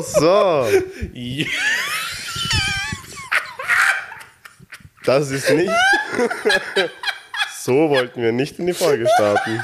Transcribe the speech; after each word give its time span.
So, 0.00 0.66
Ja. 1.12 1.46
das 5.04 5.30
ist 5.30 5.50
nicht. 5.50 5.70
so 7.60 7.90
wollten 7.90 8.22
wir 8.22 8.32
nicht 8.32 8.58
in 8.58 8.66
die 8.66 8.72
Folge 8.74 9.06
starten. 9.16 9.60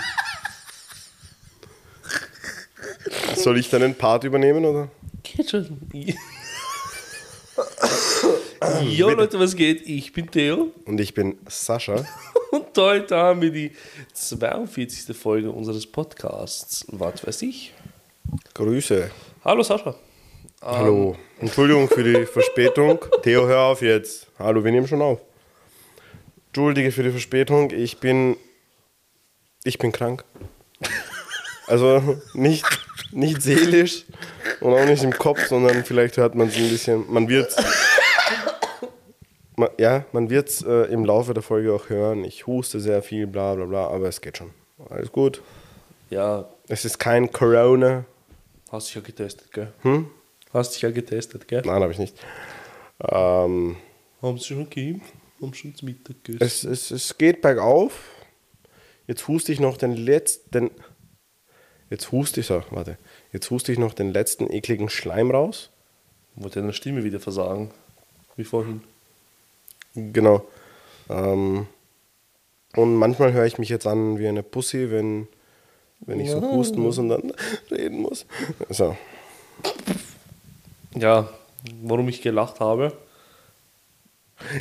Soll 3.36 3.58
ich 3.58 3.70
dann 3.70 3.80
den 3.82 3.94
Part 3.94 4.24
übernehmen 4.24 4.64
oder? 4.64 4.90
Geht 5.22 5.50
schon. 5.50 5.78
Jo 8.82 9.10
Leute, 9.10 9.38
was 9.38 9.54
geht? 9.56 9.86
Ich 9.88 10.12
bin 10.12 10.30
Theo 10.30 10.72
Und 10.84 11.00
ich 11.00 11.14
bin 11.14 11.38
Sascha. 11.48 12.04
und 12.50 12.76
heute 12.76 13.16
haben 13.16 13.40
wir 13.40 13.50
die 13.50 13.72
42. 14.12 15.16
Folge 15.16 15.50
unseres 15.50 15.86
Podcasts. 15.86 16.84
Was 16.90 17.26
weiß 17.26 17.42
ich? 17.42 17.72
Grüße. 18.58 19.08
Hallo 19.44 19.62
Sascha. 19.62 19.94
Hallo. 20.62 21.14
Entschuldigung 21.38 21.86
für 21.88 22.02
die 22.02 22.26
Verspätung. 22.32 22.98
Theo, 23.22 23.46
hör 23.46 23.60
auf 23.60 23.82
jetzt. 23.82 24.26
Hallo, 24.36 24.64
wir 24.64 24.72
nehmen 24.72 24.88
schon 24.88 25.00
auf. 25.00 25.20
Entschuldige 26.48 26.90
für 26.90 27.04
die 27.04 27.10
Verspätung. 27.12 27.70
Ich 27.70 28.00
bin. 28.00 28.36
Ich 29.62 29.78
bin 29.78 29.92
krank. 29.92 30.24
Also 31.68 32.18
nicht, 32.34 32.64
nicht 33.12 33.42
seelisch 33.42 34.06
und 34.60 34.72
auch 34.74 34.86
nicht 34.86 35.04
im 35.04 35.12
Kopf, 35.12 35.46
sondern 35.46 35.84
vielleicht 35.84 36.16
hört 36.16 36.34
man 36.34 36.48
es 36.48 36.56
ein 36.56 36.68
bisschen. 36.68 37.04
Man 37.12 37.28
wird 37.28 37.54
man, 39.54 39.68
Ja, 39.78 40.04
man 40.10 40.30
wird 40.30 40.48
es 40.48 40.62
äh, 40.62 40.92
im 40.92 41.04
Laufe 41.04 41.32
der 41.32 41.44
Folge 41.44 41.72
auch 41.72 41.90
hören. 41.90 42.24
Ich 42.24 42.48
huste 42.48 42.80
sehr 42.80 43.04
viel, 43.04 43.28
bla 43.28 43.54
bla 43.54 43.66
bla, 43.66 43.86
aber 43.86 44.08
es 44.08 44.20
geht 44.20 44.38
schon. 44.38 44.50
Alles 44.90 45.12
gut. 45.12 45.42
Ja, 46.10 46.48
Es 46.66 46.84
ist 46.84 46.98
kein 46.98 47.30
Corona. 47.30 48.04
Hast 48.72 48.88
dich 48.88 48.94
ja 48.94 49.00
getestet, 49.00 49.52
gell? 49.52 49.72
Hm? 49.82 50.10
Hast 50.52 50.74
dich 50.74 50.82
ja 50.82 50.90
getestet, 50.90 51.48
gell? 51.48 51.62
Nein, 51.64 51.82
habe 51.82 51.92
ich 51.92 51.98
nicht. 51.98 52.16
Ähm, 53.00 53.76
Haben 54.22 54.38
sie 54.38 54.44
schon 54.44 54.70
geimpft? 54.70 55.12
Haben 55.40 55.54
schon 55.54 55.74
zum 55.74 55.86
Mittag 55.86 56.24
gegessen? 56.24 56.42
Es, 56.42 56.64
es, 56.64 56.90
es 56.90 57.18
geht 57.18 57.42
bergauf. 57.42 58.10
Jetzt 59.06 59.28
huste 59.28 59.52
ich 59.52 59.60
noch 59.60 59.76
den 59.76 59.92
letzten. 59.92 60.70
Jetzt 61.90 62.12
huste 62.12 62.40
ich 62.40 62.46
so, 62.46 62.62
warte. 62.70 62.98
Jetzt 63.32 63.50
huste 63.50 63.72
ich 63.72 63.78
noch 63.78 63.94
den 63.94 64.12
letzten 64.12 64.50
ekligen 64.52 64.88
Schleim 64.88 65.30
raus. 65.30 65.70
Wollte 66.34 66.60
deine 66.60 66.72
Stimme 66.72 67.04
wieder 67.04 67.20
versagen. 67.20 67.70
Wie 68.36 68.44
vorhin. 68.44 68.82
Genau. 69.94 70.46
Ähm, 71.08 71.66
und 72.76 72.96
manchmal 72.96 73.32
höre 73.32 73.46
ich 73.46 73.58
mich 73.58 73.68
jetzt 73.68 73.86
an 73.86 74.18
wie 74.18 74.28
eine 74.28 74.42
Pussy, 74.42 74.90
wenn, 74.90 75.28
wenn 76.00 76.20
ich 76.20 76.30
so 76.30 76.40
husten 76.40 76.80
muss 76.80 76.98
und 76.98 77.08
dann 77.10 77.32
reden 77.70 78.00
muss. 78.00 78.26
So. 78.70 78.96
Ja, 80.94 81.28
warum 81.82 82.08
ich 82.08 82.22
gelacht 82.22 82.60
habe. 82.60 82.92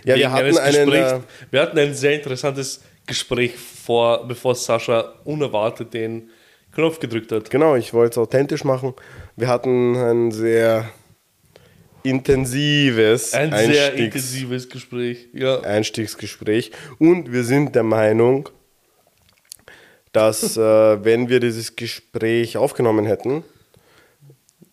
Ja, 0.04 0.16
wir 0.16 0.32
hatten 0.32 0.58
einen. 0.58 0.92
Äh, 0.92 1.20
wir 1.52 1.62
hatten 1.62 1.78
ein 1.78 1.94
sehr 1.94 2.16
interessantes 2.16 2.82
Gespräch 3.06 3.56
vor, 3.56 4.28
bevor 4.28 4.56
Sascha 4.56 5.14
unerwartet 5.24 5.94
den 5.94 6.30
Knopf 6.74 7.00
gedrückt 7.00 7.32
hat. 7.32 7.50
genau, 7.50 7.76
ich 7.76 7.94
wollte 7.94 8.12
es 8.14 8.18
authentisch 8.18 8.64
machen. 8.64 8.94
Wir 9.36 9.48
hatten 9.48 9.96
ein 9.96 10.32
sehr 10.32 10.90
intensives 12.04 13.34
Ein 13.34 13.52
sehr 13.52 13.92
Einstiegs- 13.94 13.98
intensives 14.06 14.70
Gespräch. 14.70 15.28
Ja. 15.34 15.60
Einstiegsgespräch. 15.62 16.72
Und 17.00 17.32
wir 17.32 17.44
sind 17.44 17.76
der 17.76 17.84
Meinung, 17.84 18.50
dass 20.18 20.58
äh, 20.58 21.04
wenn 21.06 21.30
wir 21.30 21.40
dieses 21.40 21.76
Gespräch 21.76 22.58
aufgenommen 22.58 23.06
hätten, 23.06 23.44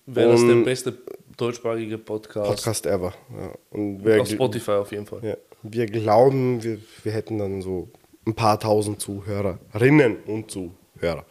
Wäre 0.07 0.33
das 0.33 0.41
der 0.41 0.55
beste 0.57 0.99
deutschsprachige 1.37 1.99
Podcast, 1.99 2.49
Podcast 2.49 2.87
ever. 2.87 3.13
Ja. 3.31 3.53
Und 3.71 4.05
wir, 4.05 4.23
auf 4.23 4.29
Spotify 4.29 4.73
auf 4.73 4.93
jeden 4.93 5.07
Fall. 5.07 5.21
ja, 5.23 5.37
wir 5.63 5.87
glauben, 5.87 6.63
wir, 6.63 6.79
wir 7.03 7.13
hätten 7.13 7.39
dann 7.39 7.63
so 7.63 7.89
ein 8.27 8.35
paar 8.35 8.59
tausend 8.59 9.01
Zuhörerinnen 9.01 10.17
und 10.27 10.51
Zuhörer. 10.51 11.25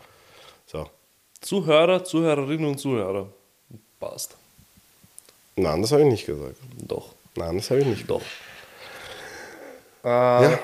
So. 0.65 0.87
Zuhörer, 1.41 2.03
Zuhörerinnen 2.03 2.65
und 2.65 2.79
Zuhörer. 2.79 3.27
Passt. 3.99 4.35
Nein, 5.55 5.81
das 5.81 5.91
habe 5.91 6.01
ich 6.03 6.07
nicht 6.07 6.25
gesagt. 6.25 6.57
Doch. 6.77 7.13
Nein, 7.35 7.57
das 7.57 7.69
habe 7.69 7.81
ich 7.81 7.87
nicht 7.87 8.07
gesagt. 8.07 8.25
Doch. 10.03 10.09
Ja, 10.09 10.59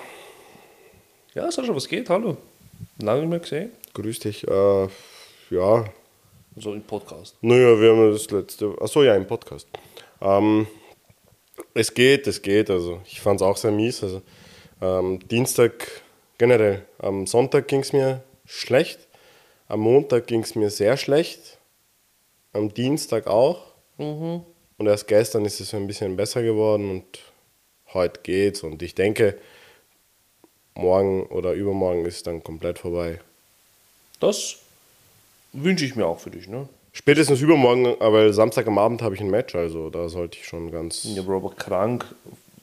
Ja, 1.34 1.52
Sascha, 1.52 1.74
was 1.76 1.88
geht? 1.88 2.10
Hallo. 2.10 2.38
Lange 3.02 3.22
nicht 3.22 3.30
mehr 3.30 3.40
gesehen. 3.40 3.72
grüß 3.94 4.20
dich. 4.20 4.48
Äh, 4.48 4.88
ja, 5.52 5.86
So 6.58 6.74
im 6.74 6.82
Podcast. 6.84 7.38
Naja, 7.42 7.80
wir 7.80 7.92
haben 7.92 8.12
das 8.12 8.30
letzte. 8.32 8.76
Achso, 8.82 9.04
ja, 9.04 9.16
im 9.16 9.26
Podcast. 9.26 9.68
Ähm, 10.22 10.68
es 11.74 11.94
geht, 11.94 12.28
es 12.28 12.42
geht. 12.42 12.70
Also, 12.70 13.00
ich 13.06 13.22
fand 13.22 13.40
es 13.40 13.48
auch 13.48 13.56
sehr 13.58 13.72
mies. 13.72 14.04
Also, 14.04 14.22
ähm, 14.82 15.20
Dienstag 15.30 15.88
generell. 16.38 16.86
Am 16.98 17.26
Sonntag 17.26 17.68
ging 17.68 17.80
es 17.82 17.94
mir 17.94 18.22
schlecht. 18.46 19.08
Am 19.68 19.80
Montag 19.82 20.28
ging 20.28 20.42
es 20.42 20.56
mir 20.56 20.70
sehr 20.70 20.98
schlecht. 20.98 21.58
Am 22.52 22.74
Dienstag 22.74 23.28
auch. 23.28 23.74
Und 24.78 24.88
erst 24.88 25.08
gestern 25.08 25.46
ist 25.46 25.60
es 25.60 25.70
so 25.70 25.78
ein 25.78 25.88
bisschen 25.88 26.16
besser 26.16 26.42
geworden 26.42 26.90
und 26.90 27.06
heute 27.94 28.22
geht's. 28.24 28.64
Und 28.64 28.82
ich 28.82 28.96
denke, 28.96 29.38
morgen 30.76 31.24
oder 31.24 31.54
übermorgen 31.54 32.06
ist 32.06 32.28
dann 32.28 32.44
komplett 32.44 32.80
vorbei. 32.80 33.20
Das 34.20 34.58
wünsche 35.54 35.86
ich 35.86 35.96
mir 35.96 36.06
auch 36.06 36.20
für 36.20 36.30
dich, 36.30 36.48
ne? 36.48 36.68
Spätestens 36.92 37.42
übermorgen, 37.42 37.96
aber 38.00 38.34
Samstag 38.34 38.68
am 38.68 38.78
Abend 38.78 39.02
habe 39.02 39.16
ich 39.16 39.22
ein 39.22 39.30
Match, 39.30 39.56
also 39.56 39.90
da 39.90 40.10
sollte 40.10 40.38
ich 40.40 40.46
schon 40.46 40.72
ganz. 40.72 41.04
Ja, 41.04 41.22
Bro, 41.22 41.38
aber 41.38 41.52
krank 41.52 42.06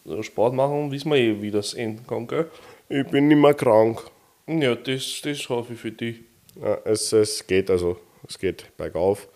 äh, 0.06 0.22
Sport 0.22 0.54
machen, 0.54 0.90
wissen 0.90 1.10
wir 1.10 1.18
eh, 1.18 1.40
wie 1.40 1.50
das 1.50 1.74
enden 1.74 2.06
kann, 2.06 2.26
gell? 2.26 2.50
Ich 2.88 3.06
bin 3.06 3.28
nicht 3.28 3.38
mehr 3.38 3.54
krank. 3.54 4.02
Ja, 4.46 4.74
das, 4.74 5.20
das 5.22 5.48
hoffe 5.48 5.74
ich 5.74 5.80
für 5.80 5.90
dich. 5.90 6.20
Ja, 6.60 6.78
es, 6.84 7.12
es 7.12 7.46
geht 7.46 7.70
also, 7.70 7.98
es 8.28 8.38
geht 8.38 8.76
bergauf. 8.76 9.28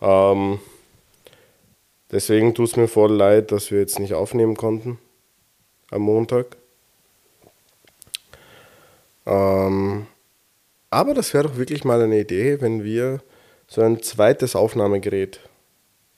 Ähm, 0.00 0.58
deswegen 2.10 2.54
tut 2.54 2.68
es 2.68 2.76
mir 2.76 2.88
voll 2.88 3.12
leid, 3.12 3.52
dass 3.52 3.70
wir 3.70 3.80
jetzt 3.80 3.98
nicht 3.98 4.14
aufnehmen 4.14 4.56
konnten 4.56 4.98
am 5.90 6.02
Montag. 6.02 6.56
Ähm, 9.26 10.06
aber 10.90 11.14
das 11.14 11.34
wäre 11.34 11.48
doch 11.48 11.56
wirklich 11.56 11.84
mal 11.84 12.00
eine 12.00 12.20
Idee, 12.20 12.60
wenn 12.60 12.84
wir 12.84 13.20
so 13.66 13.82
ein 13.82 14.02
zweites 14.02 14.54
Aufnahmegerät 14.56 15.40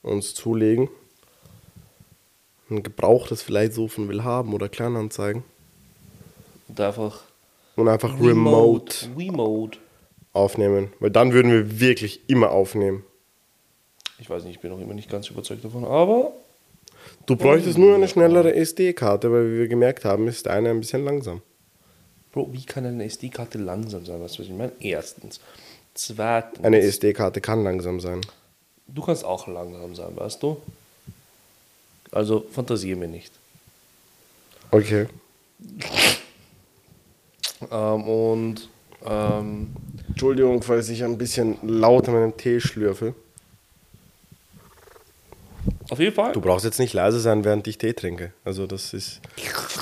uns 0.02 0.34
zulegen. 0.34 0.88
Ein 2.70 2.82
gebrauchtes 2.82 3.42
vielleicht 3.42 3.72
so 3.72 3.88
von 3.88 4.08
will 4.08 4.24
haben 4.24 4.52
oder 4.52 4.68
Kleinanzeigen. 4.68 5.42
Und 6.68 6.80
einfach 6.80 7.22
Und 7.76 7.88
einfach 7.88 8.20
remote 8.20 9.08
Remote. 9.16 9.78
aufnehmen. 10.34 10.92
Weil 11.00 11.10
dann 11.10 11.32
würden 11.32 11.50
wir 11.50 11.80
wirklich 11.80 12.28
immer 12.28 12.50
aufnehmen. 12.50 13.04
Ich 14.18 14.28
weiß 14.28 14.44
nicht, 14.44 14.56
ich 14.56 14.60
bin 14.60 14.70
noch 14.70 14.80
immer 14.80 14.94
nicht 14.94 15.10
ganz 15.10 15.28
überzeugt 15.30 15.64
davon, 15.64 15.84
aber 15.84 16.32
Du 17.26 17.36
bräuchtest 17.36 17.78
nur 17.78 17.94
eine 17.94 18.08
schnellere 18.08 18.54
SD-Karte, 18.54 19.30
weil 19.32 19.52
wie 19.52 19.58
wir 19.60 19.68
gemerkt 19.68 20.04
haben, 20.04 20.28
ist 20.28 20.48
eine 20.48 20.70
ein 20.70 20.80
bisschen 20.80 21.04
langsam. 21.04 21.40
Bro, 22.32 22.52
wie 22.52 22.64
kann 22.64 22.84
eine 22.84 23.04
SD-Karte 23.04 23.58
langsam 23.58 24.04
sein? 24.04 24.20
Weißt 24.20 24.36
du, 24.38 24.42
was 24.42 24.48
ich 24.48 24.54
meine? 24.54 24.72
Erstens. 24.80 25.40
Zweitens. 25.94 26.64
Eine 26.64 26.80
SD-Karte 26.80 27.40
kann 27.40 27.64
langsam 27.64 28.00
sein. 28.00 28.20
Du 28.86 29.02
kannst 29.02 29.24
auch 29.24 29.46
langsam 29.48 29.94
sein, 29.94 30.16
weißt 30.16 30.42
du? 30.42 30.60
Also 32.10 32.46
fantasiere 32.52 32.98
mir 32.98 33.08
nicht. 33.08 33.32
Okay. 34.70 35.06
Ähm, 37.70 38.02
und 38.04 38.68
ähm, 39.04 39.68
Entschuldigung, 40.08 40.62
falls 40.62 40.88
ich 40.88 41.04
ein 41.04 41.18
bisschen 41.18 41.56
laut 41.62 42.08
an 42.08 42.14
meinem 42.14 42.36
Tee 42.36 42.60
schlürfe. 42.60 43.14
auf 45.90 45.98
jeden 45.98 46.14
Fall. 46.14 46.32
Du 46.32 46.40
brauchst 46.40 46.64
jetzt 46.64 46.78
nicht 46.78 46.92
leise 46.92 47.20
sein, 47.20 47.44
während 47.44 47.66
ich 47.66 47.78
Tee 47.78 47.92
trinke. 47.92 48.32
Also 48.44 48.66
das 48.66 48.94
ist 48.94 49.20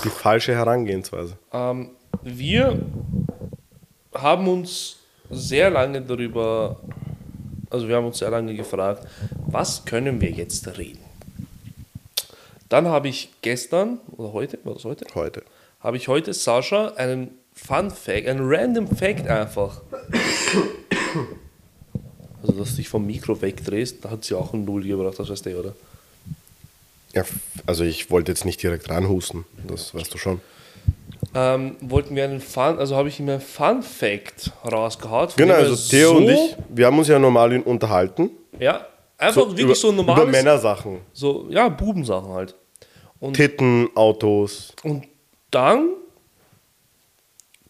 die 0.04 0.08
falsche 0.08 0.54
Herangehensweise. 0.54 1.36
Ähm, 1.52 1.90
wir 2.22 2.80
haben 4.14 4.48
uns 4.48 4.96
sehr 5.30 5.70
lange 5.70 6.02
darüber, 6.02 6.80
also 7.70 7.88
wir 7.88 7.96
haben 7.96 8.06
uns 8.06 8.18
sehr 8.18 8.30
lange 8.30 8.54
gefragt, 8.54 9.06
was 9.46 9.84
können 9.84 10.20
wir 10.20 10.30
jetzt 10.30 10.66
reden? 10.78 11.04
Dann 12.68 12.86
habe 12.88 13.08
ich 13.08 13.30
gestern, 13.42 14.00
oder 14.16 14.32
heute, 14.32 14.58
war 14.64 14.74
das 14.74 14.84
heute? 14.84 15.06
Heute. 15.14 15.42
Habe 15.80 15.96
ich 15.96 16.08
heute 16.08 16.34
Sascha 16.34 16.88
einen 16.96 17.30
Fun 17.52 17.90
Fact, 17.90 18.26
einen 18.26 18.40
random 18.42 18.88
Fact 18.88 19.28
einfach. 19.28 19.80
Also, 22.42 22.58
dass 22.58 22.70
du 22.70 22.76
dich 22.76 22.88
vom 22.88 23.06
Mikro 23.06 23.40
wegdrehst, 23.40 24.04
da 24.04 24.10
hat 24.10 24.24
sie 24.24 24.34
auch 24.34 24.52
ein 24.52 24.64
Null 24.64 24.84
gebracht, 24.84 25.18
das 25.18 25.28
weißt 25.28 25.46
du, 25.46 25.58
oder? 25.58 25.74
Ja, 27.12 27.24
also 27.64 27.84
ich 27.84 28.10
wollte 28.10 28.30
jetzt 28.30 28.44
nicht 28.44 28.62
direkt 28.62 28.90
ranhusten. 28.90 29.46
Das 29.66 29.94
weißt 29.94 30.12
du 30.12 30.18
schon. 30.18 30.40
Ähm, 31.34 31.76
wollten 31.80 32.16
wir 32.16 32.24
einen 32.24 32.40
Fun, 32.40 32.78
also 32.78 32.96
habe 32.96 33.08
ich 33.08 33.20
ihm 33.20 33.28
einen 33.28 33.40
Fun 33.40 33.82
Fact 33.82 34.52
rausgehauen. 34.64 35.28
von 35.28 35.36
Genau, 35.36 35.54
also 35.54 35.74
Theo 35.90 36.16
und 36.16 36.26
so- 36.26 36.32
ich, 36.32 36.56
wir 36.70 36.86
haben 36.86 36.98
uns 36.98 37.08
ja 37.08 37.18
normal 37.18 37.58
unterhalten. 37.62 38.30
Ja, 38.58 38.86
Einfach 39.18 39.42
So 39.42 39.48
wirklich 39.48 39.64
über, 39.64 39.74
so 39.74 39.88
ein 39.88 39.94
Über 39.94 40.02
normales. 40.04 40.30
Männersachen. 40.30 41.00
So, 41.14 41.46
ja, 41.48 41.68
Bubensachen 41.70 42.28
halt. 42.34 42.54
Titten, 43.32 43.88
Autos. 43.94 44.74
Und 44.82 45.06
dann 45.50 45.88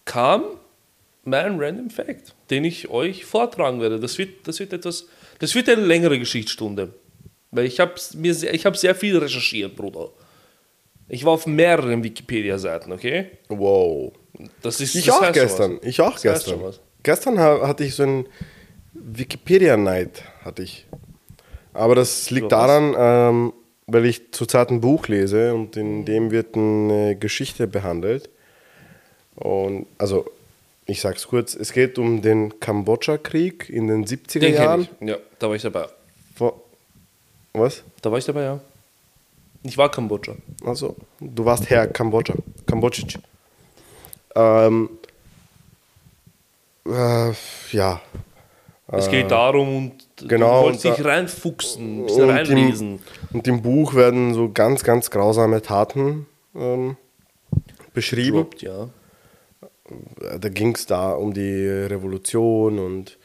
kam 0.05 0.43
mein 1.25 1.58
Random 1.61 1.88
Fact, 1.91 2.35
den 2.50 2.64
ich 2.64 2.88
euch 2.91 3.25
vortragen 3.25 3.81
werde. 3.81 3.99
Das 4.00 4.19
wird, 4.19 4.47
das 4.49 4.58
wird 4.58 4.73
etwas, 4.73 5.06
das 5.38 5.55
wird 5.55 5.69
eine 5.69 5.82
längere 5.82 6.19
Geschichtsstunde. 6.19 6.93
Weil 7.53 7.67
ich 7.67 7.79
habe 7.81 7.93
sehr, 7.97 8.53
ich 8.53 8.67
habe 8.67 8.76
sehr 8.76 8.94
viel 8.94 9.17
recherchiert, 9.17 9.76
Bruder. 9.76 10.08
Ich 11.08 11.25
war 11.25 11.32
auf 11.32 11.47
mehreren 11.47 12.03
Wikipedia-Seiten, 12.03 12.93
okay? 12.93 13.26
Wow. 13.49 14.12
Das 14.62 14.81
ist 14.81 14.94
Ich 14.94 15.06
das 15.06 15.14
auch 15.17 15.32
gestern. 15.32 15.79
was. 15.81 15.87
Ich 15.88 16.00
auch 16.00 16.12
Das 16.14 16.23
gestern. 16.23 16.61
Gestern 17.03 17.38
ha 17.38 17.67
hatte 17.67 17.85
ich 17.85 17.94
so 17.94 18.03
ein 18.03 18.26
Wikipedia-Night, 18.93 20.23
hatte 20.44 20.62
ich. 20.62 20.87
Aber 21.73 21.94
das 21.94 22.31
liegt 22.31 22.50
daran, 22.53 22.94
ähm, 22.99 23.53
weil 23.87 24.06
ich 24.06 24.32
zurzeit 24.32 24.70
ein 24.70 24.81
Buch 24.81 25.08
lese 25.08 25.55
und 25.55 25.76
in 25.76 26.05
dem 26.05 26.31
wird 26.31 26.56
eine 26.56 27.17
Geschichte 27.17 27.67
behandelt. 27.67 28.31
Und 29.37 29.87
also, 29.99 30.25
ich 30.87 31.00
sag's 31.00 31.29
kurz, 31.29 31.55
es 31.55 31.73
geht 31.73 31.99
um 31.99 32.23
den 32.23 32.58
Kambodscha-Krieg 32.58 33.69
in 33.69 33.87
den 33.87 34.05
70er 34.06 34.41
Den 34.41 34.55
Jahren. 34.55 34.88
Ja, 35.00 35.17
da 35.38 35.49
war 35.49 35.55
ich 35.56 35.62
dabei. 35.62 35.87
Vor- 36.35 36.61
Was? 37.53 37.85
Da 38.03 38.11
war 38.11 38.19
ich 38.19 38.25
dabei, 38.25 38.43
ja. 38.43 38.61
Ich 39.67 39.77
war 39.77 39.91
Kambodscha. 39.91 40.35
Also, 40.65 40.97
du 41.21 41.45
warst 41.45 41.69
Herr 41.71 41.87
Kambodscha. 41.89 42.35
Kambodschic. 42.67 43.19
Ähm, 44.35 44.91
äh, 46.87 47.33
ja. 47.73 48.01
Es 48.89 49.11
geht 49.11 49.33
darum 49.33 49.77
und 49.77 50.29
genau, 50.29 50.61
du 50.61 50.65
wolltest 50.67 50.85
dich 50.85 51.05
reinfuchsen, 51.05 52.03
ein 52.03 52.07
bisschen 52.07 52.23
Und 52.25 52.31
reinlesen. 52.31 53.01
im, 53.33 53.37
und 53.39 53.49
im 53.49 53.63
Buch 53.63 53.95
werden 53.95 54.33
so 54.33 54.51
ganz, 54.53 54.85
ganz 54.85 55.11
grausame 55.11 55.61
Taten 55.61 56.27
ähm, 56.55 56.97
beschrieben. 57.93 58.37
Droppt, 58.37 58.63
ja. 58.63 58.89
Da 60.39 60.49
ging 60.49 60.75
es 60.75 60.87
da 60.87 61.13
um 61.13 61.35
die 61.35 61.67
Revolution 61.67 62.79
und 62.79 63.19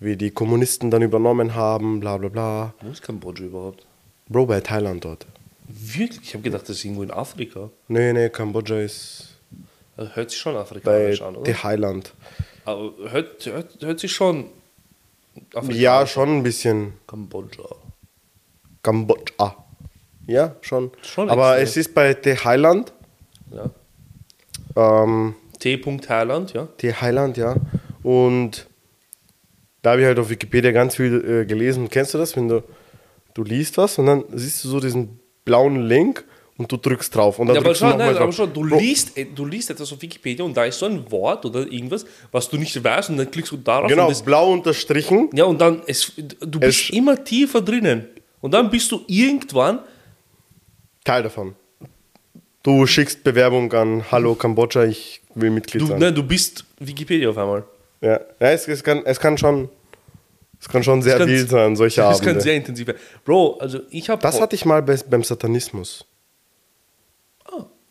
wie 0.00 0.16
die 0.16 0.30
Kommunisten 0.32 0.90
dann 0.90 1.02
übernommen 1.02 1.54
haben, 1.54 2.00
bla 2.00 2.16
bla 2.16 2.28
bla. 2.28 2.74
Wo 2.80 2.90
ist 2.90 3.02
Kambodscha 3.02 3.44
überhaupt? 3.44 3.86
Bro, 4.28 4.46
bei 4.46 4.60
Thailand 4.60 5.04
dort. 5.04 5.26
Wirklich? 5.68 6.20
Ich 6.22 6.34
habe 6.34 6.42
gedacht, 6.42 6.62
das 6.62 6.76
ist 6.76 6.84
irgendwo 6.84 7.02
in 7.02 7.10
Afrika. 7.10 7.70
Nee, 7.88 8.12
nee, 8.12 8.28
Kambodscha 8.28 8.78
ist 8.80 9.36
Also 9.96 10.14
hört 10.14 10.30
sich 10.30 10.38
schon 10.38 10.56
afrikanisch 10.56 11.22
an, 11.22 11.36
oder? 11.36 11.46
The 11.50 11.62
Highland. 11.62 12.12
Aber 12.64 12.92
hört, 13.10 13.46
hört, 13.46 13.82
hört 13.82 14.00
sich 14.00 14.12
schon 14.12 14.46
afrikanisch 15.54 15.76
Ja, 15.80 16.06
schon 16.06 16.38
ein 16.38 16.42
bisschen 16.42 16.92
Kambodscha. 17.06 17.64
Kambodscha. 18.82 19.64
Ja, 20.26 20.56
schon. 20.60 20.90
Schon 21.02 21.30
Aber 21.30 21.58
extrem. 21.58 21.64
es 21.64 21.76
ist 21.76 21.94
bei 21.94 22.16
The 22.22 22.36
Highland. 22.36 22.92
Ja. 23.52 23.70
Ähm, 24.76 25.34
T. 25.58 25.78
Thailand, 25.78 26.52
ja. 26.52 26.68
The 26.80 26.94
Highland, 26.94 27.36
ja. 27.36 27.56
Und 28.02 28.66
da 29.82 29.92
habe 29.92 30.02
ich 30.02 30.06
halt 30.06 30.18
auf 30.18 30.28
Wikipedia 30.28 30.72
ganz 30.72 30.96
viel 30.96 31.24
äh, 31.24 31.46
gelesen. 31.46 31.88
Kennst 31.88 32.12
du 32.14 32.18
das, 32.18 32.36
wenn 32.36 32.48
du, 32.48 32.62
du 33.34 33.42
liest 33.42 33.78
was 33.78 33.98
und 33.98 34.06
dann 34.06 34.24
siehst 34.32 34.64
du 34.64 34.68
so 34.68 34.80
diesen 34.80 35.20
blauen 35.46 35.86
Link 35.88 36.24
und 36.58 36.70
du 36.70 36.76
drückst 36.76 37.14
drauf. 37.14 37.38
Und 37.38 37.46
dann 37.46 37.56
Ja, 37.56 37.60
aber 37.62 37.72
nochmal 37.72 37.96
nein, 37.96 38.12
drauf. 38.14 38.22
aber 38.22 38.32
schau, 38.32 38.46
du 38.46 38.64
liest, 38.64 39.16
äh, 39.16 39.24
du 39.34 39.46
liest 39.46 39.70
etwas 39.70 39.90
auf 39.92 40.02
Wikipedia 40.02 40.44
und 40.44 40.54
da 40.56 40.64
ist 40.66 40.78
so 40.78 40.86
ein 40.86 41.10
Wort 41.10 41.44
oder 41.46 41.60
irgendwas, 41.60 42.04
was 42.32 42.48
du 42.50 42.56
nicht 42.58 42.82
weißt 42.82 43.08
und 43.10 43.16
dann 43.16 43.30
klickst 43.30 43.52
du 43.52 43.56
darauf 43.56 43.88
Genau, 43.88 44.08
das, 44.08 44.22
blau 44.22 44.52
unterstrichen. 44.52 45.30
ja 45.32 45.44
und 45.44 45.58
dann 45.60 45.82
es, 45.86 46.12
du 46.16 46.60
bist 46.60 46.84
Es- 46.84 46.90
immer 46.90 47.22
tiefer 47.24 47.62
drinnen 47.62 48.06
und 48.42 48.52
dann 48.52 48.68
bist 48.70 48.90
du 48.92 49.00
irgendwann 49.06 49.78
Teil 51.04 51.22
davon. 51.22 51.54
Du 52.62 52.84
schickst 52.86 53.22
Bewerbung 53.22 53.72
an 53.72 54.04
Hallo 54.10 54.34
Kambodscha, 54.34 54.84
ich 54.84 55.20
will 55.36 55.50
Mitglied 55.50 55.82
du, 55.82 55.86
sein. 55.86 56.00
nein, 56.00 56.14
du 56.14 56.22
bist 56.24 56.64
Wikipedia 56.80 57.30
auf 57.30 57.38
einmal. 57.38 57.62
Ja, 58.00 58.14
ja 58.40 58.50
es, 58.50 58.66
es, 58.66 58.82
kann, 58.82 59.02
es 59.04 59.20
kann 59.20 59.38
schon 59.38 59.68
es 60.66 60.72
kann 60.72 60.82
schon 60.82 61.00
sehr 61.00 61.18
kann- 61.18 61.28
wild 61.28 61.48
sein, 61.48 61.76
solche 61.76 62.00
Das 62.00 62.18
kann 62.18 62.30
Abende. 62.30 62.42
sehr 62.42 62.54
intensiv 62.56 62.88
werden. 62.88 62.98
Bro, 63.24 63.58
also 63.60 63.80
ich 63.90 64.08
habe 64.10 64.20
Das 64.20 64.40
hatte 64.40 64.56
ich 64.56 64.64
mal 64.64 64.82
bei, 64.82 64.96
beim 65.08 65.22
Satanismus. 65.22 66.04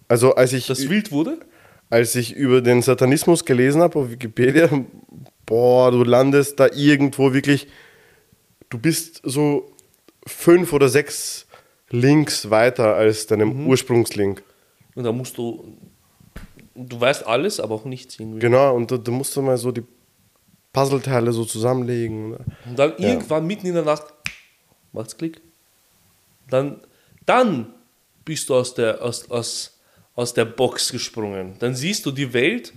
Also 0.07 0.35
als 0.35 0.53
ich, 0.53 0.65
Ah. 0.65 0.73
das 0.73 0.89
wild 0.89 1.11
wurde. 1.11 1.39
als 1.89 2.15
ich 2.15 2.33
über 2.33 2.61
den 2.61 2.81
Satanismus 2.81 3.45
gelesen 3.45 3.81
habe 3.81 3.97
auf 3.99 4.09
Wikipedia, 4.11 4.69
boah, 5.45 5.91
du 5.91 6.03
landest 6.03 6.59
da 6.59 6.67
irgendwo 6.73 7.31
wirklich, 7.33 7.67
du 8.69 8.77
bist 8.77 9.21
so 9.23 9.71
fünf 10.27 10.73
oder 10.73 10.89
sechs 10.89 11.45
Links 11.91 12.49
weiter 12.49 12.95
als 12.95 13.27
deinem 13.27 13.61
Mhm. 13.63 13.67
Ursprungslink. 13.67 14.43
Und 14.95 15.03
da 15.05 15.11
musst 15.11 15.37
du, 15.37 15.77
du 16.75 16.99
weißt 16.99 17.25
alles, 17.27 17.59
aber 17.59 17.75
auch 17.75 17.85
nichts 17.85 18.19
irgendwie. 18.19 18.39
Genau, 18.39 18.75
und 18.75 18.91
da, 18.91 18.97
da 18.97 19.11
musst 19.11 19.35
du 19.35 19.41
mal 19.41 19.57
so 19.57 19.71
die 19.71 19.83
Puzzleteile 20.75 21.31
so 21.31 21.45
zusammenlegen. 21.45 22.35
Und 22.65 22.77
dann 22.77 22.93
irgendwann 22.97 23.47
mitten 23.47 23.67
in 23.67 23.73
der 23.75 23.83
Nacht 23.83 24.03
macht's 24.91 25.17
Klick. 25.17 25.41
Dann, 26.49 26.81
dann 27.25 27.73
bist 28.25 28.49
du 28.49 28.55
aus 28.55 28.73
der, 28.73 29.01
aus, 29.01 29.29
aus, 29.31 29.77
aus 30.15 30.33
der 30.33 30.45
Box 30.45 30.91
gesprungen. 30.91 31.55
Dann 31.59 31.75
siehst 31.75 32.05
du 32.05 32.11
die 32.11 32.33
Welt 32.33 32.73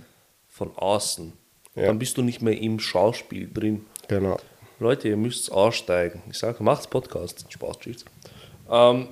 von 0.47 0.75
außen. 0.75 1.33
Ja. 1.75 1.87
Dann 1.87 1.99
bist 1.99 2.17
du 2.17 2.21
nicht 2.21 2.41
mehr 2.41 2.59
im 2.59 2.79
Schauspiel 2.79 3.49
drin. 3.53 3.85
Genau. 4.07 4.37
Leute, 4.79 5.09
ihr 5.09 5.17
müsst 5.17 5.51
aussteigen. 5.51 6.21
Ich 6.29 6.37
sage, 6.37 6.63
macht's 6.63 6.87
Podcast. 6.87 7.45
Spaß, 7.49 7.79
tschüss. 7.79 8.05
Ähm, 8.69 9.09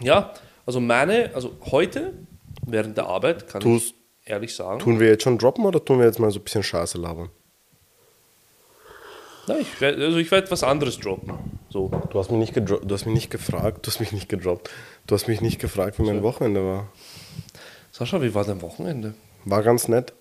ja, 0.00 0.32
also 0.64 0.80
meine, 0.80 1.30
also 1.34 1.56
heute 1.70 2.12
während 2.66 2.96
der 2.96 3.06
Arbeit 3.06 3.48
kann 3.48 3.60
Tu's- 3.62 3.86
ich 3.86 3.94
ehrlich 4.24 4.54
sagen, 4.54 4.78
Tun 4.80 5.00
wir 5.00 5.08
jetzt 5.08 5.22
schon 5.24 5.38
droppen 5.38 5.64
oder 5.64 5.84
tun 5.84 5.98
wir 5.98 6.06
jetzt 6.06 6.18
mal 6.18 6.30
so 6.30 6.38
ein 6.38 6.44
bisschen 6.44 6.62
Scheiße 6.62 6.98
labern? 6.98 7.30
na, 9.48 9.58
ich 9.58 9.80
werd, 9.80 9.98
also 9.98 10.18
ich 10.18 10.30
werde 10.30 10.50
was 10.50 10.62
anderes 10.62 10.98
droppen. 10.98 11.32
So. 11.68 11.90
Du 12.10 12.18
hast 12.18 12.30
mich 12.30 12.54
nicht 12.54 12.68
du 12.68 12.80
hast 12.90 13.06
mich 13.06 13.14
nicht 13.14 13.30
gefragt, 13.30 13.84
du 13.84 13.90
hast 13.90 14.00
mich 14.00 14.12
nicht 14.12 14.28
gedroppt. 14.28 14.70
Du 15.06 15.14
hast 15.14 15.26
mich 15.26 15.40
nicht 15.40 15.60
gefragt, 15.60 15.98
wie 15.98 16.04
mein 16.04 16.22
Wochenende 16.22 16.64
war. 16.64 16.88
Sascha, 17.90 18.22
wie 18.22 18.34
war 18.34 18.44
dein 18.44 18.62
Wochenende? 18.62 19.14
War 19.44 19.62
ganz 19.62 19.88
nett. 19.88 20.12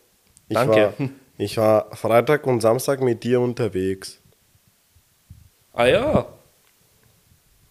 Ich 0.50 0.56
Danke. 0.56 0.94
War, 0.98 1.10
ich 1.38 1.58
war 1.58 1.96
Freitag 1.96 2.48
und 2.48 2.62
Samstag 2.62 3.02
mit 3.02 3.24
dir 3.24 3.40
unterwegs. 3.40 4.20
Ah 5.74 5.86
ja. 5.86 6.26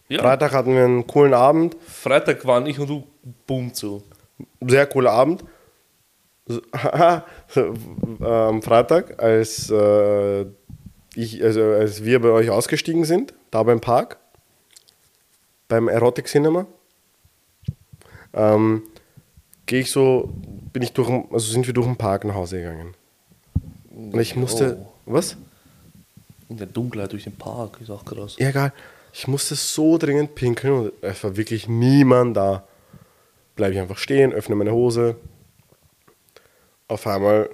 Ja, 0.07 0.21
Freitag 0.21 0.53
hatten 0.53 0.73
wir 0.73 0.83
einen 0.83 1.07
coolen 1.07 1.33
Abend, 1.33 1.77
Freitag 1.87 2.45
waren 2.45 2.65
ich 2.65 2.77
und 2.79 2.89
du 2.89 3.07
boom 3.47 3.73
zu. 3.73 4.03
sehr 4.59 4.85
cooler 4.87 5.11
Abend. 5.11 5.43
Am 8.19 8.61
Freitag, 8.61 9.21
als, 9.21 9.69
äh, 9.69 10.45
ich, 11.15 11.43
also 11.43 11.61
als 11.61 12.03
wir 12.03 12.19
bei 12.21 12.29
euch 12.29 12.49
ausgestiegen 12.49 13.05
sind, 13.05 13.33
da 13.51 13.63
beim 13.63 13.79
Park, 13.81 14.17
beim 15.67 15.87
Erotic 15.87 16.27
Cinema, 16.27 16.65
ähm, 18.33 18.83
gehe 19.65 19.81
ich 19.81 19.91
so, 19.91 20.33
bin 20.73 20.83
ich 20.83 20.93
durch, 20.93 21.09
also 21.09 21.51
sind 21.51 21.67
wir 21.67 21.73
durch 21.73 21.87
den 21.87 21.97
Park 21.97 22.23
nach 22.25 22.35
Hause 22.35 22.57
gegangen. 22.59 22.93
Und 23.89 24.19
ich 24.19 24.35
musste, 24.35 24.77
Oh. 24.79 25.13
was? 25.13 25.37
In 26.49 26.57
der 26.57 26.67
Dunkelheit 26.67 27.11
durch 27.11 27.23
den 27.25 27.35
Park, 27.35 27.77
ist 27.81 27.89
auch 27.89 28.03
krass. 28.03 28.35
Ja, 28.39 28.49
egal. 28.49 28.73
Ich 29.13 29.27
musste 29.27 29.55
so 29.55 29.97
dringend 29.97 30.35
pinkeln 30.35 30.73
und 30.73 30.93
es 31.01 31.23
war 31.23 31.35
wirklich 31.35 31.67
niemand 31.67 32.35
da. 32.37 32.63
Bleibe 33.55 33.73
ich 33.73 33.79
einfach 33.79 33.97
stehen, 33.97 34.31
öffne 34.33 34.55
meine 34.55 34.71
Hose. 34.71 35.17
Auf 36.91 37.07
einmal 37.07 37.49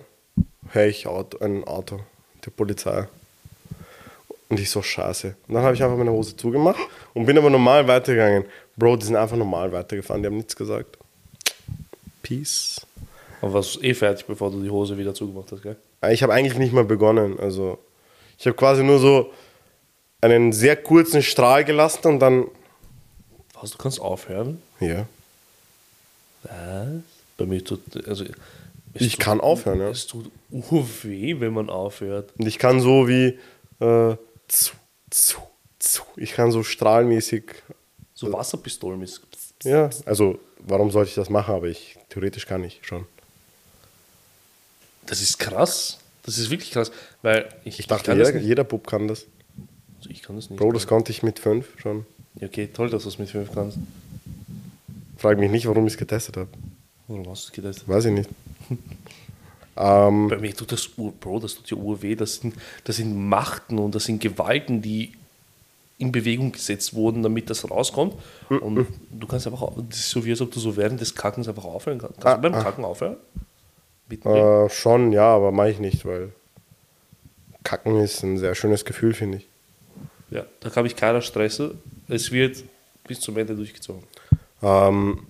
höre 0.72 0.88
ich 0.88 1.06
Auto, 1.06 1.38
ein 1.46 1.64
Auto 1.66 2.00
der 2.44 2.50
Polizei. 2.50 3.08
Und 4.50 4.60
ich 4.60 4.68
so, 4.68 4.82
scheiße. 4.82 5.36
Und 5.48 5.54
dann 5.54 5.64
habe 5.64 5.76
ich 5.76 5.84
einfach 5.84 5.96
meine 5.96 6.10
Hose 6.10 6.36
zugemacht 6.36 6.80
und 7.14 7.28
bin 7.28 7.38
aber 7.38 7.52
normal 7.52 7.88
weitergegangen. 7.88 8.46
Bro, 8.76 8.96
die 8.96 9.06
sind 9.06 9.16
einfach 9.16 9.38
normal 9.38 9.72
weitergefahren, 9.72 10.24
die 10.24 10.28
haben 10.28 10.38
nichts 10.38 10.56
gesagt. 10.56 10.98
Peace. 12.24 12.82
Aber 13.40 13.54
warst 13.54 13.84
eh 13.84 13.94
fertig, 13.94 14.26
bevor 14.26 14.50
du 14.50 14.60
die 14.64 14.72
Hose 14.72 14.98
wieder 14.98 15.14
zugemacht 15.14 15.52
hast, 15.52 15.62
gell? 15.62 15.78
Ich 16.10 16.24
habe 16.24 16.34
eigentlich 16.34 16.58
nicht 16.58 16.74
mal 16.74 16.86
begonnen. 16.86 17.40
Also, 17.40 17.78
ich 18.40 18.48
habe 18.48 18.58
quasi 18.58 18.82
nur 18.82 18.98
so 18.98 19.32
einen 20.20 20.52
sehr 20.52 20.76
kurzen 20.78 21.22
Strahl 21.22 21.64
gelassen 21.64 22.08
und 22.08 22.20
dann, 22.20 22.46
Was, 23.62 23.70
du 23.70 23.78
kannst 23.78 24.02
aufhören? 24.02 24.64
ja. 24.80 25.06
Was? 26.42 27.04
Bei 27.38 27.46
mir 27.46 27.64
tut, 27.64 27.82
also... 28.08 28.26
Ich 29.02 29.18
kann 29.18 29.42
aufhören, 29.42 29.80
ja. 29.80 29.90
Es 29.90 30.08
tut 30.08 30.32
weh, 30.50 31.40
wenn 31.40 31.54
man 31.54 31.70
aufhört. 31.70 32.34
Und 32.38 32.48
ich 32.48 32.58
kann 32.58 32.80
so 32.80 33.08
wie 33.08 33.38
äh, 33.80 34.16
zu, 34.48 34.74
zu, 35.10 35.38
zu. 35.80 36.04
Ich 36.16 36.34
kann 36.34 36.52
so 36.52 36.64
strahlmäßig. 36.64 37.44
So 38.14 38.32
Wasserpistolen 38.34 39.02
ist... 39.02 39.22
Ja, 39.64 39.90
also 40.06 40.40
warum 40.60 40.92
sollte 40.92 41.10
ich 41.10 41.16
das 41.16 41.30
machen? 41.30 41.56
Aber 41.56 41.68
ich 41.68 41.98
theoretisch 42.10 42.46
kann 42.46 42.64
ich 42.64 42.80
schon. 42.82 43.06
Das 45.06 45.22
ist 45.22 45.40
krass. 45.40 46.00
Das 46.24 46.38
ist 46.38 46.50
wirklich 46.50 46.72
krass, 46.72 46.92
weil 47.22 47.48
ich, 47.64 47.80
Ich 47.80 47.88
dachte, 47.88 48.16
das 48.16 48.28
jeder, 48.30 48.40
jeder 48.40 48.64
Bub 48.64 48.86
kann 48.86 49.08
das. 49.08 49.26
Also 50.00 50.10
ich 50.10 50.22
kann 50.22 50.36
das 50.36 50.50
nicht. 50.50 50.60
Bro, 50.60 50.74
das 50.74 50.86
konnte 50.86 51.12
ich 51.12 51.24
mit 51.24 51.40
fünf 51.40 51.68
schon. 51.80 52.06
Ja, 52.40 52.48
okay, 52.48 52.68
toll, 52.72 52.90
dass 52.90 53.04
du 53.04 53.10
es 53.10 53.18
mit 53.18 53.30
5 53.30 53.52
kannst. 53.52 53.78
Frag 55.18 55.40
mich 55.40 55.50
nicht, 55.50 55.68
warum 55.68 55.88
ich 55.88 55.94
es 55.94 55.98
getestet 55.98 56.38
habe. 56.38 56.50
Warum 57.08 57.28
hast 57.30 57.46
du 57.46 57.48
es 57.48 57.52
getestet? 57.54 57.88
Weiß 57.88 58.06
ich 58.06 58.12
nicht. 58.12 58.30
ähm, 59.78 60.28
Bei 60.28 60.38
mir 60.38 60.54
tut 60.56 60.72
das, 60.72 60.90
Ur- 60.98 61.14
Bro, 61.20 61.40
das 61.40 61.56
tut 61.56 61.70
ja 61.70 61.78
urweh. 61.78 62.16
Das 62.16 62.36
sind, 62.36 62.56
das 62.84 62.98
sind 62.98 63.16
Machten 63.16 63.78
und 63.80 63.94
das 63.96 64.06
sind 64.06 64.22
Gewalten, 64.22 64.82
die 64.82 65.14
in 66.00 66.12
Bewegung 66.12 66.52
gesetzt 66.52 66.94
wurden, 66.94 67.24
damit 67.24 67.50
das 67.50 67.70
rauskommt. 67.70 68.16
Und 68.50 68.88
du 69.12 69.26
kannst 69.28 69.48
einfach, 69.48 69.68
das 69.90 69.98
ist 70.00 70.10
so 70.12 70.24
wie 70.26 70.32
als 70.32 70.42
ob 70.42 70.52
du 70.52 70.60
so 70.60 70.78
während 70.78 71.02
des 71.02 71.16
Kackens 71.16 71.48
einfach 71.48 71.66
aufhören 71.66 71.98
kannst. 71.98 72.22
Kannst 72.22 72.38
du 72.38 72.42
beim 72.50 72.54
Kacken 72.64 72.86
aufhören? 72.86 73.18
Äh, 74.66 74.70
schon, 74.70 75.12
ja, 75.12 75.24
aber 75.36 75.52
mache 75.52 75.72
ich 75.72 75.80
nicht, 75.80 76.06
weil 76.06 76.32
Kacken 77.64 77.98
ist 78.00 78.24
ein 78.24 78.38
sehr 78.38 78.56
schönes 78.56 78.86
Gefühl, 78.86 79.14
finde 79.14 79.40
ich. 79.40 79.48
Ja, 80.30 80.46
da 80.60 80.74
habe 80.76 80.88
ich 80.88 80.96
keiner 80.96 81.22
Stresse. 81.22 81.76
Es 82.08 82.32
wird 82.32 82.64
bis 83.08 83.20
zum 83.20 83.38
Ende 83.38 83.56
durchgezogen. 83.56 84.04
Ähm, 84.62 85.26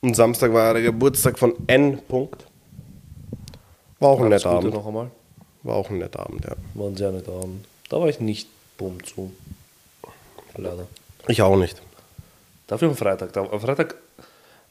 und 0.00 0.14
Samstag 0.14 0.52
war 0.52 0.74
der 0.74 0.82
Geburtstag 0.82 1.38
von 1.38 1.54
N. 1.66 1.98
Punkt. 2.08 2.46
War 4.00 4.10
auch 4.10 4.20
ein 4.20 4.28
netter 4.28 4.50
Abend. 4.50 4.72
noch 4.72 4.86
einmal. 4.86 5.10
War 5.62 5.76
auch 5.76 5.90
ein 5.90 5.98
netter 5.98 6.20
Abend, 6.20 6.44
ja. 6.44 6.54
War 6.74 6.88
ein 6.88 6.96
sehr 6.96 7.10
netter 7.10 7.32
Abend. 7.32 7.66
Da 7.88 8.00
war 8.00 8.08
ich 8.08 8.20
nicht 8.20 8.48
bumm 8.76 9.02
zu. 9.04 9.32
Leider. 10.56 10.86
Ich 11.26 11.42
auch 11.42 11.56
nicht. 11.56 11.80
Dafür 12.66 12.88
am 12.88 12.96
Freitag. 12.96 13.32
Da, 13.32 13.44
am 13.44 13.60
Freitag. 13.60 13.96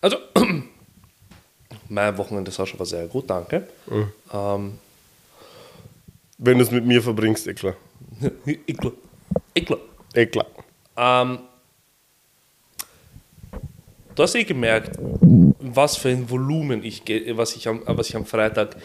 Also, 0.02 0.18
mein 1.90 2.18
Wochenende 2.18 2.52
Sascha 2.52 2.78
war 2.80 2.86
sehr 2.86 3.08
gut, 3.08 3.30
danke. 3.30 3.68
Ähm, 4.34 4.78
Wenn 6.38 6.58
du 6.58 6.64
es 6.64 6.72
mit 6.72 6.86
mir 6.86 7.02
verbringst, 7.02 7.54
klar. 7.56 7.76
Eklar. 8.46 8.94
Eklar. 9.54 9.80
Eh 10.14 10.26
klar. 10.26 10.46
Ähm, 10.96 11.40
du 14.16 14.24
hast 14.24 14.36
eh 14.36 14.44
gemerkt, 14.44 14.98
was 15.60 15.98
für 15.98 16.10
ein 16.10 16.30
Volumen 16.30 16.84
ich, 16.84 17.04
was 17.36 17.56
ich, 17.56 17.68
am, 17.68 17.82
was 17.86 18.10
ich 18.10 18.16
am 18.16 18.26
Freitag 18.26 18.76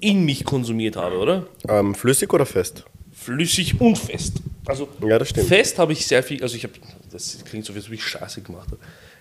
in 0.00 0.24
mich 0.24 0.44
konsumiert 0.44 0.96
habe, 0.96 1.18
oder? 1.18 1.46
Ähm, 1.68 1.94
flüssig 1.94 2.32
oder 2.32 2.46
fest? 2.46 2.84
Flüssig 3.12 3.80
und 3.80 3.98
fest. 3.98 4.42
Also 4.66 4.88
Ja, 5.06 5.18
das 5.18 5.30
stimmt. 5.30 5.48
fest 5.48 5.78
habe 5.78 5.92
ich 5.92 6.06
sehr 6.06 6.22
viel, 6.22 6.42
also 6.42 6.56
ich 6.56 6.64
habe, 6.64 6.74
das 7.10 7.44
klingt 7.44 7.64
so, 7.64 7.72
wie 7.74 7.78
als 7.78 7.86
ob 7.86 7.92
ich 7.92 8.04
Scheiße 8.04 8.42
gemacht 8.42 8.68
habe. 8.68 8.78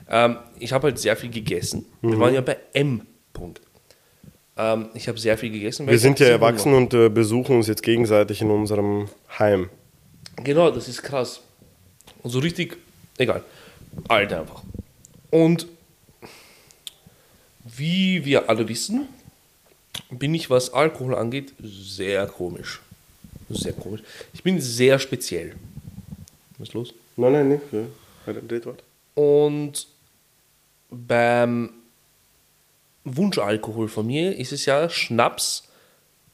Ähm, 0.10 0.38
ich 0.60 0.72
habe 0.74 0.88
halt 0.88 1.00
sehr 1.00 1.16
viel 1.16 1.30
gegessen. 1.30 1.86
Mhm. 2.02 2.12
Wir 2.12 2.20
waren 2.20 2.34
ja 2.34 2.42
bei 2.42 2.58
M. 2.74 3.02
Punkt. 3.34 3.62
Ähm, 4.58 4.90
ich 4.94 5.08
habe 5.08 5.20
sehr 5.20 5.38
viel 5.38 5.52
gegessen. 5.52 5.88
Wir 5.88 6.00
sind 6.00 6.20
ja 6.20 6.28
erwachsen 6.28 6.74
und 6.74 6.94
äh, 6.94 7.10
besuchen 7.10 7.56
uns 7.58 7.68
jetzt 7.68 7.84
gegenseitig 7.84 8.42
in 8.42 8.52
unserem 8.52 9.08
Heim. 9.40 9.70
Genau, 10.44 10.72
das 10.72 10.88
ist 10.88 11.02
krass. 11.04 11.42
Und 12.24 12.30
so 12.30 12.40
richtig, 12.40 12.78
egal. 13.18 13.44
Alt 14.08 14.34
einfach. 14.34 14.64
Und 15.32 15.68
wie 17.64 18.24
wir 18.26 18.50
alle 18.50 18.68
wissen, 18.68 19.08
bin 20.10 20.34
ich, 20.34 20.50
was 20.50 20.74
Alkohol 20.74 21.16
angeht, 21.16 21.54
sehr 21.60 22.28
komisch. 22.28 22.82
Sehr 23.50 23.74
komisch. 23.74 24.02
Ich 24.34 24.44
bin 24.44 24.60
sehr 24.60 25.00
speziell. 25.00 25.56
Was 26.58 26.70
ist 26.70 26.74
los? 26.74 26.94
Nein, 27.18 27.34
nein, 27.34 27.50
nicht. 27.50 27.62
Halt 28.26 28.38
ein 28.38 28.48
Drehtwort. 28.48 28.84
Und 29.14 29.88
beim 30.90 31.70
Wunschalkohol 33.04 33.88
von 33.88 34.08
mir 34.08 34.36
ist 34.36 34.52
es 34.52 34.66
ja 34.66 34.90
Schnaps 34.90 35.68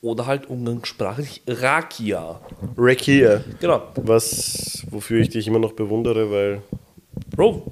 oder 0.02 0.26
halt 0.26 0.50
umgangssprachlich 0.50 1.42
Rakia. 1.48 2.40
Rakia. 2.78 3.44
Genau. 3.60 3.84
Was, 3.96 4.84
wofür 4.90 5.20
ich 5.20 5.30
dich 5.30 5.48
immer 5.48 5.60
noch 5.60 5.74
bewundere, 5.74 6.32
weil 6.32 6.62
Bro, 7.30 7.72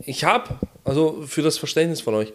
ich 0.00 0.24
habe, 0.24 0.58
also 0.84 1.22
für 1.26 1.42
das 1.42 1.58
Verständnis 1.58 2.00
von 2.00 2.14
euch, 2.14 2.32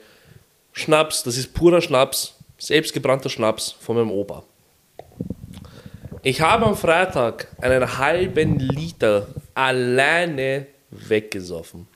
Schnaps, 0.73 1.23
das 1.23 1.37
ist 1.37 1.53
purer 1.53 1.81
Schnaps, 1.81 2.36
selbstgebrannter 2.57 3.29
Schnaps 3.29 3.71
von 3.71 3.95
meinem 3.95 4.11
Opa. 4.11 4.43
Ich 6.23 6.41
habe 6.41 6.65
am 6.65 6.75
Freitag 6.75 7.47
einen 7.61 7.97
halben 7.97 8.59
Liter 8.59 9.27
alleine 9.53 10.67
weggesoffen. 10.89 11.87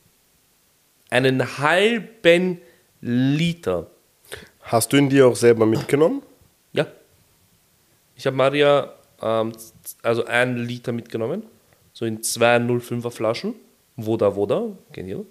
Einen 1.10 1.58
halben 1.58 2.62
Liter. 3.02 3.88
hast 4.62 4.94
du 4.94 4.98
ihn 4.98 5.10
dir 5.10 5.28
auch 5.28 5.36
selber 5.36 5.66
mitgenommen? 5.66 6.22
Ja. 6.72 6.88
Ich 8.16 8.26
habe 8.26 8.38
Maria 8.38 8.94
ähm, 9.22 9.54
also 10.02 10.26
einen 10.26 10.58
Liter 10.58 10.92
mitgenommen, 10.92 11.44
so 11.94 12.06
in 12.06 12.24
zwei 12.24 12.58
05er 12.58 13.12
Flaschen. 13.12 13.56
Woda 13.98 14.36
Woda, 14.36 14.70
ihr? 14.96 15.26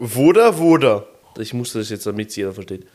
Woda, 0.00 0.58
Woda. 0.58 1.04
Ich 1.38 1.52
musste 1.54 1.78
das 1.78 1.90
jetzt, 1.90 2.06
damit 2.06 2.30
es 2.30 2.36
jeder 2.36 2.52
versteht. 2.52 2.86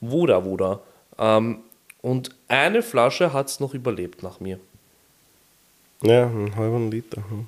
Woda 0.00 0.44
Woda. 0.44 0.80
Ähm, 1.18 1.60
und 2.00 2.30
eine 2.48 2.82
Flasche 2.82 3.32
hat 3.32 3.48
es 3.48 3.60
noch 3.60 3.74
überlebt 3.74 4.22
nach 4.22 4.40
mir. 4.40 4.58
Ja, 6.02 6.26
ein 6.26 6.54
halber 6.56 6.80
Liter. 6.80 7.22
hm. 7.28 7.46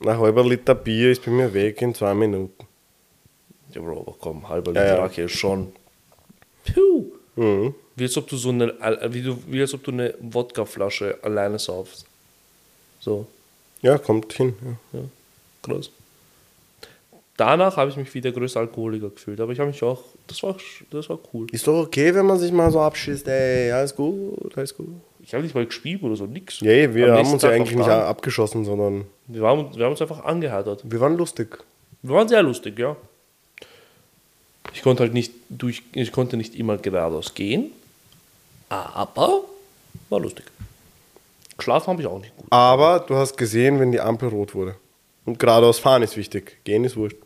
Ein 0.00 0.18
halber 0.18 0.44
Liter 0.44 0.74
Bier 0.74 1.10
ist 1.12 1.24
bei 1.24 1.30
mir 1.30 1.52
weg 1.52 1.80
in 1.82 1.94
zwei 1.94 2.14
Minuten. 2.14 2.66
Ja, 3.72 3.80
Bro, 3.80 4.00
aber 4.02 4.14
komm, 4.20 4.48
halber 4.48 4.72
Ja, 4.72 4.82
Liter 4.82 4.96
ja. 4.96 5.02
Raki 5.02 5.22
ist 5.22 5.32
schon. 5.32 5.72
Puh. 6.64 7.06
Mhm. 7.36 7.74
Wie 7.96 8.04
als 8.04 8.16
ob 8.16 8.28
du 8.28 8.36
so 8.36 8.50
eine, 8.50 8.66
äh, 8.80 9.12
wie, 9.12 9.22
du, 9.22 9.38
wie 9.46 9.60
als 9.60 9.74
ob 9.74 9.82
du 9.84 9.90
eine 9.90 10.14
Wodkaflasche 10.20 11.18
alleine 11.22 11.58
saufst. 11.58 12.04
So, 13.00 13.26
Ja, 13.80 13.98
kommt 13.98 14.32
hin. 14.32 14.54
Ja. 14.92 15.00
ja, 15.00 15.04
krass. 15.62 15.90
Danach 17.36 17.76
habe 17.76 17.90
ich 17.90 17.96
mich 17.96 18.12
wie 18.14 18.20
der 18.20 18.32
größte 18.32 18.58
Alkoholiker 18.58 19.08
gefühlt, 19.08 19.40
aber 19.40 19.52
ich 19.52 19.58
habe 19.58 19.70
mich 19.70 19.82
auch, 19.82 20.02
das 20.26 20.42
war, 20.42 20.54
das 20.90 21.08
war 21.08 21.18
cool. 21.32 21.46
Ist 21.50 21.66
doch 21.66 21.82
okay, 21.82 22.14
wenn 22.14 22.26
man 22.26 22.38
sich 22.38 22.52
mal 22.52 22.70
so 22.70 22.80
abschießt, 22.80 23.26
ey, 23.26 23.72
alles 23.72 23.96
gut, 23.96 24.56
alles 24.56 24.76
gut. 24.76 24.88
Ich 25.22 25.32
habe 25.32 25.42
nicht 25.42 25.54
mal 25.54 25.64
gespielt 25.64 26.02
oder 26.02 26.14
so, 26.14 26.26
nix. 26.26 26.60
Ja, 26.60 26.70
ey, 26.70 26.94
wir 26.94 27.14
haben 27.14 27.32
uns 27.32 27.42
ja 27.42 27.50
eigentlich 27.50 27.76
nicht 27.76 27.88
abgeschossen, 27.88 28.64
sondern 28.64 29.06
Wir 29.28 29.42
haben, 29.42 29.74
wir 29.74 29.84
haben 29.84 29.92
uns 29.92 30.02
einfach 30.02 30.24
angehärtet. 30.24 30.80
wir 30.84 31.00
waren 31.00 31.16
lustig. 31.16 31.58
Wir 32.02 32.14
waren 32.14 32.28
sehr 32.28 32.42
lustig, 32.42 32.78
ja. 32.78 32.96
Ich 34.74 34.82
konnte 34.82 35.02
halt 35.02 35.14
nicht 35.14 35.32
durch, 35.48 35.82
ich 35.92 36.12
konnte 36.12 36.36
nicht 36.36 36.54
immer 36.54 36.76
geradeaus 36.76 37.34
gehen, 37.34 37.70
aber 38.68 39.42
war 40.08 40.20
lustig. 40.20 40.44
Geschlafen 41.56 41.88
habe 41.88 42.02
ich 42.02 42.08
auch 42.08 42.18
nicht 42.18 42.36
gut. 42.36 42.46
Aber 42.50 43.00
du 43.00 43.14
hast 43.14 43.36
gesehen, 43.36 43.78
wenn 43.80 43.92
die 43.92 44.00
Ampel 44.00 44.28
rot 44.28 44.54
wurde. 44.54 44.74
Und 45.24 45.38
geradeaus 45.38 45.78
fahren 45.78 46.02
ist 46.02 46.16
wichtig. 46.16 46.58
Gehen 46.64 46.84
ist 46.84 46.96
wurscht. 46.96 47.16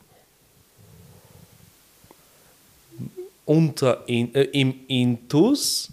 Unter 3.44 4.06
in, 4.08 4.34
äh, 4.34 4.42
Im 4.42 4.80
Intus 4.88 5.90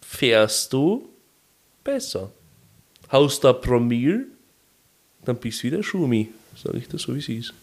fährst 0.00 0.72
du 0.72 1.08
besser. 1.84 2.30
Haust 3.10 3.44
da 3.44 3.52
Promille, 3.52 4.26
dann 5.24 5.36
bist 5.36 5.62
du 5.62 5.68
wieder 5.68 5.82
Schumi. 5.82 6.28
Sag 6.56 6.74
ich 6.74 6.88
das 6.88 7.02
so, 7.02 7.14
wie 7.14 7.18
es 7.18 7.28
ist. 7.28 7.54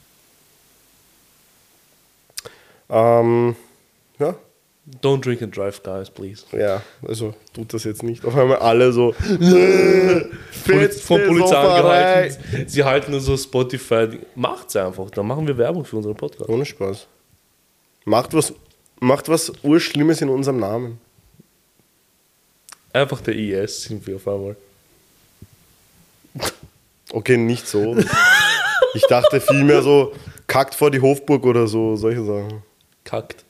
Ähm, 2.89 3.55
ja, 3.55 3.68
Don't 5.01 5.21
drink 5.23 5.41
and 5.41 5.55
drive, 5.55 5.81
guys, 5.83 6.09
please. 6.09 6.43
ja, 6.51 6.81
also 7.07 7.33
tut 7.53 7.73
das 7.73 7.83
jetzt 7.83 8.03
nicht. 8.03 8.25
Auf 8.25 8.35
einmal 8.35 8.57
alle 8.57 8.91
so. 8.91 9.13
Poliz 10.65 11.01
von 11.01 11.21
Polizei 11.25 11.55
angehalten. 11.55 12.67
Sie 12.67 12.83
halten 12.83 13.11
nur 13.11 13.21
so 13.21 13.37
Spotify. 13.37 14.19
Macht's 14.35 14.75
einfach. 14.75 15.09
Dann 15.11 15.27
machen 15.27 15.47
wir 15.47 15.57
Werbung 15.57 15.85
für 15.85 15.97
unseren 15.97 16.15
Podcast. 16.15 16.49
Ohne 16.49 16.65
Spaß. 16.65 17.07
Macht 18.05 18.33
was, 18.33 18.53
macht 18.99 19.29
was 19.29 19.53
Urschlimmes 19.63 20.21
in 20.21 20.29
unserem 20.29 20.59
Namen. 20.59 20.99
Einfach 22.91 23.21
der 23.21 23.35
IS 23.35 23.83
sind 23.83 24.05
wir 24.07 24.15
auf 24.15 24.27
einmal. 24.27 24.55
Okay, 27.11 27.37
nicht 27.37 27.67
so. 27.67 27.95
Ich 28.95 29.03
dachte 29.07 29.39
vielmehr 29.39 29.83
so, 29.83 30.13
kackt 30.47 30.73
vor 30.73 30.89
die 30.89 30.99
Hofburg 30.99 31.45
oder 31.45 31.67
so, 31.67 31.95
solche 31.95 32.23
Sachen. 32.23 32.63
Kackt 33.03 33.45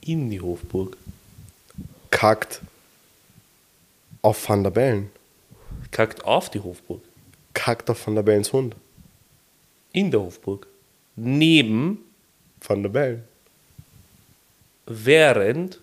in 0.00 0.30
die 0.30 0.40
Hofburg. 0.40 0.96
Kackt 2.10 2.60
auf 4.22 4.48
Van 4.48 4.62
der 4.62 4.70
Bellen. 4.70 5.10
Kackt 5.90 6.24
auf 6.24 6.50
die 6.50 6.60
Hofburg. 6.60 7.02
Kackt 7.54 7.88
auf 7.90 8.06
Van 8.06 8.14
der 8.14 8.22
Bellens 8.22 8.52
Hund. 8.52 8.74
In 9.92 10.10
der 10.10 10.20
Hofburg. 10.20 10.66
Neben, 11.16 11.98
Van 12.60 12.82
der 12.82 12.90
Bellen. 12.90 13.24
während, 14.86 15.80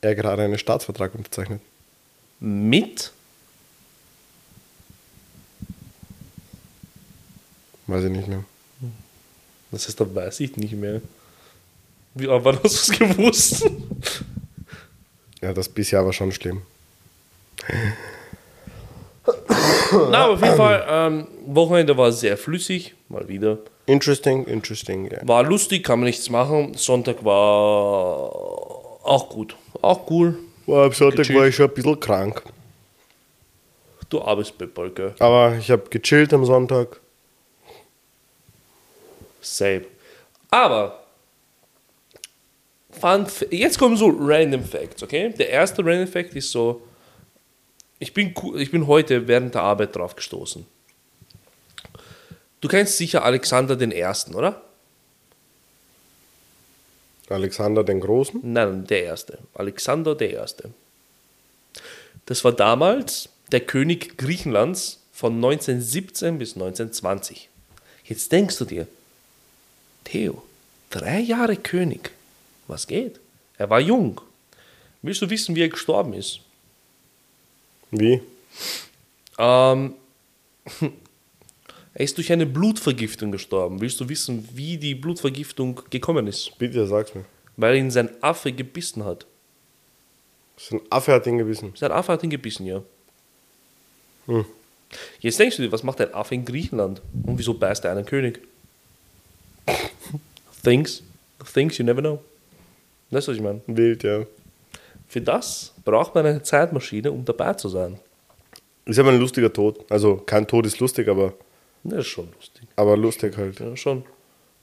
Er 0.00 0.14
gerade 0.14 0.42
einen 0.42 0.58
Staatsvertrag 0.58 1.14
unterzeichnet. 1.14 1.60
mit, 2.40 3.12
Weiß 7.88 8.02
ich 8.04 8.10
nicht 8.10 8.26
mehr. 8.28 8.44
das 9.70 9.86
heißt, 9.86 10.00
da 10.00 10.12
weiß 10.14 10.40
ich 10.40 10.56
nicht 10.56 10.72
mehr. 10.74 11.00
Wie, 12.16 12.26
aber 12.28 12.44
wann 12.44 12.58
hast 12.62 12.88
du 12.88 12.92
es 12.92 12.98
gewusst? 12.98 13.70
Ja, 15.42 15.52
das 15.52 15.68
bisher 15.68 16.04
war 16.04 16.12
schon 16.12 16.32
schlimm. 16.32 16.62
Na, 20.10 20.24
aber 20.24 20.32
auf 20.32 20.42
jeden 20.42 20.56
Fall, 20.56 20.86
ähm, 20.88 21.26
Wochenende 21.46 21.96
war 21.96 22.10
sehr 22.12 22.36
flüssig, 22.38 22.94
mal 23.08 23.28
wieder. 23.28 23.58
Interesting, 23.84 24.44
interesting, 24.46 25.10
ja. 25.10 25.18
War 25.28 25.44
lustig, 25.44 25.84
kann 25.84 26.00
man 26.00 26.06
nichts 26.06 26.30
machen. 26.30 26.74
Sonntag 26.74 27.24
war 27.24 27.36
auch 29.04 29.28
gut. 29.28 29.54
Auch 29.82 30.10
cool. 30.10 30.38
Boah, 30.64 30.86
am 30.86 30.92
Sonntag 30.92 31.18
Gechillt. 31.18 31.38
war 31.38 31.46
ich 31.46 31.54
schon 31.54 31.68
ein 31.68 31.74
bisschen 31.74 32.00
krank. 32.00 32.42
Du 34.08 34.22
arbeitest 34.22 34.56
bei 34.58 34.88
gell? 34.88 35.14
Aber 35.18 35.56
ich 35.56 35.70
habe 35.70 35.84
gechillt 35.90 36.32
am 36.32 36.44
Sonntag. 36.44 37.00
Same. 39.40 39.82
Aber, 40.50 41.05
Fun, 43.00 43.26
jetzt 43.50 43.78
kommen 43.78 43.96
so 43.96 44.08
Random 44.08 44.64
Facts, 44.64 45.02
okay? 45.02 45.30
Der 45.30 45.50
erste 45.50 45.84
Random 45.84 46.08
Fact 46.08 46.34
ist 46.34 46.50
so, 46.50 46.82
ich 47.98 48.12
bin, 48.12 48.34
ich 48.56 48.70
bin 48.70 48.86
heute 48.86 49.26
während 49.28 49.54
der 49.54 49.62
Arbeit 49.62 49.96
drauf 49.96 50.16
gestoßen. 50.16 50.66
Du 52.60 52.68
kennst 52.68 52.96
sicher 52.96 53.24
Alexander 53.24 53.76
den 53.76 53.92
Ersten, 53.92 54.34
oder? 54.34 54.62
Alexander 57.28 57.84
den 57.84 58.00
Großen. 58.00 58.40
Nein, 58.42 58.86
der 58.86 59.04
Erste. 59.04 59.38
Alexander 59.54 60.14
der 60.14 60.30
Erste. 60.30 60.70
Das 62.26 62.44
war 62.44 62.52
damals 62.52 63.28
der 63.52 63.60
König 63.60 64.16
Griechenlands 64.16 65.02
von 65.12 65.34
1917 65.36 66.38
bis 66.38 66.54
1920. 66.54 67.48
Jetzt 68.04 68.32
denkst 68.32 68.58
du 68.58 68.64
dir, 68.64 68.86
Theo, 70.04 70.42
drei 70.90 71.18
Jahre 71.20 71.56
König, 71.56 72.10
was 72.66 72.86
geht? 72.86 73.20
Er 73.58 73.70
war 73.70 73.80
jung. 73.80 74.20
Willst 75.02 75.22
du 75.22 75.30
wissen, 75.30 75.54
wie 75.54 75.62
er 75.62 75.68
gestorben 75.68 76.12
ist? 76.12 76.40
Wie? 77.90 78.20
Ähm, 79.38 79.94
er 81.94 82.04
ist 82.04 82.16
durch 82.16 82.32
eine 82.32 82.46
Blutvergiftung 82.46 83.30
gestorben. 83.30 83.80
Willst 83.80 84.00
du 84.00 84.08
wissen, 84.08 84.48
wie 84.54 84.76
die 84.76 84.94
Blutvergiftung 84.94 85.80
gekommen 85.90 86.26
ist? 86.26 86.58
Bitte 86.58 86.86
sag's 86.86 87.14
mir. 87.14 87.24
Weil 87.56 87.76
ihn 87.76 87.90
sein 87.90 88.10
Affe 88.22 88.52
gebissen 88.52 89.04
hat. 89.04 89.26
So 90.56 90.76
ein 90.76 90.82
Affe 90.90 91.12
hat 91.12 91.26
ihn 91.26 91.38
gebissen. 91.38 91.72
Sein 91.76 91.92
Affe 91.92 92.12
hat 92.12 92.22
ihn 92.22 92.30
gebissen, 92.30 92.66
ja. 92.66 92.82
Hm. 94.26 94.44
Jetzt 95.20 95.38
denkst 95.38 95.56
du 95.56 95.62
dir, 95.62 95.72
was 95.72 95.82
macht 95.82 96.00
ein 96.00 96.14
Affe 96.14 96.34
in 96.34 96.44
Griechenland? 96.44 97.02
Und 97.24 97.38
wieso 97.38 97.54
beißt 97.54 97.84
er 97.84 97.92
einen 97.92 98.06
König? 98.06 98.40
Things. 100.62 101.02
Things 101.52 101.78
you 101.78 101.84
never 101.84 102.00
know. 102.00 102.22
Weißt 103.10 103.28
du, 103.28 103.32
was 103.32 103.36
ich 103.38 103.42
meine? 103.42 103.60
Wild, 103.66 104.02
ja. 104.02 104.26
Für 105.08 105.20
das 105.20 105.72
braucht 105.84 106.14
man 106.14 106.26
eine 106.26 106.42
Zeitmaschine, 106.42 107.12
um 107.12 107.24
dabei 107.24 107.54
zu 107.54 107.68
sein. 107.68 107.98
Ist 108.84 108.98
aber 108.98 109.10
ein 109.10 109.18
lustiger 109.20 109.52
Tod. 109.52 109.84
Also 109.90 110.16
kein 110.16 110.46
Tod 110.46 110.66
ist 110.66 110.78
lustig, 110.80 111.08
aber, 111.08 111.34
Das 111.84 112.00
ist 112.00 112.06
schon 112.08 112.28
lustig. 112.32 112.64
aber 112.76 112.96
lustig 112.96 113.36
halt. 113.36 113.60
Ja, 113.60 113.76
schon. 113.76 114.04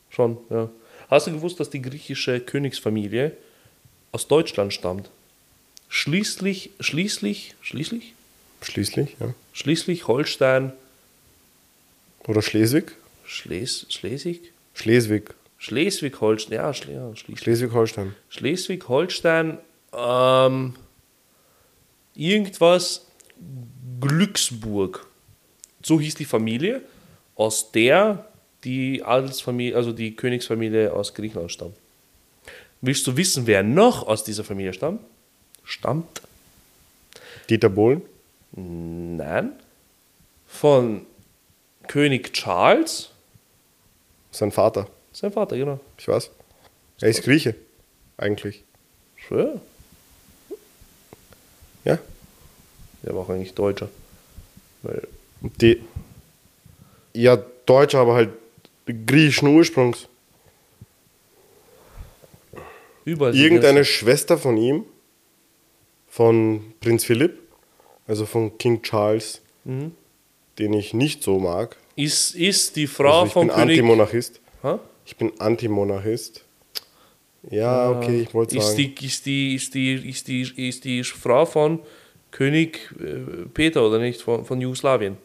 Schon, 0.10 0.38
ja. 0.50 0.70
Hast 1.10 1.28
du 1.28 1.32
gewusst, 1.32 1.60
dass 1.60 1.70
die 1.70 1.82
griechische 1.82 2.40
Königsfamilie 2.40 3.34
aus 4.12 4.28
Deutschland 4.28 4.74
stammt? 4.74 5.10
Schließlich, 5.90 6.72
schließlich, 6.80 7.56
schließlich, 7.62 8.14
Schließlich, 8.62 9.16
ja. 9.20 9.34
schließlich 9.52 10.08
Holstein, 10.08 10.72
Oder 12.28 12.42
Schleswig? 12.42 12.94
Schles, 13.26 13.86
Schleswig? 13.90 14.52
Schleswig. 14.74 15.34
Schleswig-Holstein, 15.64 16.56
ja, 16.56 16.74
Schle 16.74 16.94
ja 16.94 17.16
Schleswig. 17.16 17.40
Schleswig-Holstein. 17.40 18.16
Schleswig-Holstein, 18.28 19.60
ähm, 19.94 20.76
irgendwas 22.16 23.08
Glücksburg. 24.02 25.08
So 25.82 26.02
hieß 26.02 26.16
die 26.16 26.26
Familie, 26.26 26.82
aus 27.36 27.72
der 27.72 28.28
die 28.66 29.04
Adelsfamilie, 29.04 29.78
also 29.78 29.94
die 29.94 30.18
Königsfamilie 30.18 30.92
aus 30.92 31.14
Griechenland 31.14 31.54
stammt. 31.54 31.78
Willst 32.82 33.08
du 33.08 33.16
wissen, 33.16 33.48
wer 33.48 33.64
noch 33.64 34.06
aus 34.06 34.26
dieser 34.26 34.44
Familie 34.44 34.74
stammt? 34.74 35.00
Stammt? 35.64 36.22
Dieter 37.50 37.70
Bohlen? 37.70 38.02
Nein. 38.52 39.54
Von 40.46 41.06
König 41.88 42.34
Charles, 42.34 43.12
Sein 44.32 44.52
Vater. 44.52 44.90
Sein 45.14 45.32
Vater, 45.32 45.58
genau. 45.58 45.80
Ich 45.98 46.08
weiß. 46.08 46.30
Er 47.02 47.10
ist 47.10 47.24
Grieche. 47.24 47.56
Eigentlich. 48.18 48.64
Schwör. 49.16 49.62
Ja. 51.86 52.00
Der 53.04 53.14
war 53.14 53.22
auch 53.22 53.30
eigentlich 53.30 53.54
Deutscher. 53.54 53.90
Weil 54.82 55.08
die. 55.42 55.82
Ja, 57.14 57.38
Deutscher, 57.66 58.00
aber 58.00 58.16
halt 58.16 58.30
griechischen 59.06 59.48
Ursprungs. 59.50 60.08
überall. 63.06 63.36
Irgendeine 63.36 63.86
Schwester 63.86 64.38
von 64.38 64.58
ihm, 64.58 64.86
von 66.08 66.74
Prinz 66.80 67.04
Philipp, 67.06 67.40
also 68.08 68.26
von 68.26 68.58
King 68.58 68.82
Charles, 68.82 69.42
den 69.66 70.74
ich 70.74 70.94
nicht 70.94 71.24
so 71.24 71.40
mag. 71.40 71.78
Ist, 71.96 72.36
ist 72.36 72.76
die 72.76 72.88
Frau 72.88 73.22
Also 73.22 73.28
ich 73.28 73.34
von 73.34 73.48
bin 73.48 73.56
König. 73.56 73.80
Antimonarchist. 73.80 74.40
Ha? 74.64 74.80
Ich 75.06 75.18
bin 75.18 75.32
Antimonarchist. 75.40 76.46
Ja, 77.50 77.92
okay, 77.92 78.22
ich 78.22 78.34
wollte 78.34 78.58
Ist 78.58 78.68
sagen. 78.72 78.78
die, 78.78 79.06
ist, 79.06 79.26
die, 79.26 79.56
ist, 79.56 79.74
die, 79.74 80.10
ist, 80.10 80.28
die, 80.28 80.68
ist 80.70 80.86
die 80.86 81.04
Frau 81.04 81.46
von 81.46 81.80
König 82.32 82.96
äh, 83.00 83.46
Peter 83.54 83.86
oder 83.86 84.00
nicht? 84.00 84.22
Von, 84.22 84.46
von 84.46 84.62
Jugoslawien. 84.62 85.18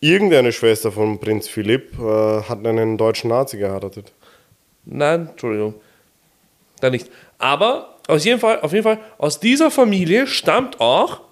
Irgendeine 0.00 0.52
Schwester 0.52 0.92
von 0.92 1.18
Prinz 1.18 1.48
Philipp 1.48 1.98
äh, 1.98 2.42
hat 2.42 2.64
einen 2.64 2.98
deutschen 2.98 3.30
Nazi 3.30 3.56
geheiratet. 3.56 4.12
Nein, 4.84 5.28
Entschuldigung. 5.30 5.74
Da 6.80 6.90
nicht. 6.90 7.10
Aber 7.38 7.96
aus 8.06 8.24
jeden 8.24 8.40
Fall, 8.40 8.60
auf 8.60 8.72
jeden 8.72 8.84
Fall, 8.84 9.00
aus 9.16 9.40
dieser 9.40 9.70
Familie 9.70 10.26
stammt 10.26 10.80
auch 10.80 11.22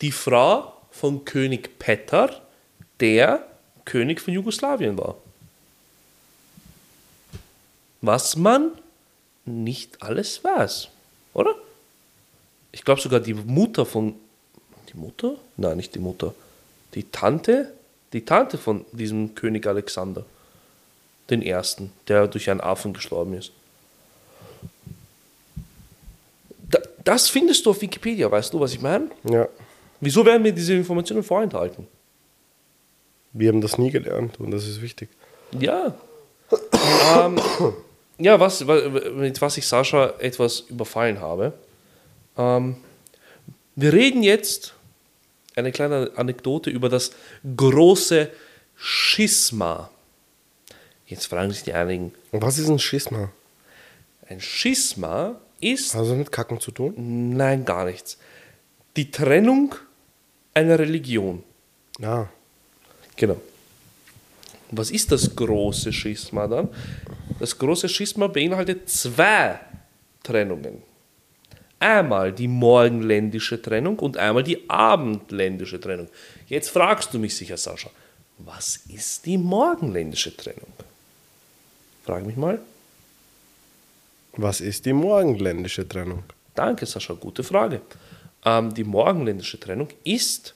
die 0.00 0.10
Frau 0.10 0.72
von 0.90 1.24
König 1.24 1.78
Petar, 1.78 2.30
der 3.00 3.46
König 3.84 4.20
von 4.20 4.34
Jugoslawien 4.34 4.96
war. 4.98 5.16
Was 8.00 8.36
man 8.36 8.70
nicht 9.44 10.02
alles 10.02 10.42
weiß, 10.42 10.88
oder? 11.32 11.54
Ich 12.72 12.84
glaube 12.84 13.00
sogar 13.00 13.20
die 13.20 13.34
Mutter 13.34 13.86
von. 13.86 14.14
Die 14.92 14.96
Mutter? 14.96 15.36
Nein, 15.56 15.76
nicht 15.76 15.94
die 15.94 15.98
Mutter. 15.98 16.34
Die 16.94 17.04
Tante? 17.04 17.72
Die 18.12 18.24
Tante 18.24 18.58
von 18.58 18.84
diesem 18.92 19.34
König 19.34 19.66
Alexander 19.66 20.24
den 21.30 21.42
ersten, 21.42 21.90
der 22.08 22.28
durch 22.28 22.50
einen 22.50 22.60
Affen 22.60 22.92
gestorben 22.92 23.34
ist. 23.34 23.52
Da, 26.70 26.78
das 27.02 27.28
findest 27.28 27.64
du 27.64 27.70
auf 27.70 27.80
Wikipedia, 27.80 28.30
weißt 28.30 28.52
du, 28.52 28.60
was 28.60 28.72
ich 28.72 28.80
meine? 28.80 29.10
Ja, 29.24 29.48
Wieso 30.00 30.24
werden 30.26 30.42
mir 30.42 30.52
diese 30.52 30.74
Informationen 30.74 31.22
vorenthalten? 31.22 31.86
Wir 33.34 33.48
haben 33.50 33.60
das 33.60 33.76
nie 33.76 33.90
gelernt 33.90 34.40
und 34.40 34.50
das 34.50 34.66
ist 34.66 34.80
wichtig. 34.80 35.10
Ja. 35.58 35.94
ähm, 37.18 37.38
ja, 38.18 38.40
was, 38.40 38.66
wa- 38.66 38.88
mit 39.14 39.40
was 39.42 39.56
ich 39.58 39.66
Sascha 39.66 40.14
etwas 40.18 40.60
überfallen 40.60 41.20
habe. 41.20 41.52
Ähm, 42.38 42.76
wir 43.76 43.92
reden 43.92 44.22
jetzt 44.22 44.74
eine 45.56 45.72
kleine 45.72 46.10
Anekdote 46.16 46.70
über 46.70 46.88
das 46.88 47.10
große 47.56 48.30
Schisma. 48.76 49.90
Jetzt 51.06 51.26
fragen 51.26 51.50
sich 51.50 51.62
die 51.64 51.72
einigen, 51.74 52.12
was 52.32 52.58
ist 52.58 52.68
ein 52.68 52.78
Schisma? 52.78 53.30
ein 54.26 54.40
Schisma 54.40 55.36
ist 55.60 55.94
das 55.94 56.08
mit 56.08 56.32
Kacken 56.32 56.58
zu 56.60 56.70
tun? 56.70 56.94
Nein, 57.36 57.64
gar 57.64 57.84
nichts. 57.84 58.16
Die 58.96 59.10
Trennung 59.10 59.74
einer 60.54 60.78
Religion. 60.78 61.42
Ja. 61.98 62.28
Genau. 63.16 63.40
Was 64.70 64.90
ist 64.90 65.12
das 65.12 65.34
große 65.34 65.92
Schisma 65.92 66.48
dann? 66.48 66.68
Das 67.38 67.56
große 67.56 67.88
Schisma 67.88 68.26
beinhaltet 68.26 68.88
zwei 68.88 69.60
Trennungen. 70.22 70.82
Einmal 71.78 72.32
die 72.32 72.48
morgenländische 72.48 73.60
Trennung 73.60 73.98
und 73.98 74.16
einmal 74.16 74.42
die 74.42 74.68
abendländische 74.68 75.80
Trennung. 75.80 76.08
Jetzt 76.48 76.70
fragst 76.70 77.12
du 77.12 77.18
mich 77.18 77.36
sicher, 77.36 77.56
Sascha, 77.56 77.90
was 78.38 78.76
ist 78.88 79.26
die 79.26 79.38
morgenländische 79.38 80.36
Trennung? 80.36 80.72
Frag 82.04 82.26
mich 82.26 82.36
mal. 82.36 82.58
Was 84.36 84.60
ist 84.60 84.86
die 84.86 84.92
morgenländische 84.92 85.88
Trennung? 85.88 86.24
Danke, 86.54 86.86
Sascha, 86.86 87.14
gute 87.14 87.44
Frage. 87.44 87.82
Ähm, 88.44 88.74
die 88.74 88.84
morgenländische 88.84 89.60
Trennung 89.60 89.88
ist, 90.04 90.54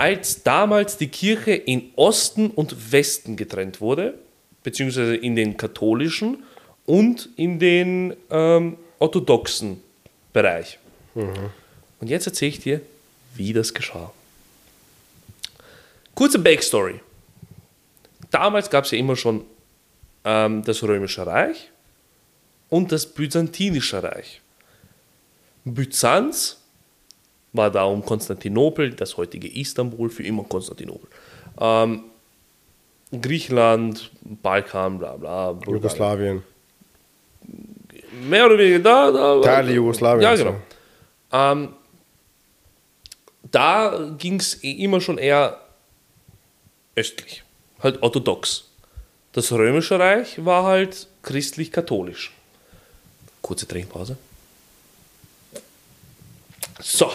als 0.00 0.42
damals 0.42 0.96
die 0.96 1.08
Kirche 1.08 1.52
in 1.52 1.92
Osten 1.94 2.48
und 2.48 2.90
Westen 2.90 3.36
getrennt 3.36 3.82
wurde, 3.82 4.14
beziehungsweise 4.62 5.14
in 5.14 5.36
den 5.36 5.58
katholischen 5.58 6.42
und 6.86 7.28
in 7.36 7.58
den 7.58 8.16
ähm, 8.30 8.78
orthodoxen 8.98 9.82
Bereich. 10.32 10.78
Und 12.00 12.08
jetzt 12.08 12.26
erzähle 12.26 12.48
ich 12.48 12.60
dir, 12.60 12.80
wie 13.34 13.52
das 13.52 13.74
geschah. 13.74 14.10
Kurze 16.14 16.38
Backstory. 16.38 17.00
Damals 18.30 18.70
gab 18.70 18.86
es 18.86 18.92
ja 18.92 18.98
immer 18.98 19.16
schon 19.16 19.44
ähm, 20.24 20.64
das 20.64 20.82
Römische 20.82 21.26
Reich 21.26 21.70
und 22.70 22.90
das 22.90 23.04
Byzantinische 23.04 24.02
Reich. 24.02 24.40
Byzanz 25.66 26.59
war 27.52 27.70
da 27.70 27.84
um 27.84 28.04
Konstantinopel, 28.04 28.90
das 28.90 29.16
heutige 29.16 29.48
Istanbul, 29.48 30.10
für 30.10 30.22
immer 30.22 30.44
Konstantinopel. 30.44 31.08
Ähm, 31.58 32.04
Griechenland, 33.12 34.10
Balkan, 34.22 34.98
bla 34.98 35.16
bla. 35.16 35.52
Bulgarien. 35.52 35.76
Jugoslawien. 35.76 36.42
Mehr 38.28 38.46
oder 38.46 38.58
weniger 38.58 38.78
da. 38.78 39.10
da 39.10 39.40
Teile 39.40 39.72
Jugoslawiens. 39.72 40.22
Ja, 40.22 40.34
genau. 40.36 40.56
Ähm, 41.32 41.74
da 43.50 44.14
ging 44.16 44.38
es 44.38 44.54
immer 44.54 45.00
schon 45.00 45.18
eher 45.18 45.60
östlich, 46.94 47.42
halt 47.82 48.02
orthodox. 48.02 48.68
Das 49.32 49.50
Römische 49.52 49.98
Reich 49.98 50.44
war 50.44 50.64
halt 50.64 51.08
christlich-katholisch. 51.22 52.32
Kurze 53.42 53.66
Trinkpause. 53.66 54.16
So. 56.80 57.10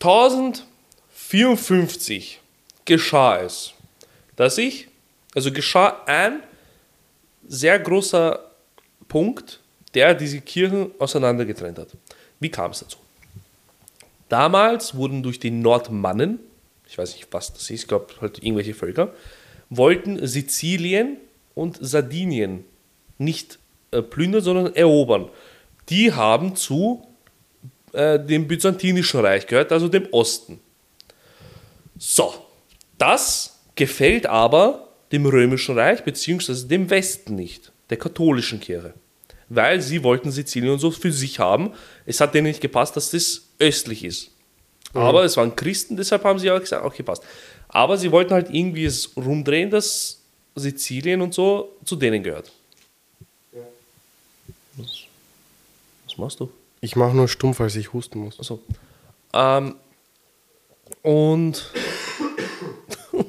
1054 0.00 2.40
geschah 2.84 3.40
es, 3.40 3.72
dass 4.36 4.58
ich, 4.58 4.88
also 5.34 5.50
geschah 5.52 6.02
ein 6.06 6.42
sehr 7.46 7.78
großer 7.78 8.40
Punkt, 9.08 9.60
der 9.94 10.14
diese 10.14 10.40
Kirchen 10.40 10.90
auseinandergetrennt 10.98 11.78
hat. 11.78 11.88
Wie 12.38 12.48
kam 12.48 12.70
es 12.70 12.80
dazu? 12.80 12.98
Damals 14.30 14.94
wurden 14.94 15.22
durch 15.22 15.38
die 15.38 15.50
Nordmannen, 15.50 16.38
ich 16.88 16.96
weiß 16.96 17.14
nicht, 17.14 17.28
was 17.32 17.52
das 17.52 17.64
ist, 17.64 17.82
ich 17.82 17.88
glaube 17.88 18.06
halt 18.20 18.42
irgendwelche 18.42 18.74
Völker, 18.74 19.12
wollten 19.68 20.26
Sizilien 20.26 21.18
und 21.54 21.78
Sardinien 21.80 22.64
nicht 23.18 23.58
äh, 23.90 24.00
plündern, 24.00 24.40
sondern 24.40 24.74
erobern. 24.74 25.28
Die 25.90 26.12
haben 26.12 26.56
zu 26.56 27.06
äh, 27.92 28.18
dem 28.18 28.46
Byzantinischen 28.46 29.20
Reich 29.20 29.46
gehört, 29.46 29.72
also 29.72 29.88
dem 29.88 30.06
Osten. 30.12 30.60
So, 31.98 32.34
das 32.98 33.58
gefällt 33.74 34.26
aber 34.26 34.88
dem 35.12 35.26
Römischen 35.26 35.78
Reich 35.78 36.04
bzw. 36.04 36.66
dem 36.66 36.88
Westen 36.90 37.34
nicht, 37.34 37.72
der 37.90 37.98
katholischen 37.98 38.60
Kirche. 38.60 38.94
Weil 39.48 39.80
sie 39.80 40.02
wollten 40.04 40.30
Sizilien 40.30 40.74
und 40.74 40.78
so 40.78 40.90
für 40.90 41.12
sich 41.12 41.40
haben. 41.40 41.72
Es 42.06 42.20
hat 42.20 42.34
denen 42.34 42.46
nicht 42.46 42.60
gepasst, 42.60 42.96
dass 42.96 43.10
das 43.10 43.42
östlich 43.58 44.04
ist. 44.04 44.30
Aber 44.94 45.24
es 45.24 45.36
waren 45.36 45.54
Christen, 45.54 45.96
deshalb 45.96 46.24
haben 46.24 46.38
sie 46.38 46.50
auch 46.50 46.60
gesagt, 46.60 46.84
okay, 46.84 47.02
passt. 47.02 47.22
Aber 47.68 47.96
sie 47.96 48.10
wollten 48.10 48.32
halt 48.32 48.50
irgendwie 48.50 48.84
es 48.84 49.16
rumdrehen, 49.16 49.70
dass 49.70 50.20
Sizilien 50.56 51.20
und 51.20 51.34
so 51.34 51.76
zu 51.84 51.96
denen 51.96 52.22
gehört. 52.22 52.50
Was, 54.76 55.04
was 56.06 56.18
machst 56.18 56.40
du? 56.40 56.50
Ich 56.80 56.96
mache 56.96 57.14
nur 57.14 57.28
stumm, 57.28 57.54
falls 57.54 57.76
ich 57.76 57.92
husten 57.92 58.20
muss. 58.20 58.40
Achso. 58.40 58.60
Ähm, 59.34 59.74
und 61.02 61.70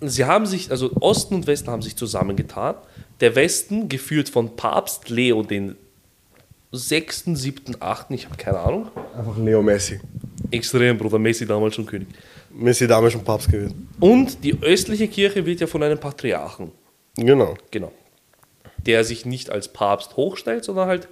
sie 0.00 0.24
haben 0.24 0.46
sich, 0.46 0.70
also 0.70 0.90
Osten 1.00 1.34
und 1.34 1.46
Westen 1.46 1.70
haben 1.70 1.82
sich 1.82 1.96
zusammengetan. 1.96 2.76
Der 3.20 3.34
Westen, 3.34 3.88
geführt 3.88 4.28
von 4.30 4.56
Papst 4.56 5.10
Leo 5.10 5.42
den 5.42 5.76
6., 6.72 7.24
7., 7.26 7.76
8., 7.80 8.10
ich 8.12 8.24
habe 8.26 8.36
keine 8.36 8.60
Ahnung. 8.60 8.88
Einfach 9.16 9.36
Leo 9.36 9.62
Messi. 9.62 10.00
Extrem, 10.50 10.96
Bruder 10.96 11.18
Messi 11.18 11.46
damals 11.46 11.74
schon 11.74 11.86
König. 11.86 12.08
Messi 12.50 12.86
damals 12.86 13.12
schon 13.12 13.24
Papst 13.24 13.50
gewesen. 13.50 13.88
Und 14.00 14.42
die 14.42 14.56
östliche 14.62 15.08
Kirche 15.08 15.44
wird 15.44 15.60
ja 15.60 15.66
von 15.66 15.82
einem 15.82 15.98
Patriarchen, 15.98 16.72
Genau. 17.16 17.56
genau, 17.70 17.92
der 18.86 19.04
sich 19.04 19.26
nicht 19.26 19.50
als 19.50 19.68
Papst 19.68 20.16
hochstellt, 20.16 20.64
sondern 20.64 20.88
halt, 20.88 21.08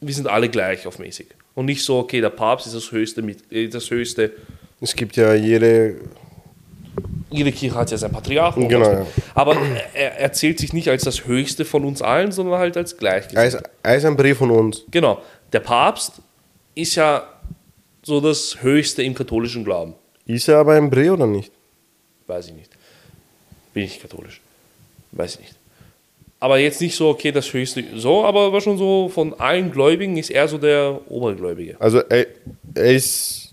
wir 0.00 0.14
sind 0.14 0.28
alle 0.28 0.48
gleich 0.48 0.86
auf 0.86 0.98
mäßig. 0.98 1.28
Und 1.54 1.66
nicht 1.66 1.84
so, 1.84 1.98
okay, 1.98 2.20
der 2.20 2.30
Papst 2.30 2.66
ist 2.66 2.74
das 2.74 2.92
höchste, 2.92 3.22
mit, 3.22 3.50
äh, 3.52 3.68
das 3.68 3.90
höchste 3.90 4.32
Es 4.80 4.94
gibt 4.96 5.16
ja 5.16 5.34
jede. 5.34 5.96
jede 7.30 7.52
Kirche 7.52 7.76
hat 7.76 7.90
ja 7.90 7.96
seinen 7.96 8.12
Patriarchen. 8.12 8.68
Genau, 8.68 8.90
ja. 8.90 9.06
Aber 9.34 9.56
er, 9.94 10.18
er 10.18 10.32
zählt 10.32 10.58
sich 10.58 10.72
nicht 10.72 10.88
als 10.88 11.04
das 11.04 11.26
Höchste 11.26 11.64
von 11.64 11.84
uns 11.84 12.02
allen, 12.02 12.32
sondern 12.32 12.58
halt 12.58 12.76
als 12.76 12.96
ist, 13.46 13.62
er 13.82 13.96
ist 13.96 14.04
ein 14.04 14.16
Brief 14.16 14.38
von 14.38 14.50
uns. 14.50 14.82
Genau. 14.90 15.22
Der 15.52 15.60
Papst 15.60 16.14
ist 16.74 16.94
ja 16.94 17.26
so 18.02 18.20
das 18.20 18.62
Höchste 18.62 19.02
im 19.02 19.14
katholischen 19.14 19.64
Glauben. 19.64 19.94
Ist 20.26 20.48
er 20.48 20.58
aber 20.58 20.74
ein 20.74 20.90
Brief 20.90 21.12
oder 21.12 21.26
nicht? 21.26 21.52
Weiß 22.26 22.48
ich 22.48 22.54
nicht. 22.54 22.70
Bin 23.74 23.84
ich 23.84 24.00
katholisch? 24.00 24.40
Weiß 25.12 25.34
ich 25.34 25.40
nicht. 25.40 25.61
Aber 26.42 26.58
jetzt 26.58 26.80
nicht 26.80 26.96
so, 26.96 27.08
okay, 27.08 27.30
das 27.30 27.52
Höchste, 27.52 27.84
so, 27.94 28.24
aber 28.24 28.52
war 28.52 28.60
schon 28.60 28.76
so, 28.76 29.08
von 29.08 29.32
allen 29.38 29.70
Gläubigen 29.70 30.16
ist 30.16 30.28
er 30.28 30.48
so 30.48 30.58
der 30.58 31.00
Obergläubige. 31.08 31.76
Also 31.78 31.98
er, 32.00 32.26
er 32.74 32.92
ist. 32.96 33.52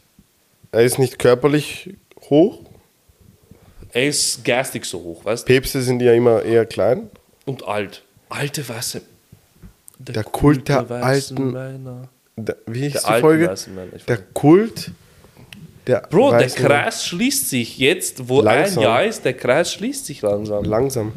Er 0.71 0.81
ist 0.81 0.97
nicht 0.97 1.19
körperlich 1.19 1.91
hoch. 2.31 2.61
Er 3.93 4.07
ist 4.07 4.43
geistig 4.43 4.85
so 4.85 4.97
hoch, 5.03 5.23
weißt 5.23 5.47
du? 5.47 5.53
Päpste 5.53 5.83
sind 5.83 6.01
ja 6.01 6.13
immer 6.13 6.41
eher 6.41 6.65
klein. 6.65 7.11
Und 7.45 7.67
alt. 7.67 8.01
Alte 8.29 8.67
Weiße. 8.67 9.01
Der 9.99 10.23
Kult 10.23 10.67
der 10.67 10.89
weißen 10.89 11.37
alten- 11.37 11.51
Männer. 11.51 12.09
Der, 12.37 12.55
wie 12.65 12.89
hieß 12.89 13.03
Der 13.03 13.13
die 13.15 13.21
Folge? 13.21 13.55
Der 14.07 14.17
Kult 14.17 14.91
der 15.85 16.07
Bro, 16.09 16.31
der 16.31 16.47
Kreis 16.49 17.05
schließt 17.05 17.49
sich 17.51 17.77
jetzt, 17.77 18.27
wo 18.29 18.41
Langsam. 18.41 18.79
ein 18.79 18.83
Jahr 18.83 19.03
ist, 19.05 19.25
der 19.25 19.33
Kreis 19.35 19.73
schließt 19.73 20.07
sich 20.07 20.23
langsam. 20.23 20.63
Langsam. 20.63 21.13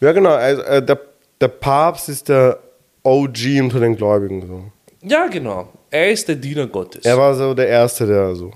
Ja, 0.00 0.12
genau. 0.12 0.34
Also, 0.34 0.62
äh, 0.62 0.84
der, 0.84 1.00
der 1.40 1.48
Papst 1.48 2.08
ist 2.08 2.28
der 2.28 2.58
OG 3.02 3.60
unter 3.60 3.80
den 3.80 3.96
Gläubigen. 3.96 4.46
So. 4.46 4.72
Ja, 5.08 5.26
genau. 5.28 5.72
Er 5.90 6.10
ist 6.10 6.26
der 6.28 6.36
Diener 6.36 6.66
Gottes. 6.66 7.04
Er 7.04 7.16
war 7.16 7.34
so 7.34 7.54
der 7.54 7.68
Erste, 7.68 8.06
der, 8.06 8.34
so, 8.34 8.50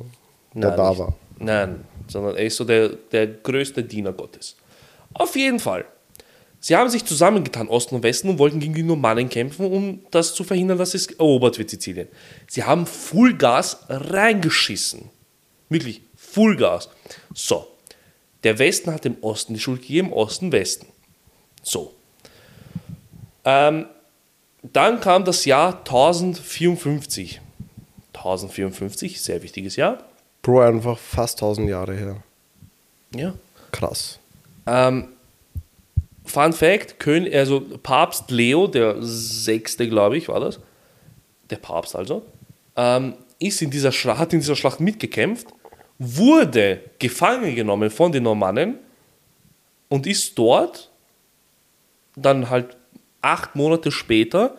der 0.54 0.70
Nein, 0.70 0.76
da 0.76 0.90
nicht. 0.90 0.98
war. 0.98 1.14
Nein, 1.38 1.84
sondern 2.08 2.36
er 2.36 2.44
ist 2.44 2.56
so 2.56 2.64
der, 2.64 2.90
der 3.12 3.26
größte 3.26 3.82
Diener 3.82 4.12
Gottes. 4.12 4.56
Auf 5.14 5.36
jeden 5.36 5.60
Fall. 5.60 5.84
Sie 6.62 6.76
haben 6.76 6.90
sich 6.90 7.04
zusammengetan, 7.04 7.68
Osten 7.68 7.94
und 7.94 8.02
Westen, 8.02 8.28
und 8.28 8.38
wollten 8.38 8.60
gegen 8.60 8.74
die 8.74 8.82
Normannen 8.82 9.30
kämpfen, 9.30 9.64
um 9.64 10.00
das 10.10 10.34
zu 10.34 10.44
verhindern, 10.44 10.76
dass 10.76 10.92
es 10.92 11.06
erobert 11.06 11.58
wird, 11.58 11.70
Sizilien. 11.70 12.08
Sie 12.48 12.62
haben 12.62 12.84
Fullgas 12.84 13.86
reingeschissen. 13.88 15.08
Wirklich, 15.70 16.02
Fullgas. 16.16 16.90
So. 17.34 17.66
Der 18.44 18.58
Westen 18.58 18.92
hat 18.92 19.04
dem 19.04 19.16
Osten 19.22 19.54
die 19.54 19.60
Schuld 19.60 19.82
gegeben, 19.82 20.12
Osten, 20.12 20.52
Westen. 20.52 20.86
So. 21.62 21.94
Ähm, 23.44 23.86
dann 24.62 25.00
kam 25.00 25.24
das 25.24 25.44
Jahr 25.44 25.78
1054. 25.78 27.40
1054, 28.12 29.20
sehr 29.20 29.42
wichtiges 29.42 29.76
Jahr. 29.76 29.98
Bro, 30.42 30.60
einfach 30.60 30.98
fast 30.98 31.38
1000 31.38 31.68
Jahre 31.68 31.94
her. 31.94 32.22
Ja. 33.14 33.34
Krass. 33.72 34.18
Ähm, 34.66 35.08
Fun 36.24 36.52
Fact: 36.52 36.98
König, 36.98 37.34
also 37.34 37.60
Papst 37.82 38.30
Leo, 38.30 38.66
der 38.66 38.96
Sechste, 39.00 39.88
glaube 39.88 40.16
ich, 40.16 40.28
war 40.28 40.40
das. 40.40 40.60
Der 41.48 41.56
Papst 41.56 41.96
also. 41.96 42.22
Ähm, 42.76 43.14
ist 43.38 43.62
in 43.62 43.70
dieser 43.70 43.90
Schlacht, 43.90 44.18
hat 44.18 44.32
in 44.32 44.40
dieser 44.40 44.54
Schlacht 44.54 44.80
mitgekämpft, 44.80 45.48
wurde 45.98 46.80
gefangen 46.98 47.54
genommen 47.54 47.90
von 47.90 48.12
den 48.12 48.22
Normannen 48.22 48.78
und 49.88 50.06
ist 50.06 50.38
dort 50.38 50.89
dann 52.16 52.50
halt 52.50 52.76
acht 53.22 53.54
Monate 53.56 53.90
später 53.92 54.54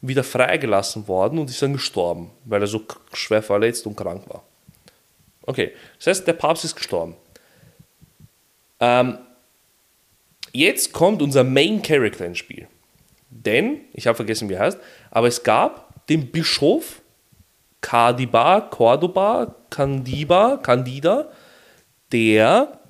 wieder 0.00 0.24
freigelassen 0.24 1.08
worden 1.08 1.38
und 1.38 1.50
ist 1.50 1.62
dann 1.62 1.72
gestorben, 1.72 2.30
weil 2.44 2.60
er 2.60 2.66
so 2.66 2.82
schwer 3.12 3.42
verletzt 3.42 3.86
und 3.86 3.96
krank 3.96 4.22
war. 4.28 4.42
Okay, 5.42 5.72
das 5.98 6.06
heißt, 6.06 6.26
der 6.26 6.34
Papst 6.34 6.64
ist 6.64 6.76
gestorben. 6.76 7.16
Ähm, 8.80 9.18
jetzt 10.52 10.92
kommt 10.92 11.22
unser 11.22 11.44
Main 11.44 11.82
Character 11.82 12.26
ins 12.26 12.38
Spiel. 12.38 12.68
Denn, 13.30 13.80
ich 13.92 14.06
habe 14.06 14.16
vergessen, 14.16 14.48
wie 14.48 14.54
er 14.54 14.60
heißt, 14.60 14.78
aber 15.10 15.26
es 15.26 15.42
gab 15.42 16.06
den 16.06 16.30
Bischof 16.30 17.02
Cadiba, 17.80 18.62
Cordoba, 18.62 19.54
Candiba, 19.68 20.58
Candida, 20.58 21.28
der 22.12 22.80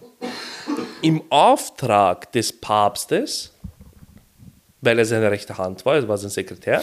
im 1.02 1.22
Auftrag 1.30 2.30
des 2.32 2.60
Papstes, 2.60 3.53
weil 4.84 4.98
er 4.98 5.04
seine 5.04 5.30
rechte 5.30 5.56
Hand 5.58 5.84
war, 5.86 5.96
er 5.96 6.08
war 6.08 6.18
sein 6.18 6.30
Sekretär, 6.30 6.82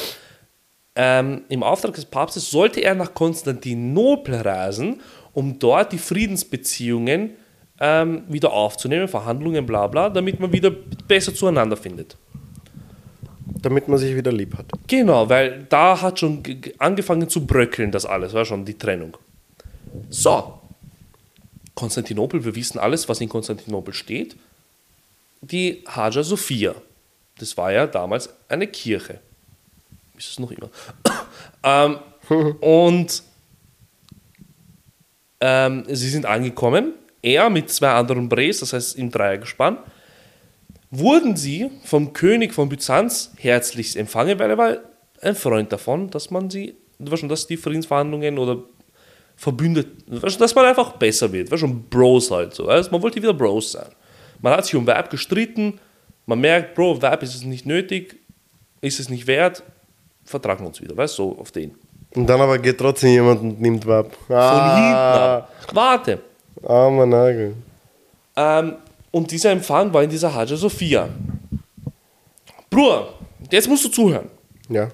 ähm, 0.95 1.43
im 1.49 1.63
Auftrag 1.63 1.93
des 1.93 2.05
Papstes 2.05 2.49
sollte 2.51 2.81
er 2.81 2.95
nach 2.95 3.13
Konstantinopel 3.13 4.35
reisen, 4.35 5.01
um 5.33 5.57
dort 5.59 5.91
die 5.93 5.97
Friedensbeziehungen 5.97 7.31
ähm, 7.79 8.23
wieder 8.27 8.51
aufzunehmen, 8.51 9.07
Verhandlungen, 9.07 9.65
bla 9.65 9.87
bla, 9.87 10.09
damit 10.09 10.39
man 10.39 10.51
wieder 10.51 10.71
besser 11.07 11.33
zueinander 11.33 11.77
findet. 11.77 12.17
damit 13.61 13.87
man 13.87 13.97
sich 13.99 14.15
wieder 14.15 14.31
lieb 14.31 14.57
hat. 14.57 14.65
Genau, 14.87 15.29
weil 15.29 15.65
da 15.69 16.01
hat 16.01 16.19
schon 16.19 16.41
ge- 16.43 16.55
ge- 16.55 16.73
angefangen 16.79 17.29
zu 17.29 17.45
bröckeln, 17.45 17.91
das 17.91 18.05
alles, 18.05 18.33
war 18.33 18.43
schon 18.45 18.65
die 18.65 18.77
Trennung. 18.77 19.17
So, 20.09 20.59
Konstantinopel, 21.75 22.43
wir 22.43 22.55
wissen 22.55 22.79
alles, 22.79 23.07
was 23.07 23.21
in 23.21 23.29
Konstantinopel 23.29 23.93
steht. 23.93 24.35
Die 25.41 25.83
Hagia 25.87 26.23
Sophia, 26.23 26.75
das 27.41 27.57
war 27.57 27.71
ja 27.71 27.87
damals 27.87 28.29
eine 28.47 28.67
Kirche. 28.67 29.19
Ist 30.17 30.31
es 30.31 30.39
noch 30.39 30.51
immer. 30.51 30.69
ähm, 31.63 31.99
und 32.61 33.23
ähm, 35.39 35.83
sie 35.87 36.09
sind 36.09 36.25
angekommen, 36.25 36.93
er 37.21 37.49
mit 37.49 37.69
zwei 37.69 37.91
anderen 37.91 38.29
Bres, 38.29 38.59
das 38.59 38.73
heißt 38.73 38.95
im 38.97 39.11
Dreiergespann, 39.11 39.77
wurden 40.91 41.35
sie 41.35 41.71
vom 41.83 42.13
König 42.13 42.53
von 42.53 42.69
Byzanz 42.69 43.31
herzlichst 43.37 43.95
empfangen, 43.95 44.37
weil 44.39 44.49
er 44.49 44.57
war 44.57 44.77
ein 45.21 45.35
Freund 45.35 45.71
davon, 45.71 46.09
dass 46.09 46.29
man 46.29 46.49
sie, 46.49 46.75
schon, 47.15 47.29
dass 47.29 47.47
die 47.47 47.57
Friedensverhandlungen 47.57 48.37
oder 48.37 48.63
verbündet, 49.35 49.87
dass 50.07 50.53
man 50.53 50.65
einfach 50.65 50.93
besser 50.93 51.31
wird, 51.31 51.49
war 51.49 51.57
schon 51.57 51.83
Bros 51.89 52.29
halt 52.29 52.53
so, 52.53 52.67
weißt? 52.67 52.91
man 52.91 53.01
wollte 53.01 53.21
wieder 53.21 53.33
Bros 53.33 53.71
sein. 53.71 53.89
Man 54.41 54.53
hat 54.53 54.65
sich 54.65 54.75
um 54.75 54.85
Verb 54.85 55.09
gestritten, 55.09 55.79
man 56.25 56.39
merkt, 56.39 56.75
Bro, 56.75 57.01
Verb 57.01 57.23
ist 57.23 57.35
es 57.35 57.43
nicht 57.43 57.65
nötig, 57.65 58.17
ist 58.81 58.99
es 58.99 59.09
nicht 59.09 59.27
wert, 59.27 59.63
vertragen 60.23 60.63
wir 60.63 60.67
uns 60.67 60.81
wieder, 60.81 60.95
weißt 60.95 61.17
du, 61.19 61.23
so 61.33 61.39
auf 61.39 61.51
den. 61.51 61.75
Und 62.15 62.27
dann 62.27 62.41
aber 62.41 62.57
geht 62.59 62.77
trotzdem 62.77 63.09
jemand 63.11 63.41
und 63.41 63.61
nimmt. 63.61 63.83
Von 63.85 64.05
Ah, 64.29 64.75
hinten 64.75 64.95
ab. 64.95 65.51
Warte. 65.73 66.19
Armer 66.63 67.05
Nagel. 67.05 67.55
Ähm, 68.35 68.75
und 69.11 69.31
dieser 69.31 69.51
Empfang 69.51 69.93
war 69.93 70.03
in 70.03 70.09
dieser 70.09 70.33
Hagia 70.33 70.57
Sophia. 70.57 71.09
Bruder, 72.69 73.09
jetzt 73.49 73.67
musst 73.67 73.85
du 73.85 73.89
zuhören. 73.89 74.29
Ja. 74.69 74.89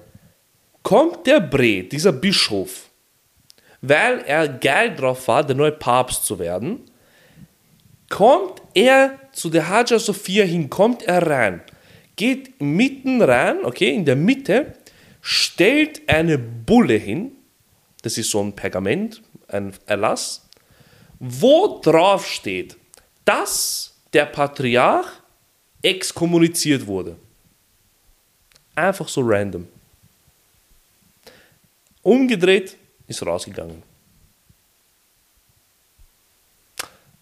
kommt 0.82 1.26
der 1.26 1.40
Bre, 1.40 1.82
dieser 1.84 2.12
Bischof, 2.12 2.88
weil 3.80 4.20
er 4.26 4.48
geil 4.48 4.94
drauf 4.96 5.28
war, 5.28 5.44
der 5.44 5.54
neue 5.54 5.72
Papst 5.72 6.24
zu 6.24 6.38
werden, 6.38 6.80
kommt 8.08 8.62
er 8.74 9.18
zu 9.38 9.50
der 9.50 9.68
Hagia 9.68 10.00
Sophia 10.00 10.44
hin, 10.44 10.68
kommt 10.68 11.04
er 11.04 11.24
rein, 11.24 11.62
geht 12.16 12.60
mitten 12.60 13.22
rein, 13.22 13.64
okay, 13.64 13.94
in 13.94 14.04
der 14.04 14.16
Mitte, 14.16 14.74
stellt 15.20 16.08
eine 16.08 16.36
Bulle 16.38 16.96
hin, 16.96 17.30
das 18.02 18.18
ist 18.18 18.30
so 18.30 18.42
ein 18.42 18.52
Pergament, 18.56 19.22
ein 19.46 19.72
Erlass, 19.86 20.44
wo 21.20 21.80
drauf 21.80 22.26
steht, 22.26 22.76
dass 23.24 23.94
der 24.12 24.26
Patriarch 24.26 25.08
exkommuniziert 25.82 26.88
wurde. 26.88 27.16
Einfach 28.74 29.06
so 29.06 29.20
random. 29.24 29.68
Umgedreht, 32.02 32.76
ist 33.06 33.24
rausgegangen. 33.24 33.84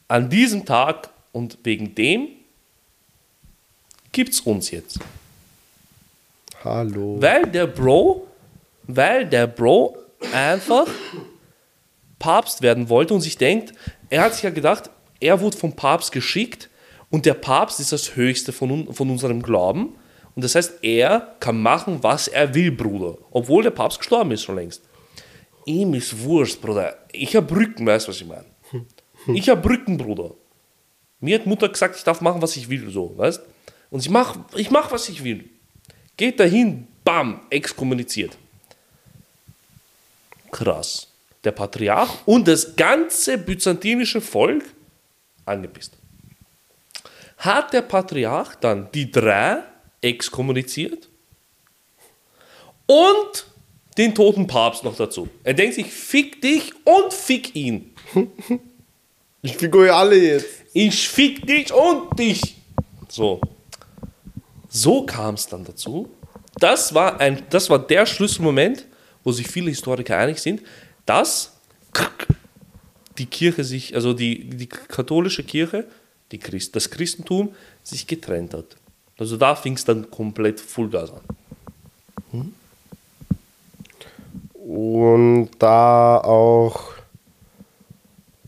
An 0.08 0.30
diesem 0.30 0.64
Tag 0.64 1.10
und 1.36 1.58
wegen 1.64 1.94
dem 1.94 2.28
gibt's 4.10 4.40
uns 4.40 4.70
jetzt. 4.70 4.98
Hallo. 6.64 7.20
Weil 7.20 7.44
der 7.44 7.66
Bro, 7.66 8.26
weil 8.84 9.26
der 9.26 9.46
Bro 9.46 9.98
einfach 10.32 10.88
Papst 12.18 12.62
werden 12.62 12.88
wollte 12.88 13.12
und 13.12 13.20
sich 13.20 13.36
denkt, 13.36 13.74
er 14.08 14.22
hat 14.22 14.32
sich 14.32 14.44
ja 14.44 14.50
gedacht, 14.50 14.88
er 15.20 15.38
wurde 15.42 15.58
vom 15.58 15.76
Papst 15.76 16.10
geschickt 16.10 16.70
und 17.10 17.26
der 17.26 17.34
Papst 17.34 17.80
ist 17.80 17.92
das 17.92 18.16
Höchste 18.16 18.54
von, 18.54 18.94
von 18.94 19.10
unserem 19.10 19.42
Glauben. 19.42 19.94
Und 20.34 20.42
das 20.42 20.54
heißt, 20.54 20.82
er 20.82 21.34
kann 21.40 21.60
machen, 21.60 22.02
was 22.02 22.28
er 22.28 22.54
will, 22.54 22.70
Bruder. 22.70 23.18
Obwohl 23.30 23.62
der 23.62 23.70
Papst 23.72 23.98
gestorben 23.98 24.30
ist 24.30 24.42
schon 24.42 24.56
längst. 24.56 24.82
Ihm 25.66 25.92
ist 25.92 26.18
Wurst, 26.22 26.62
Bruder. 26.62 26.96
Ich 27.12 27.36
hab 27.36 27.50
Rücken, 27.50 27.84
weißt 27.86 28.06
du, 28.06 28.10
was 28.10 28.20
ich 28.22 28.26
meine? 28.26 28.46
Ich 29.34 29.50
hab 29.50 29.68
Rücken, 29.68 29.98
Bruder. 29.98 30.32
Mir 31.20 31.38
hat 31.38 31.46
Mutter 31.46 31.68
gesagt, 31.68 31.96
ich 31.96 32.04
darf 32.04 32.20
machen, 32.20 32.42
was 32.42 32.56
ich 32.56 32.68
will, 32.68 32.90
so, 32.90 33.16
weißt 33.16 33.40
Und 33.90 34.00
ich 34.00 34.10
mach, 34.10 34.36
ich 34.54 34.70
mach, 34.70 34.90
was 34.90 35.08
ich 35.08 35.24
will. 35.24 35.48
Geht 36.16 36.40
dahin, 36.40 36.86
bam, 37.04 37.40
exkommuniziert. 37.50 38.36
Krass. 40.50 41.08
Der 41.44 41.52
Patriarch 41.52 42.10
und 42.26 42.48
das 42.48 42.74
ganze 42.74 43.38
byzantinische 43.38 44.20
Volk 44.20 44.64
angepisst. 45.44 45.92
Hat 47.38 47.72
der 47.72 47.82
Patriarch 47.82 48.56
dann 48.56 48.90
die 48.92 49.10
drei 49.10 49.62
exkommuniziert 50.00 51.08
und 52.86 53.46
den 53.96 54.14
toten 54.14 54.46
Papst 54.46 54.84
noch 54.84 54.96
dazu. 54.96 55.28
Er 55.44 55.54
denkt 55.54 55.74
sich, 55.74 55.86
fick 55.86 56.40
dich 56.42 56.72
und 56.84 57.12
fick 57.12 57.54
ihn. 57.54 57.94
Ich 59.42 59.58
figur 59.58 59.94
alle 59.94 60.16
jetzt. 60.16 60.65
Ich 60.78 61.08
fick 61.08 61.46
dich 61.46 61.72
und 61.72 62.18
dich. 62.18 62.54
So. 63.08 63.40
So 64.68 65.06
kam 65.06 65.36
es 65.36 65.46
dann 65.46 65.64
dazu. 65.64 66.10
Das 66.58 66.92
war, 66.92 67.18
ein, 67.18 67.42
das 67.48 67.70
war 67.70 67.78
der 67.78 68.04
Schlüsselmoment, 68.04 68.84
wo 69.24 69.32
sich 69.32 69.48
viele 69.48 69.70
Historiker 69.70 70.18
einig 70.18 70.38
sind, 70.38 70.60
dass 71.06 71.56
die 73.16 73.24
Kirche 73.24 73.64
sich, 73.64 73.94
also 73.94 74.12
die, 74.12 74.50
die 74.50 74.66
katholische 74.66 75.44
Kirche, 75.44 75.86
die 76.30 76.36
Christ, 76.36 76.76
das 76.76 76.90
Christentum 76.90 77.54
sich 77.82 78.06
getrennt 78.06 78.52
hat. 78.52 78.76
Also 79.16 79.38
da 79.38 79.56
fing 79.56 79.76
es 79.76 79.84
dann 79.86 80.10
komplett 80.10 80.60
Fullgas 80.60 81.10
an. 81.10 82.52
Und 84.52 85.50
da 85.58 86.05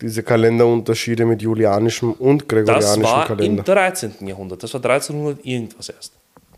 diese 0.09 0.23
Kalenderunterschiede 0.23 1.27
mit 1.27 1.42
julianischem 1.42 2.12
und 2.12 2.42
Das 2.42 2.49
gregorianischem 2.49 3.03
war 3.03 3.27
Kalender. 3.27 3.59
im 3.61 3.64
13. 3.64 4.27
Jahrhundert. 4.27 4.62
Das 4.62 4.73
war 4.73 4.81
1300 4.83 5.44
irgendwas 5.44 5.90
erst. 5.90 6.12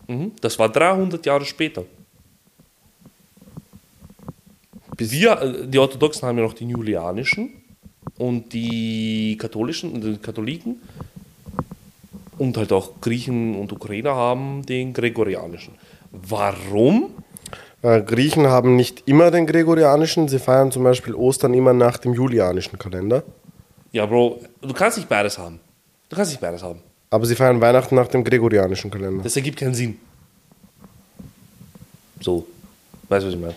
Mhm. 0.07 0.33
Das 0.41 0.57
war 0.59 0.69
300 0.69 1.27
Jahre 1.27 1.45
später. 1.45 1.83
Wir, 4.97 5.33
äh, 5.43 5.67
die 5.67 5.79
Orthodoxen 5.79 6.29
haben 6.29 6.39
ja 6.39 6.45
noch 6.45 6.55
den 6.55 6.71
julianischen 6.71 7.51
und 8.19 8.53
die 8.53 9.37
katholischen, 9.37 10.01
die 10.01 10.17
Katholiken 10.19 10.77
und 12.39 12.57
halt 12.57 12.73
auch 12.73 13.01
Griechen 13.01 13.57
und 13.57 13.73
Ukrainer 13.73 14.15
haben 14.15 14.65
den 14.65 14.93
gregorianischen. 14.93 15.75
Warum? 16.13 17.11
Äh, 17.83 18.03
Griechen 18.03 18.47
haben 18.47 18.77
nicht 18.77 19.09
immer 19.09 19.33
den 19.33 19.47
gregorianischen, 19.47 20.29
sie 20.29 20.39
feiern 20.39 20.71
zum 20.71 20.85
Beispiel 20.85 21.15
Ostern 21.15 21.53
immer 21.55 21.73
nach 21.73 21.99
dem 21.99 22.13
julianischen 22.15 22.79
Kalender. 22.79 23.25
Ja, 23.93 24.07
Bro, 24.07 24.41
du 24.61 24.73
kannst 24.73 24.99
nicht 24.99 25.09
beides 25.09 25.37
haben. 25.39 25.61
Du 26.09 26.17
kannst 26.17 26.31
nicht 26.31 26.41
beides 26.41 26.63
haben. 26.63 26.81
Aber 27.11 27.27
sie 27.27 27.35
feiern 27.35 27.61
Weihnachten 27.61 27.95
nach 27.97 28.07
dem 28.09 28.23
gregorianischen 28.23 28.91
Kalender. 28.91 29.23
Das 29.23 29.35
ergibt 29.35 29.59
keinen 29.59 29.75
Sinn. 29.75 29.99
So. 32.21 32.47
Weißt 33.09 33.25
du, 33.25 33.29
was 33.29 33.35
ich 33.35 33.41
meine? 33.41 33.55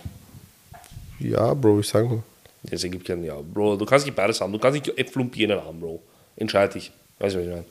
Ja, 1.20 1.54
Bro, 1.54 1.82
ich 1.82 1.88
sag 1.88 2.10
mal. 2.10 2.24
Das 2.64 2.84
ergibt 2.84 3.06
keinen, 3.06 3.24
ja, 3.24 3.36
Bro, 3.42 3.76
du 3.76 3.86
kannst 3.86 4.06
nicht 4.06 4.16
beides 4.16 4.42
haben. 4.42 4.52
Du 4.52 4.60
kannst 4.60 4.80
nicht 4.80 4.98
Äpfel 4.98 5.22
und 5.22 5.32
Birnen 5.32 5.64
haben, 5.64 5.80
Bro. 5.80 6.02
Entscheid 6.36 6.74
dich. 6.74 6.92
Weißt 7.20 7.36
du, 7.36 7.40
was 7.40 7.46
ich 7.46 7.52
meine? 7.52 7.66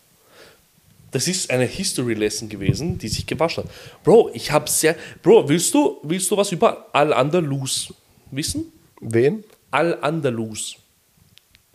Das 1.11 1.29
ist 1.29 1.49
eine 1.49 1.63
History 1.63 2.13
Lesson 2.13 2.49
gewesen, 2.49 2.97
die 2.97 3.07
sich 3.07 3.25
gewaschen 3.25 3.63
hat. 3.63 3.71
Bro, 4.03 4.31
ich 4.33 4.51
habe 4.51 4.69
sehr. 4.69 4.97
Bro, 5.23 5.47
willst 5.47 5.73
du, 5.73 6.01
willst 6.03 6.29
du 6.29 6.35
was 6.35 6.51
über 6.51 6.87
Al-Andalus 6.91 7.93
wissen? 8.31 8.73
Wen? 8.99 9.45
Al-Andalus. 9.71 10.75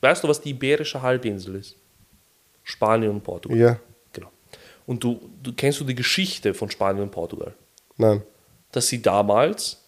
Weißt 0.02 0.22
du, 0.22 0.28
was 0.28 0.42
die 0.42 0.50
Iberische 0.50 1.00
Halbinsel 1.00 1.54
ist? 1.54 1.74
Spanien 2.64 3.12
und 3.12 3.24
Portugal. 3.24 3.56
Ja. 3.58 3.80
Genau. 4.12 4.28
Und 4.86 5.02
du, 5.02 5.30
du 5.42 5.54
kennst 5.54 5.80
du 5.80 5.84
die 5.84 5.94
Geschichte 5.94 6.52
von 6.52 6.70
Spanien 6.70 7.04
und 7.04 7.10
Portugal? 7.10 7.54
Nein. 7.96 8.20
Dass 8.74 8.88
sie 8.88 9.00
damals, 9.00 9.78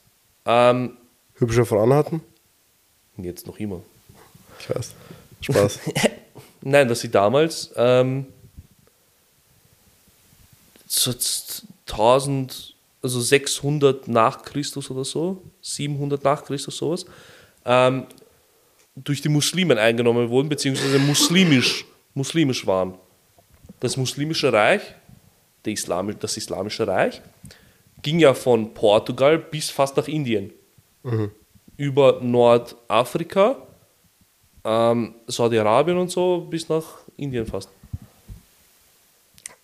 ähm, 0.45 0.97
Hübsche 1.35 1.65
Frauen 1.67 1.93
hatten? 1.93 2.21
jetzt 3.19 3.47
noch 3.49 3.59
immer, 3.59 3.81
Ich 4.61 4.71
weiß. 4.71 4.95
Spaß. 5.41 5.81
Nein, 6.63 6.87
dass 6.87 7.01
sie 7.01 7.11
damals 7.11 7.73
ähm, 7.77 8.27
so 10.87 11.13
z- 11.13 11.63
1000, 11.91 12.75
also 13.03 13.21
600 13.21 14.07
nach 14.09 14.43
Christus 14.43 14.89
oder 14.91 15.05
so, 15.05 15.43
700 15.63 16.23
nach 16.23 16.45
Christus 16.45 16.77
sowas, 16.77 17.07
ähm, 17.65 18.07
durch 18.95 19.21
die 19.21 19.29
Muslimen 19.29 19.79
eingenommen 19.79 20.31
wurden, 20.31 20.49
beziehungsweise 20.49 20.99
muslimisch, 21.01 21.85
muslimisch 22.15 22.67
waren. 22.67 22.95
Das 23.81 23.97
muslimische 23.97 24.53
Reich, 24.53 24.83
der 25.65 25.73
Islami, 25.73 26.15
das 26.15 26.37
islamische 26.37 26.87
Reich, 26.87 27.21
ging 28.07 28.21
ja 28.21 28.35
von 28.35 28.73
Portugal 28.73 29.37
bis 29.37 29.69
fast 29.69 29.97
nach 29.97 30.07
Indien. 30.07 30.53
Über 31.77 32.21
Nordafrika 32.23 33.57
ähm, 34.63 35.17
Saudi-Arabien 35.27 35.99
und 35.99 36.13
so 36.13 36.47
bis 36.49 36.69
nach 36.69 36.85
Indien 37.17 37.47
fast. 37.47 37.69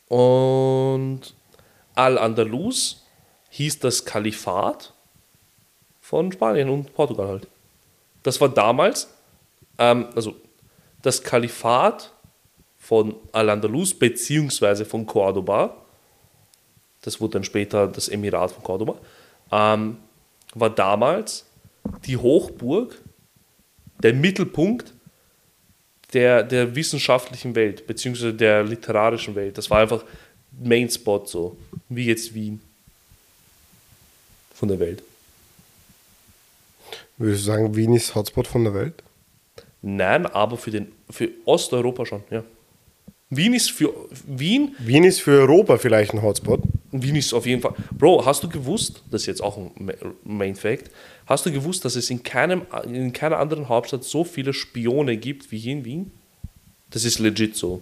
Und 0.08 1.20
Al-Andalus 1.94 3.04
hieß 3.50 3.78
das 3.78 4.04
Kalifat 4.04 4.92
von 6.00 6.32
Spanien 6.32 6.68
und 6.68 6.92
Portugal 6.94 7.28
halt. 7.28 7.46
Das 8.24 8.40
war 8.40 8.48
damals, 8.48 9.08
ähm, 9.78 10.08
also 10.16 10.34
das 11.00 11.22
Kalifat 11.22 12.12
von 12.76 13.14
Al-Andalus 13.30 13.94
beziehungsweise 13.96 14.84
von 14.84 15.06
Cordoba, 15.06 15.76
das 17.02 17.20
wurde 17.20 17.34
dann 17.34 17.44
später 17.44 17.86
das 17.86 18.08
Emirat 18.08 18.52
von 18.52 18.62
Cordoba, 18.62 18.98
ähm, 19.50 19.98
war 20.54 20.70
damals 20.70 21.44
die 22.06 22.16
Hochburg 22.16 23.00
der 24.02 24.14
Mittelpunkt 24.14 24.92
der, 26.12 26.42
der 26.42 26.74
wissenschaftlichen 26.74 27.54
Welt, 27.54 27.86
beziehungsweise 27.86 28.34
der 28.34 28.64
literarischen 28.64 29.34
Welt. 29.34 29.56
Das 29.56 29.70
war 29.70 29.80
einfach 29.80 30.04
Main 30.62 30.88
Spot 30.90 31.24
so, 31.24 31.56
wie 31.88 32.06
jetzt 32.06 32.34
Wien 32.34 32.60
von 34.54 34.68
der 34.68 34.78
Welt. 34.78 35.02
Würdest 37.16 37.42
du 37.42 37.46
sagen, 37.46 37.74
Wien 37.74 37.94
ist 37.94 38.14
Hotspot 38.14 38.46
von 38.46 38.64
der 38.64 38.74
Welt? 38.74 39.02
Nein, 39.80 40.26
aber 40.26 40.56
für, 40.56 40.70
den, 40.70 40.92
für 41.10 41.30
Osteuropa 41.44 42.06
schon, 42.06 42.22
ja. 42.30 42.44
Wien 43.34 43.54
ist 43.54 43.70
für 43.70 43.94
Wien, 44.26 44.74
Wien 44.78 45.04
ist 45.04 45.20
für 45.22 45.30
Europa 45.40 45.78
vielleicht 45.78 46.12
ein 46.12 46.20
Hotspot. 46.22 46.60
Wien 46.90 47.16
ist 47.16 47.32
auf 47.32 47.46
jeden 47.46 47.62
Fall. 47.62 47.74
Bro, 47.96 48.26
hast 48.26 48.42
du 48.42 48.48
gewusst, 48.48 49.02
das 49.10 49.22
ist 49.22 49.26
jetzt 49.26 49.42
auch 49.42 49.56
ein 49.56 49.70
Ma- 49.78 49.94
Main 50.24 50.54
Fact, 50.54 50.90
hast 51.26 51.46
du 51.46 51.50
gewusst, 51.50 51.84
dass 51.86 51.96
es 51.96 52.10
in, 52.10 52.22
keinem, 52.22 52.62
in 52.84 53.12
keiner 53.14 53.38
anderen 53.38 53.70
Hauptstadt 53.70 54.04
so 54.04 54.24
viele 54.24 54.52
Spione 54.52 55.16
gibt 55.16 55.50
wie 55.50 55.58
hier 55.58 55.72
in 55.72 55.84
Wien? 55.86 56.10
Das 56.90 57.04
ist 57.06 57.20
legit 57.20 57.56
so. 57.56 57.80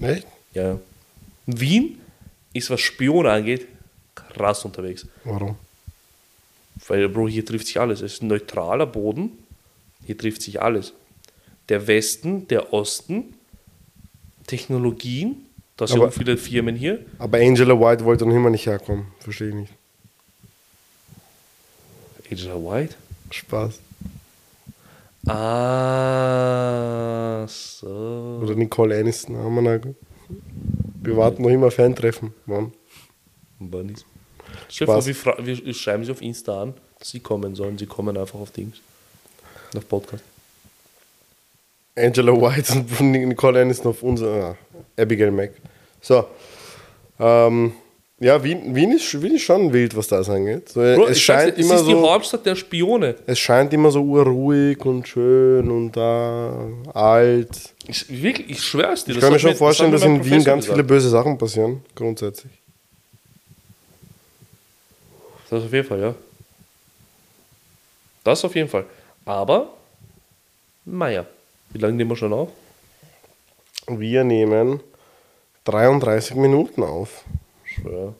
Echt? 0.00 0.26
Ja. 0.54 0.78
Wien 1.44 2.00
ist, 2.54 2.70
was 2.70 2.80
Spione 2.80 3.30
angeht, 3.30 3.66
krass 4.14 4.64
unterwegs. 4.64 5.06
Warum? 5.24 5.56
Weil, 6.88 7.10
Bro, 7.10 7.28
hier 7.28 7.44
trifft 7.44 7.66
sich 7.66 7.78
alles. 7.78 8.00
Es 8.00 8.14
ist 8.14 8.22
ein 8.22 8.28
neutraler 8.28 8.86
Boden. 8.86 9.32
Hier 10.06 10.16
trifft 10.16 10.40
sich 10.40 10.62
alles. 10.62 10.94
Der 11.68 11.86
Westen, 11.86 12.48
der 12.48 12.72
Osten, 12.72 13.34
Technologien. 14.46 15.46
Da 15.76 15.86
sind 15.86 16.12
viele 16.14 16.36
Firmen 16.36 16.74
hier. 16.74 17.04
Aber 17.18 17.38
Angela 17.38 17.78
White 17.78 18.04
wollte 18.04 18.24
noch 18.26 18.34
immer 18.34 18.50
nicht 18.50 18.66
herkommen. 18.66 19.06
Verstehe 19.20 19.48
ich 19.50 19.54
nicht. 19.54 19.72
Angela 22.30 22.54
White. 22.54 22.94
Spaß. 23.30 23.80
Ah, 25.26 26.46
so. 27.48 28.40
Oder 28.42 28.54
Nicole 28.54 28.98
Aniston. 28.98 29.36
Haben 29.36 29.54
wir 29.56 29.62
noch. 29.62 29.94
Wir 31.02 31.16
warten 31.16 31.42
noch 31.42 31.50
immer 31.50 31.70
Fan-Treffen. 31.70 32.32
Stell 34.68 34.86
dir 34.86 34.92
vor, 34.92 35.02
Spaß. 35.02 35.46
wir, 35.46 35.64
wir 35.64 35.74
schreiben 35.74 36.04
sie 36.04 36.12
auf 36.12 36.20
Insta 36.22 36.62
an, 36.62 36.74
sie 37.02 37.20
kommen 37.20 37.54
sollen. 37.54 37.78
Sie 37.78 37.86
kommen 37.86 38.16
einfach 38.16 38.38
auf 38.38 38.50
Dings. 38.50 38.78
Auf 39.76 39.88
Podcast. 39.88 40.24
Angela 41.96 42.32
White 42.32 42.72
und 42.72 43.00
Nicole 43.00 43.60
Aniston 43.62 43.90
auf 43.90 44.02
unser. 44.02 44.56
Ah, 44.96 45.02
Abigail 45.02 45.30
Mac. 45.30 45.50
So. 46.00 46.24
Ähm, 47.18 47.72
ja, 48.18 48.42
Wien, 48.42 48.74
Wien, 48.74 48.92
ist, 48.92 49.20
Wien 49.20 49.34
ist 49.34 49.42
schon 49.42 49.72
wild, 49.72 49.94
was 49.94 50.08
das 50.08 50.30
angeht. 50.30 50.70
So, 50.70 50.80
Bro, 50.80 51.08
es, 51.08 51.08
sag's 51.08 51.08
dir, 51.08 51.20
scheint 51.20 51.58
es 51.58 51.66
immer 51.66 51.74
ist 51.74 51.86
die 51.86 51.92
so, 51.92 52.10
Hauptstadt 52.10 52.46
der 52.46 52.56
Spione. 52.56 53.14
es 53.26 53.38
scheint 53.38 53.72
immer 53.74 53.90
so 53.90 54.02
urruhig 54.02 54.82
und 54.86 55.06
schön 55.06 55.70
und 55.70 55.92
da 55.92 56.66
alt. 56.94 57.74
Ich, 57.86 58.08
wirklich, 58.22 58.50
ich 58.50 58.62
schwör's 58.62 59.04
dir. 59.04 59.12
Ich 59.12 59.20
kann 59.20 59.32
mir 59.32 59.38
schon 59.38 59.54
vorstellen, 59.54 59.92
dass 59.92 60.02
in 60.02 60.24
Wien 60.24 60.42
ganz 60.44 60.66
viele 60.66 60.82
böse 60.82 61.10
Sachen 61.10 61.36
passieren, 61.36 61.82
grundsätzlich. 61.94 62.52
Das 65.50 65.62
auf 65.62 65.72
jeden 65.72 65.86
Fall, 65.86 66.00
ja. 66.00 66.14
Das 68.24 68.44
auf 68.44 68.54
jeden 68.54 68.68
Fall. 68.68 68.86
Aber, 69.26 69.74
naja, 70.86 71.26
wie 71.70 71.78
lange 71.78 71.94
nehmen 71.94 72.10
wir 72.10 72.16
schon 72.16 72.32
auf? 72.32 72.50
Wir 73.88 74.24
nehmen 74.24 74.80
33 75.64 76.36
Minuten 76.36 76.82
auf. 76.82 77.24
Schwör. 77.64 78.14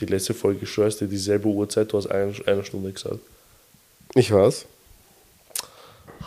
Die 0.00 0.06
letzte 0.06 0.34
Folge, 0.34 0.64
ich 0.64 0.70
schwör's 0.70 0.96
dir, 0.98 1.06
dieselbe 1.06 1.48
Uhrzeit, 1.48 1.92
du 1.92 1.98
hast 1.98 2.06
eine, 2.06 2.34
eine 2.46 2.64
Stunde 2.64 2.92
gesagt. 2.92 3.20
Ich 4.14 4.32
weiß. 4.32 4.66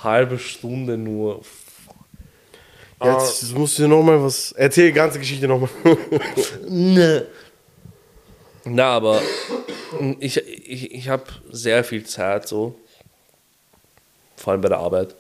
Halbe 0.04 0.40
Stunde 0.40 0.98
nur. 0.98 1.42
Jetzt 3.04 3.54
musst 3.54 3.78
du 3.78 3.88
noch 3.88 4.02
mal 4.02 4.24
was. 4.24 4.52
Erzähl 4.54 4.88
die 4.88 4.94
ganze 4.94 5.20
Geschichte 5.20 5.48
nochmal. 5.48 5.70
Ne. 6.68 7.28
Na, 8.64 8.88
aber 8.96 9.22
ich, 10.20 10.38
ich, 10.38 10.92
ich 10.92 11.10
habe 11.10 11.26
sehr 11.52 11.84
viel 11.84 12.04
Zeit 12.06 12.48
so. 12.48 12.76
Vor 14.38 14.54
allem 14.54 14.62
bei 14.62 14.70
der 14.70 14.80
Arbeit. 14.80 15.16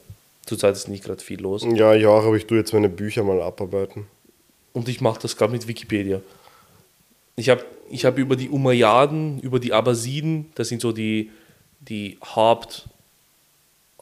Zurzeit 0.45 0.75
ist 0.75 0.87
nicht 0.87 1.03
gerade 1.03 1.23
viel 1.23 1.41
los. 1.41 1.65
ja, 1.73 1.93
ich 1.93 2.05
auch, 2.05 2.23
aber 2.23 2.35
ich 2.35 2.45
tue 2.45 2.57
jetzt 2.57 2.73
meine 2.73 2.89
Bücher 2.89 3.23
mal 3.23 3.41
abarbeiten. 3.41 4.07
Und 4.73 4.89
ich 4.89 5.01
mache 5.01 5.21
das 5.21 5.37
gerade 5.37 5.53
mit 5.53 5.67
Wikipedia. 5.67 6.21
Ich 7.35 7.49
habe 7.49 7.65
ich 7.89 8.05
hab 8.05 8.17
über 8.17 8.35
die 8.35 8.49
Umayyaden, 8.49 9.39
über 9.39 9.59
die 9.59 9.73
Abbasiden, 9.73 10.51
das 10.55 10.69
sind 10.69 10.81
so 10.81 10.91
die, 10.91 11.31
die 11.79 12.17
Haupt, 12.23 12.87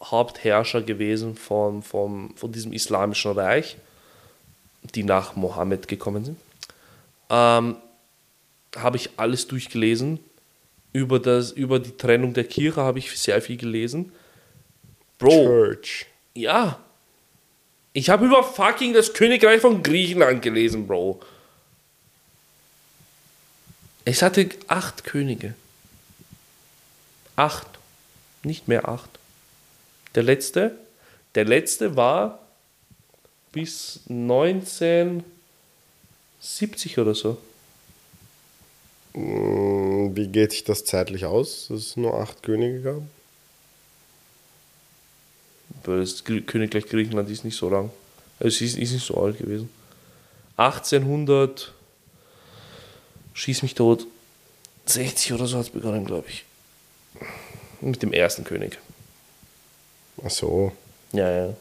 Hauptherrscher 0.01 0.81
gewesen 0.81 1.35
von, 1.35 1.81
von, 1.81 2.33
von 2.35 2.51
diesem 2.51 2.73
islamischen 2.73 3.31
Reich, 3.31 3.77
die 4.95 5.03
nach 5.03 5.35
Mohammed 5.35 5.87
gekommen 5.87 6.25
sind. 6.25 6.37
Ähm, 7.29 7.77
habe 8.75 8.97
ich 8.97 9.09
alles 9.17 9.47
durchgelesen. 9.47 10.19
Über, 10.91 11.19
das, 11.19 11.51
über 11.51 11.79
die 11.79 11.95
Trennung 11.97 12.33
der 12.33 12.43
Kirche 12.43 12.81
habe 12.81 12.99
ich 12.99 13.17
sehr 13.17 13.41
viel 13.41 13.57
gelesen. 13.57 14.11
Bro, 15.17 15.29
Church. 15.29 16.05
Ja. 16.33 16.79
Ich 17.93 18.09
habe 18.09 18.25
über 18.25 18.43
fucking 18.43 18.93
das 18.93 19.13
Königreich 19.13 19.61
von 19.61 19.83
Griechenland 19.83 20.41
gelesen, 20.41 20.87
Bro. 20.87 21.21
Es 24.05 24.21
hatte 24.21 24.49
acht 24.67 25.03
Könige. 25.03 25.55
Acht. 27.35 27.67
Nicht 28.43 28.67
mehr 28.67 28.87
acht. 28.89 29.09
Der 30.15 30.23
letzte, 30.23 30.77
der 31.35 31.45
letzte 31.45 31.95
war 31.95 32.39
bis 33.51 34.01
1970 34.09 36.99
oder 36.99 37.15
so. 37.15 37.37
Mm, 39.13 40.15
Wie 40.15 40.27
geht 40.27 40.51
sich 40.51 40.63
das 40.63 40.85
zeitlich 40.85 41.25
aus, 41.25 41.67
dass 41.69 41.79
es 41.79 41.95
nur 41.95 42.19
acht 42.19 42.43
Könige 42.43 42.81
gab? 42.81 43.01
Weil 45.85 45.99
das 46.01 46.23
Gr- 46.23 46.41
Königreich 46.41 46.85
Griechenland 46.85 47.29
ist 47.29 47.43
nicht 47.43 47.57
so 47.57 47.69
lang. 47.69 47.89
Es 48.39 48.61
ist, 48.61 48.77
ist 48.77 48.91
nicht 48.91 49.05
so 49.05 49.15
alt 49.21 49.37
gewesen. 49.37 49.69
1800, 50.57 51.73
schieß 53.33 53.63
mich 53.63 53.75
tot, 53.75 54.05
60 54.85 55.33
oder 55.33 55.47
so 55.47 55.57
hat 55.57 55.65
es 55.65 55.71
begonnen, 55.71 56.05
glaube 56.05 56.27
ich. 56.29 56.45
Mit 57.81 58.01
dem 58.01 58.13
ersten 58.13 58.43
König. 58.43 58.77
Ach 60.25 60.29
so. 60.29 60.71
Ja, 61.11 61.29
ja. 61.29 61.53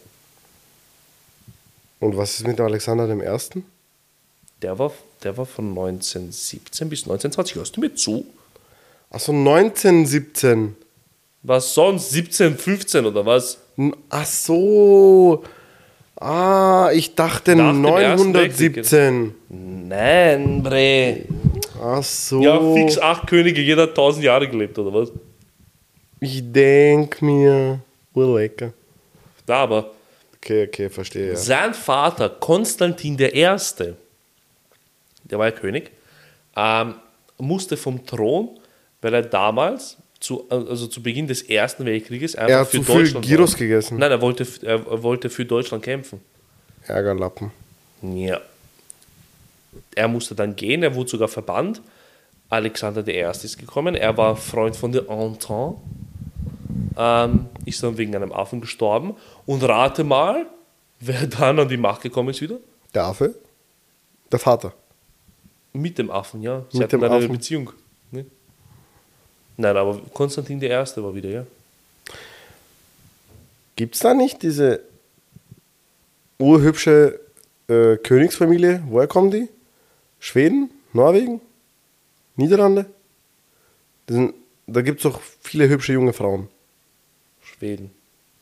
Und 2.00 2.16
was 2.16 2.34
ist 2.34 2.46
mit 2.46 2.60
Alexander 2.60 3.06
dem 3.06 3.20
Ersten? 3.20 3.64
Der 4.60 4.78
war, 4.78 4.92
der 5.22 5.36
war 5.36 5.46
von 5.46 5.68
1917 5.68 6.88
bis 6.88 7.00
1920. 7.02 7.56
Hörst 7.56 7.76
du 7.76 7.80
mir 7.80 7.94
zu? 7.94 8.26
Achso, 9.10 9.32
1917. 9.32 10.76
Was 11.42 11.74
sonst? 11.74 12.10
17, 12.10 12.56
15 12.56 13.04
oder 13.06 13.26
was? 13.26 13.58
Ach 14.10 14.26
so. 14.26 15.44
Ah, 16.16 16.90
ich 16.92 17.14
dachte 17.14 17.56
Nach 17.56 17.72
dem 17.72 17.84
Ersten 17.84 18.32
917. 18.32 19.34
Nein, 19.48 20.62
Bre. 20.62 21.24
Ach 21.82 22.02
so. 22.02 22.40
Ja, 22.40 22.60
fix 22.74 22.98
acht 22.98 23.26
Könige, 23.26 23.60
jeder 23.60 23.82
hat 23.82 23.90
1000 23.90 24.24
Jahre 24.24 24.48
gelebt, 24.48 24.78
oder 24.78 24.92
was? 24.92 25.10
Ich 26.20 26.40
denk 26.52 27.20
mir. 27.20 27.80
Urlecker. 28.14 28.72
Da 29.46 29.62
aber. 29.62 29.90
Okay, 30.36 30.66
okay, 30.66 30.88
verstehe. 30.88 31.30
Ja. 31.30 31.36
Sein 31.36 31.74
Vater, 31.74 32.28
Konstantin 32.28 33.14
I., 33.14 33.46
der 35.24 35.38
war 35.38 35.46
ja 35.46 35.52
König, 35.52 35.90
ähm, 36.56 36.94
musste 37.38 37.76
vom 37.76 38.04
Thron, 38.04 38.50
weil 39.00 39.14
er 39.14 39.22
damals, 39.22 39.96
zu, 40.22 40.48
also 40.48 40.86
zu 40.86 41.02
Beginn 41.02 41.26
des 41.26 41.42
Ersten 41.42 41.84
Weltkrieges, 41.84 42.36
einfach 42.36 42.50
Er 42.50 42.60
hat 42.60 42.68
für 42.68 42.78
zu 42.78 42.84
viel 42.84 42.94
Deutschland 43.04 43.26
Gyros 43.26 43.52
war. 43.52 43.58
gegessen. 43.58 43.98
Nein, 43.98 44.10
er 44.10 44.20
wollte, 44.20 44.46
er 44.62 45.02
wollte 45.02 45.28
für 45.30 45.44
Deutschland 45.44 45.82
kämpfen. 45.82 46.20
Ärgerlappen. 46.86 47.50
Ja. 48.02 48.40
Er 49.94 50.08
musste 50.08 50.34
dann 50.34 50.54
gehen, 50.56 50.82
er 50.82 50.94
wurde 50.94 51.10
sogar 51.10 51.28
verbannt. 51.28 51.80
Alexander 52.48 53.06
I. 53.08 53.20
ist 53.30 53.58
gekommen, 53.58 53.94
er 53.94 54.16
war 54.16 54.36
Freund 54.36 54.76
von 54.76 54.92
der 54.92 55.08
Entente, 55.08 55.74
ähm, 56.96 57.46
ist 57.64 57.82
dann 57.82 57.96
wegen 57.96 58.14
einem 58.14 58.32
Affen 58.32 58.60
gestorben. 58.60 59.16
Und 59.46 59.62
rate 59.64 60.04
mal, 60.04 60.46
wer 61.00 61.26
dann 61.26 61.58
an 61.58 61.68
die 61.68 61.76
Macht 61.76 62.02
gekommen 62.02 62.28
ist 62.28 62.40
wieder? 62.42 62.58
Der 62.94 63.04
Affe? 63.04 63.34
Der 64.30 64.38
Vater. 64.38 64.72
Mit 65.72 65.96
dem 65.98 66.10
Affen, 66.10 66.42
ja. 66.42 66.64
Sie 66.70 66.78
Mit 66.78 66.92
hatten 66.92 67.02
eine 67.04 67.14
Affen. 67.14 67.32
Beziehung. 67.32 67.72
Ne? 69.62 69.68
Nein, 69.68 69.76
aber 69.76 69.98
Konstantin 70.12 70.60
I. 70.60 70.68
war 70.70 71.14
wieder, 71.14 71.28
ja. 71.30 71.46
Gibt 73.76 73.94
es 73.94 74.00
da 74.00 74.12
nicht 74.12 74.42
diese 74.42 74.80
urhübsche 76.38 77.20
äh, 77.68 77.96
Königsfamilie? 77.96 78.82
Woher 78.88 79.06
kommen 79.06 79.30
die? 79.30 79.48
Schweden? 80.20 80.70
Norwegen? 80.92 81.40
Niederlande? 82.36 82.86
Sind, 84.08 84.34
da 84.66 84.82
gibt 84.82 84.98
es 84.98 85.04
doch 85.04 85.20
viele 85.40 85.68
hübsche 85.68 85.92
junge 85.92 86.12
Frauen. 86.12 86.48
Schweden, 87.42 87.90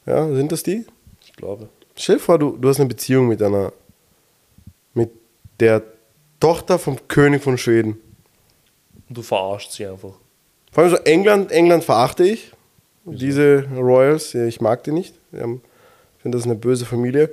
Ja, 0.07 0.27
sind 0.35 0.51
das 0.53 0.63
die? 0.63 0.85
ich 1.23 1.33
glaube. 1.35 1.69
Stell 1.97 2.17
dir 2.17 2.23
vor, 2.23 2.39
du, 2.39 2.57
du 2.57 2.69
hast 2.69 2.81
eine 2.81 2.89
Beziehung 2.89 3.29
mit 3.29 3.43
einer, 3.43 3.73
mit 4.95 5.11
der 5.61 5.83
Tochter 6.41 6.79
vom 6.79 6.97
König 7.09 7.43
von 7.43 7.59
Schweden. 7.59 7.99
Und 9.09 9.19
du 9.19 9.23
verarscht 9.23 9.73
sie 9.73 9.87
einfach. 9.87 10.15
Vor 10.73 10.85
allem 10.85 10.91
so 10.91 10.97
England, 11.05 11.51
England 11.53 11.85
verachte 11.85 12.25
ich. 12.25 12.53
Diese 13.05 13.65
Royals, 13.77 14.35
ich 14.35 14.61
mag 14.61 14.85
die 14.85 14.93
nicht. 14.93 15.15
Ich 15.33 15.39
finde, 15.39 15.61
das 16.23 16.43
ist 16.43 16.47
eine 16.47 16.55
böse 16.55 16.85
Familie. 16.85 17.31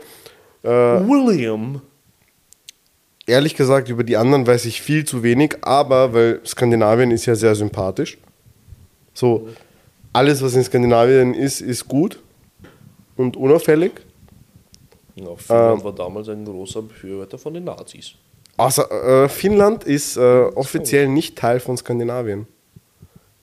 Äh, 0.63 0.69
William. 0.69 1.81
ehrlich 3.27 3.55
gesagt, 3.55 3.89
über 3.89 4.03
die 4.03 4.17
anderen 4.17 4.47
weiß 4.47 4.65
ich 4.65 4.81
viel 4.81 5.05
zu 5.05 5.21
wenig, 5.23 5.57
aber 5.61 6.13
weil 6.13 6.41
Skandinavien 6.45 7.11
ist 7.11 7.25
ja 7.25 7.35
sehr 7.35 7.53
sympathisch. 7.53 8.17
So, 9.13 9.49
alles, 10.13 10.41
was 10.41 10.55
in 10.55 10.63
Skandinavien 10.63 11.33
ist, 11.33 11.61
ist 11.61 11.87
gut 11.87 12.19
und 13.17 13.35
unauffällig. 13.37 13.91
Ja, 15.15 15.35
Finnland 15.35 15.79
Ähm. 15.79 15.83
war 15.83 15.93
damals 15.93 16.29
ein 16.29 16.45
großer 16.45 16.81
Befürworter 16.83 17.37
von 17.37 17.53
den 17.53 17.65
Nazis. 17.65 18.13
Außer 18.57 19.25
äh, 19.25 19.29
Finnland 19.29 19.83
ist 19.83 20.17
äh, 20.17 20.21
offiziell 20.55 21.07
nicht 21.07 21.37
Teil 21.37 21.59
von 21.59 21.77
Skandinavien. 21.77 22.47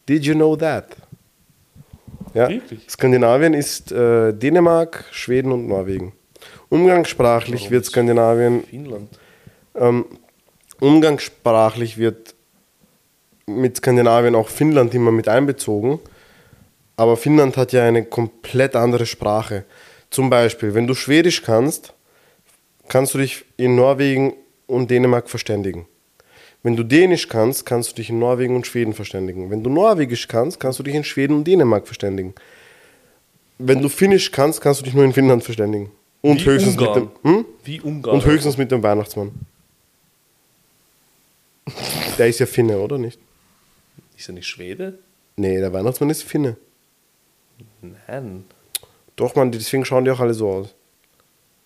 Did 0.08 0.24
you 0.24 0.34
know 0.34 0.56
that? 0.56 0.96
Ja, 2.34 2.48
Wirklich? 2.48 2.90
Skandinavien 2.90 3.54
ist 3.54 3.92
äh, 3.92 4.32
Dänemark, 4.32 5.04
Schweden 5.12 5.52
und 5.52 5.68
Norwegen. 5.68 6.12
Umgangssprachlich 6.68 7.62
Warum 7.62 7.70
wird 7.70 7.84
Skandinavien 7.86 8.64
Finnland. 8.64 9.08
Ähm, 9.76 10.04
umgangssprachlich 10.80 11.96
wird 11.98 12.34
mit 13.46 13.76
Skandinavien 13.76 14.34
auch 14.34 14.48
Finnland 14.48 14.94
immer 14.94 15.12
mit 15.12 15.28
einbezogen. 15.28 16.00
Aber 16.96 17.16
Finnland 17.16 17.56
hat 17.56 17.72
ja 17.72 17.84
eine 17.84 18.04
komplett 18.04 18.76
andere 18.76 19.06
Sprache. 19.06 19.64
Zum 20.10 20.30
Beispiel, 20.30 20.74
wenn 20.74 20.86
du 20.86 20.94
Schwedisch 20.94 21.42
kannst, 21.42 21.92
kannst 22.88 23.14
du 23.14 23.18
dich 23.18 23.44
in 23.56 23.74
Norwegen 23.74 24.34
und 24.66 24.90
Dänemark 24.90 25.28
verständigen. 25.28 25.86
Wenn 26.64 26.76
du 26.76 26.82
Dänisch 26.82 27.28
kannst, 27.28 27.66
kannst 27.66 27.92
du 27.92 27.96
dich 27.96 28.08
in 28.08 28.18
Norwegen 28.18 28.56
und 28.56 28.66
Schweden 28.66 28.94
verständigen. 28.94 29.50
Wenn 29.50 29.62
du 29.62 29.68
Norwegisch 29.68 30.26
kannst, 30.26 30.58
kannst 30.58 30.78
du 30.78 30.82
dich 30.82 30.94
in 30.94 31.04
Schweden 31.04 31.36
und 31.36 31.44
Dänemark 31.44 31.86
verständigen. 31.86 32.34
Wenn 33.58 33.82
du 33.82 33.90
Finnisch 33.90 34.32
kannst, 34.32 34.62
kannst 34.62 34.80
du 34.80 34.84
dich 34.84 34.94
nur 34.94 35.04
in 35.04 35.12
Finnland 35.12 35.44
verständigen. 35.44 35.90
Und 36.22 36.40
Wie 36.40 36.46
höchstens 36.46 36.78
Ungarn. 36.78 37.02
mit 37.02 37.24
dem. 37.24 37.30
Hm? 37.30 37.44
Wie 37.64 37.80
Ungarn. 37.82 38.16
Und 38.16 38.24
höchstens 38.24 38.56
mit 38.56 38.72
dem 38.72 38.82
Weihnachtsmann. 38.82 39.32
Der 42.16 42.28
ist 42.28 42.40
ja 42.40 42.46
Finne, 42.46 42.78
oder 42.78 42.96
nicht? 42.96 43.18
Ist 44.16 44.28
er 44.30 44.34
nicht 44.34 44.46
Schwede? 44.46 44.98
Nee, 45.36 45.60
der 45.60 45.72
Weihnachtsmann 45.72 46.08
ist 46.08 46.22
Finne. 46.22 46.56
Nein. 47.82 48.44
Doch, 49.16 49.34
Mann, 49.34 49.52
deswegen 49.52 49.84
schauen 49.84 50.06
die 50.06 50.10
auch 50.10 50.20
alle 50.20 50.32
so 50.32 50.48
aus. 50.48 50.74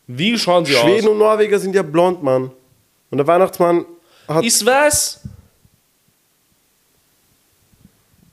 Wie 0.09 0.37
schauen 0.37 0.65
sie 0.65 0.73
Schweden 0.73 1.07
aus? 1.07 1.13
und 1.13 1.19
Norweger 1.19 1.61
sind 1.61 1.77
ja 1.77 1.83
blond, 1.83 2.25
Mann. 2.25 2.51
Und 3.11 3.19
der 3.19 3.27
Weihnachtsmann 3.29 3.85
hat. 4.29 4.45
Ist 4.45 4.65
was? 4.65 5.21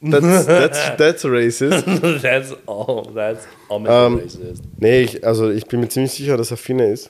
That's, 0.01 0.45
that's, 0.45 0.97
that's 0.97 1.25
racist. 1.25 1.83
that's 2.21 2.53
all. 2.67 3.11
That's 3.13 3.47
all 3.69 3.85
Ähm, 3.87 4.19
racist. 4.19 4.61
Nee, 4.77 5.01
ich, 5.03 5.25
also 5.25 5.49
ich 5.49 5.65
bin 5.65 5.79
mir 5.79 5.89
ziemlich 5.89 6.11
sicher, 6.11 6.37
dass 6.37 6.51
er 6.51 6.57
Finne 6.57 6.91
ist. 6.91 7.09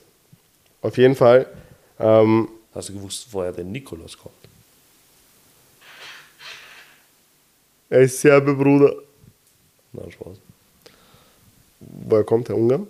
Auf 0.80 0.96
jeden 0.96 1.14
Fall. 1.14 1.46
Ähm, 1.98 2.48
Hast 2.74 2.88
du 2.90 2.94
gewusst, 2.94 3.26
woher 3.32 3.52
der 3.52 3.64
Nikolaus 3.64 4.16
kommt? 4.16 4.34
er 7.88 8.00
ist 8.00 8.20
Serbe, 8.20 8.54
Bruder. 8.54 8.94
Nein, 9.92 10.10
Spaß. 10.12 10.36
Woher 11.80 12.24
kommt 12.24 12.48
der 12.48 12.56
Ungarn? 12.56 12.86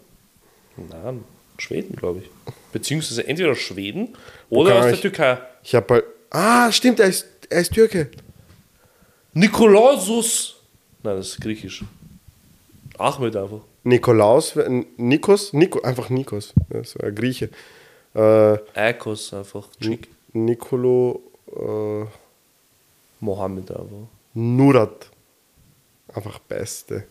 Nein, 0.76 1.24
Schweden, 1.58 1.96
glaube 1.96 2.20
ich. 2.20 2.30
Beziehungsweise 2.72 3.26
entweder 3.26 3.54
Schweden 3.54 4.16
oder 4.50 4.76
aus 4.76 4.84
der 4.86 4.94
ich- 4.94 5.00
Türkei. 5.00 5.38
Ich 5.62 5.74
hab 5.74 5.90
halt. 5.90 6.04
Ah, 6.30 6.70
stimmt, 6.72 7.00
er 7.00 7.06
ist, 7.08 7.26
er 7.48 7.60
ist 7.60 7.72
Türke. 7.72 8.10
Nikolausus! 9.32 10.56
Nein, 11.02 11.16
das 11.16 11.28
ist 11.28 11.40
griechisch. 11.40 11.84
Ahmed 12.98 13.36
einfach. 13.36 13.60
Nikolaus, 13.84 14.54
Nikos, 14.96 15.52
Nico, 15.52 15.80
einfach 15.82 16.08
Nikos. 16.10 16.52
Das 16.70 16.98
war 16.98 17.12
Grieche. 17.12 17.50
Äh, 18.14 18.58
Eikos 18.74 19.32
einfach. 19.34 19.68
Chick. 19.80 20.08
Nicolo 20.32 21.20
äh, 21.54 22.04
Mohammed 23.20 23.70
einfach. 23.70 24.08
Nurat. 24.34 25.10
Einfach 26.12 26.38
Beste. 26.40 27.04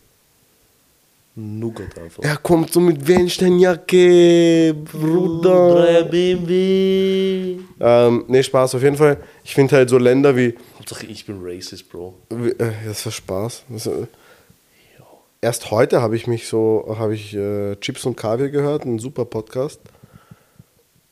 Nougat 1.38 1.98
einfach. 1.98 2.22
Er 2.22 2.38
kommt 2.38 2.72
so 2.72 2.80
mit 2.80 3.06
Weinsteinjacke, 3.06 4.74
Bruder. 4.90 6.04
BMW. 6.04 7.58
Ähm, 7.78 8.24
nee, 8.26 8.42
Spaß, 8.42 8.74
auf 8.74 8.82
jeden 8.82 8.96
Fall. 8.96 9.18
Ich 9.44 9.54
finde 9.54 9.76
halt 9.76 9.90
so 9.90 9.98
Länder 9.98 10.34
wie. 10.34 10.54
Hauptsache 10.78 11.04
ich 11.04 11.26
bin 11.26 11.40
racist, 11.42 11.90
Bro. 11.90 12.14
wie 12.30 12.48
äh, 12.52 12.72
das 12.86 13.04
war 13.04 13.12
Spaß. 13.12 13.64
Das, 13.68 13.86
äh, 13.86 14.06
erst 15.42 15.70
heute 15.70 16.00
habe 16.00 16.16
ich 16.16 16.26
mich 16.26 16.48
so, 16.48 16.96
habe 16.98 17.14
ich 17.14 17.34
äh, 17.34 17.76
Chips 17.76 18.06
und 18.06 18.16
Kaviar 18.16 18.48
gehört, 18.48 18.86
ein 18.86 18.98
super 18.98 19.26
Podcast. 19.26 19.80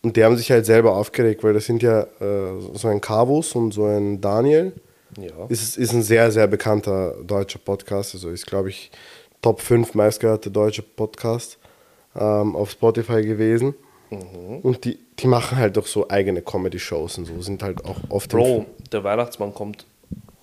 Und 0.00 0.16
die 0.16 0.24
haben 0.24 0.38
sich 0.38 0.50
halt 0.50 0.64
selber 0.64 0.96
aufgeregt, 0.96 1.44
weil 1.44 1.52
das 1.52 1.66
sind 1.66 1.82
ja 1.82 2.00
äh, 2.02 2.60
so 2.72 2.88
ein 2.88 3.02
Kavus 3.02 3.54
und 3.54 3.72
so 3.72 3.84
ein 3.84 4.22
Daniel. 4.22 4.72
Ja. 5.18 5.46
Ist, 5.48 5.76
ist 5.76 5.92
ein 5.92 6.02
sehr, 6.02 6.32
sehr 6.32 6.46
bekannter 6.46 7.14
deutscher 7.22 7.58
Podcast. 7.58 8.14
Also 8.14 8.30
ist, 8.30 8.46
glaube 8.46 8.70
ich, 8.70 8.90
Top 9.44 9.60
5 9.60 9.92
meistgehörte 9.92 10.50
deutsche 10.50 10.80
Podcast 10.80 11.58
ähm, 12.16 12.56
auf 12.56 12.70
Spotify 12.70 13.20
gewesen. 13.20 13.74
Mhm. 14.08 14.60
Und 14.62 14.86
die, 14.86 14.98
die 15.18 15.26
machen 15.26 15.58
halt 15.58 15.76
auch 15.76 15.86
so 15.86 16.08
eigene 16.08 16.40
Comedy-Shows 16.40 17.18
und 17.18 17.26
so, 17.26 17.42
sind 17.42 17.62
halt 17.62 17.84
auch 17.84 17.98
oft 18.08 18.30
Bro, 18.30 18.64
der 18.90 19.04
Weihnachtsmann 19.04 19.52
kommt 19.52 19.84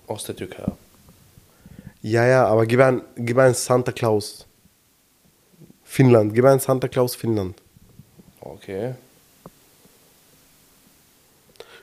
aus 0.06 0.26
der 0.26 0.36
Türkei. 0.36 0.66
Ja, 2.04 2.28
ja, 2.28 2.46
aber 2.46 2.68
gib 2.68 2.80
ein, 2.80 3.02
gib 3.16 3.40
ein 3.40 3.56
Santa 3.56 3.92
Claus. 3.92 4.46
Finnland, 5.84 6.36
gib 6.36 6.46
ein 6.46 6.60
Santa 6.60 6.88
Claus 6.88 7.16
Finnland. 7.16 7.56
Okay. 8.40 8.94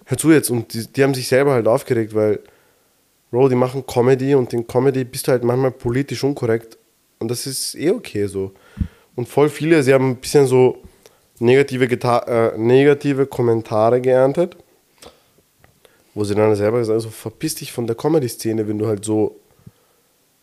Hör 0.05 0.17
zu 0.17 0.31
jetzt, 0.31 0.51
und 0.51 0.73
die, 0.73 0.87
die 0.87 1.03
haben 1.03 1.15
sich 1.15 1.27
selber 1.27 1.55
halt 1.55 1.67
aufgeregt, 1.67 2.15
weil, 2.15 2.39
Bro, 3.33 3.49
die 3.49 3.57
machen 3.57 3.85
Comedy 3.85 4.37
und 4.37 4.53
in 4.53 4.69
Comedy 4.69 5.03
bist 5.03 5.27
du 5.27 5.33
halt 5.33 5.43
manchmal 5.43 5.73
politisch 5.73 6.23
unkorrekt. 6.23 6.79
Und 7.19 7.29
das 7.29 7.47
ist 7.47 7.75
eh 7.75 7.91
okay 7.91 8.27
so. 8.27 8.53
Und 9.17 9.29
voll 9.29 9.49
viele, 9.49 9.83
sie 9.83 9.93
haben 9.93 10.11
ein 10.11 10.17
bisschen 10.17 10.47
so 10.47 10.83
negative, 11.41 11.89
Geta 11.89 12.19
äh, 12.21 12.59
negative 12.59 13.27
Kommentare 13.27 14.01
geerntet, 14.01 14.57
wo 16.15 16.25
sie 16.25 16.35
dann 16.35 16.55
selber 16.55 16.79
gesagt 16.79 16.95
haben, 16.95 17.01
so, 17.01 17.11
verpiss 17.11 17.57
dich 17.57 17.73
von 17.73 17.87
der 17.87 17.97
Comedy-Szene, 17.97 18.67
wenn 18.69 18.79
du 18.79 18.87
halt 18.87 19.05
so, 19.05 19.39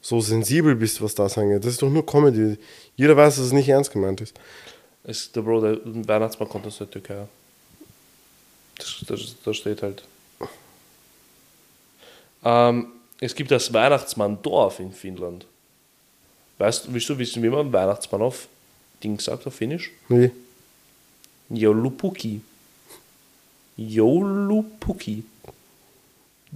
so 0.01 0.19
sensibel 0.19 0.75
bist, 0.75 1.01
was 1.01 1.15
das 1.15 1.37
angeht. 1.37 1.63
Das 1.63 1.71
ist 1.71 1.81
doch 1.81 1.89
nur 1.89 2.05
Comedy. 2.05 2.57
Jeder 2.95 3.15
weiß, 3.15 3.37
dass 3.37 3.45
es 3.45 3.53
nicht 3.53 3.69
ernst 3.69 3.91
gemeint 3.91 4.21
ist. 4.21 4.37
Ist 5.03 5.35
der 5.35 5.41
Bro, 5.41 5.61
der 5.61 5.79
Weihnachtsmann 5.83 6.49
kommt 6.49 6.67
aus 6.67 6.77
der 6.77 6.89
Türkei. 6.89 7.27
Das, 8.77 9.03
das, 9.07 9.35
das 9.43 9.57
steht 9.57 9.81
halt. 9.81 10.03
Ähm, 12.43 12.87
es 13.19 13.33
gibt 13.35 13.51
das 13.51 13.71
Weihnachtsmann-Dorf 13.73 14.79
in 14.79 14.91
Finnland. 14.91 15.45
Weißt 16.57 16.87
du, 16.87 16.93
willst 16.93 17.09
du 17.09 17.17
wissen, 17.17 17.43
wie 17.43 17.49
man 17.49 17.71
Weihnachtsmann 17.73 18.21
auf 18.21 18.47
Ding 19.03 19.19
sagt, 19.19 19.45
auf 19.47 19.55
Finnisch? 19.55 19.91
Wie? 20.09 20.31
Joulupuki. 21.49 22.41
Joulupuki. 23.77 25.23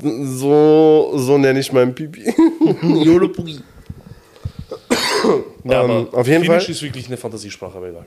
So, 0.02 1.12
so 1.16 1.38
nenne 1.38 1.60
ich 1.60 1.72
meinen 1.74 1.94
Pipi. 1.94 2.34
Joulupuki. 3.04 3.60
ja, 5.66 5.84
Ähm, 5.84 6.08
auf 6.14 6.28
jeden 6.28 6.44
Finnisch 6.46 6.64
Fall- 6.64 6.72
ist 6.72 6.82
wirklich 6.82 7.08
eine 7.08 7.18
Fantasiesprache, 7.18 7.78
aber 7.78 7.90
egal. 7.90 8.06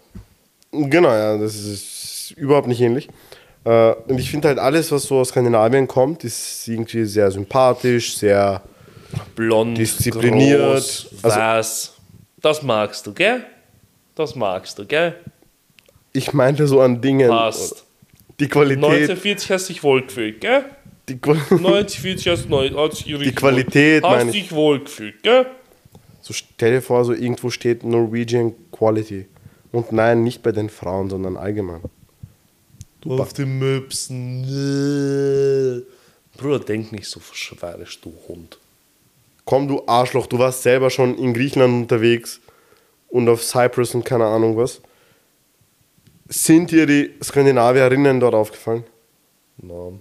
Genau, 0.73 1.11
ja, 1.11 1.37
das 1.37 1.55
ist 1.57 2.33
überhaupt 2.37 2.67
nicht 2.69 2.81
ähnlich. 2.81 3.09
Äh, 3.65 3.93
und 4.09 4.19
ich 4.19 4.31
finde 4.31 4.49
halt 4.49 4.59
alles, 4.59 4.91
was 4.91 5.03
so 5.05 5.19
aus 5.19 5.29
Skandinavien 5.29 5.87
kommt, 5.87 6.25
ist 6.25 6.67
irgendwie 6.67 7.05
sehr 7.05 7.31
sympathisch, 7.31 8.17
sehr. 8.17 8.63
Blond, 9.35 9.77
Diszipliniert. 9.79 10.61
groß, 10.61 11.09
Also- 11.23 11.37
weiß. 11.37 11.93
Das 12.41 12.63
magst 12.63 13.07
du, 13.07 13.13
gell? 13.13 13.45
Das 14.15 14.35
magst 14.35 14.79
du, 14.79 14.85
gell? 14.87 15.15
Ich 16.13 16.33
meinte 16.33 16.67
so 16.67 16.81
an 16.81 17.01
Dingen. 17.01 17.29
Passt. 17.29 17.85
Die 18.41 18.49
Qualität. 18.49 18.83
1940 18.85 19.51
hast 19.51 19.69
du 19.69 19.73
dich 19.73 19.83
wohlgefühlt, 19.83 20.41
gell? 20.41 20.65
Die, 21.09 21.17
Qua- 21.19 21.33
1940 21.51 22.29
hast 22.33 22.45
du 22.45 22.49
neu- 22.49 22.71
hast 22.71 23.01
du 23.01 23.05
dich 23.05 23.15
richtig 23.19 23.37
Qualität, 23.37 24.03
wohl- 24.03 24.11
Hast 24.11 24.27
du 24.27 24.33
dich 24.33 24.53
wohlgefühlt, 24.53 25.23
gell? 25.23 25.47
so 26.21 26.33
stell 26.33 26.73
dir 26.73 26.83
vor, 26.83 27.05
so 27.05 27.13
irgendwo 27.13 27.51
steht 27.51 27.83
Norwegian 27.85 28.53
Quality. 28.73 29.27
Und 29.73 29.91
nein, 29.93 30.23
nicht 30.23 30.43
bei 30.43 30.53
den 30.53 30.69
Frauen, 30.69 31.09
sondern 31.11 31.37
allgemein. 31.37 31.81
Auf 33.07 33.33
den 33.33 33.59
Möpsen. 33.59 34.45
Bruder, 36.37 36.61
denk 36.61 36.93
nicht 36.93 37.07
so 37.07 37.21
schwerisch, 37.33 38.01
du 38.01 38.13
Hund. 38.29 38.59
Komm, 39.45 39.69
du 39.69 39.83
Arschloch, 39.87 40.27
du 40.27 40.39
warst 40.39 40.63
selber 40.63 40.91
schon 40.91 41.17
in 41.19 41.35
Griechenland 41.35 41.73
unterwegs 41.75 42.41
und 43.09 43.29
auf 43.29 43.43
Cyprus 43.43 43.95
und 43.95 44.05
keine 44.05 44.25
Ahnung 44.25 44.57
was. 44.57 44.81
Sind 46.29 46.71
dir 46.71 46.87
die 46.87 47.11
Skandinavierinnen 47.23 48.21
dort 48.21 48.35
aufgefallen? 48.35 48.85
No. 49.59 49.99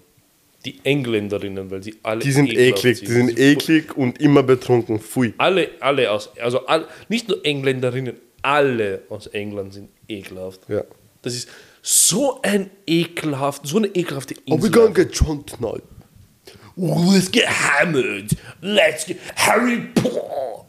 Die 0.63 0.79
Engländerinnen, 0.83 1.71
weil 1.71 1.81
sie 1.81 1.95
alle. 2.03 2.19
Die 2.19 2.31
sind 2.31 2.47
eklig, 2.53 2.99
die 2.99 3.07
sind 3.07 3.37
eklig 3.39 3.97
und 3.97 4.21
immer 4.21 4.43
betrunken. 4.43 4.99
Pfui. 4.99 5.33
Alle, 5.39 5.69
alle 5.79 6.11
aus, 6.11 6.29
also 6.39 6.65
all, 6.67 6.87
nicht 7.09 7.27
nur 7.27 7.43
Engländerinnen, 7.43 8.15
alle 8.43 9.01
aus 9.09 9.25
England 9.27 9.73
sind 9.73 9.89
ekelhaft. 10.07 10.61
Ja. 10.69 10.83
Das 11.23 11.33
ist 11.33 11.49
so 11.81 12.39
ein 12.43 12.69
ekelhaft, 12.85 13.65
so 13.65 13.77
eine 13.77 13.87
ekelhafte 13.87 14.35
Oh, 14.47 14.53
Insel. 14.55 14.69
we're 14.69 14.73
gonna 14.73 14.93
get 14.93 15.19
drunk 15.19 15.47
tonight. 15.47 15.81
Let's 16.75 17.31
get 17.31 17.45
hammered. 17.47 18.31
Let's 18.61 19.05
get 19.05 19.17
Harry 19.35 19.79
Potter. 19.93 20.65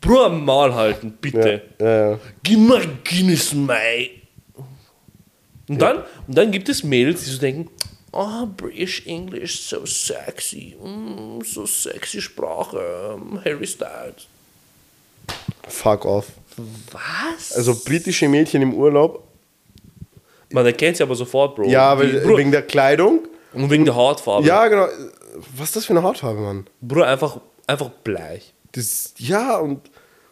Bruder, 0.00 0.28
mal 0.30 0.74
halten, 0.74 1.18
bitte. 1.20 1.62
Ja, 1.80 1.86
ja, 1.86 2.10
ja. 2.10 2.20
Gib 2.42 2.58
mal 2.60 2.86
Guinness, 3.04 3.52
mei. 3.52 4.10
Und 5.68 5.82
dann, 5.82 5.98
und 6.26 6.38
dann 6.38 6.50
gibt 6.50 6.68
es 6.68 6.82
Mädels, 6.82 7.24
die 7.24 7.30
so 7.30 7.38
denken, 7.38 7.70
oh, 8.12 8.46
British 8.46 9.06
English, 9.06 9.60
so 9.60 9.84
sexy. 9.84 10.76
Mm, 10.82 11.42
so 11.42 11.66
sexy 11.66 12.22
Sprache. 12.22 12.78
ähm, 13.16 13.40
Harry 13.44 13.66
Styles. 13.66 14.28
Fuck 15.68 16.06
off. 16.06 16.26
Was? 16.90 17.52
Also 17.52 17.74
britische 17.84 18.28
Mädchen 18.28 18.62
im 18.62 18.74
Urlaub. 18.74 19.24
Man 20.50 20.64
erkennt 20.64 20.96
sie 20.96 21.02
aber 21.02 21.14
sofort, 21.14 21.56
Bro. 21.56 21.68
Ja, 21.68 21.98
weil, 21.98 22.20
Bro, 22.20 22.38
wegen 22.38 22.50
der 22.50 22.62
Kleidung. 22.62 23.27
Und 23.52 23.70
wegen 23.70 23.84
der 23.84 23.94
Hautfarbe. 23.96 24.46
Ja, 24.46 24.66
genau. 24.68 24.86
Was 25.56 25.68
ist 25.68 25.76
das 25.76 25.84
für 25.86 25.92
eine 25.92 26.02
Hautfarbe, 26.02 26.40
Mann? 26.40 26.66
Bro, 26.80 27.02
einfach, 27.02 27.40
einfach 27.66 27.90
bleich. 27.90 28.52
Das, 28.72 29.14
ja, 29.18 29.56
und, 29.58 29.80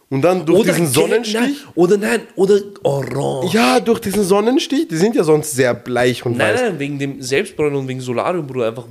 und 0.09 0.21
dann 0.21 0.45
durch 0.45 0.63
diesen 0.63 0.85
gelb- 0.85 0.93
Sonnenstich. 0.93 1.39
Nein, 1.39 1.55
oder 1.75 1.97
nein, 1.97 2.21
oder 2.35 2.59
orange. 2.83 3.53
Ja, 3.53 3.79
durch 3.79 3.99
diesen 3.99 4.23
Sonnenstich. 4.23 4.87
Die 4.87 4.97
sind 4.97 5.15
ja 5.15 5.23
sonst 5.23 5.51
sehr 5.51 5.73
bleich 5.73 6.25
und 6.25 6.37
Nein, 6.37 6.53
weiß. 6.53 6.61
nein, 6.61 6.79
wegen 6.79 6.99
dem 6.99 7.21
Selbstbräunen 7.21 7.75
und 7.79 7.87
wegen 7.87 8.01
Solarium, 8.01 8.45
Bruder, 8.45 8.67
einfach 8.67 8.85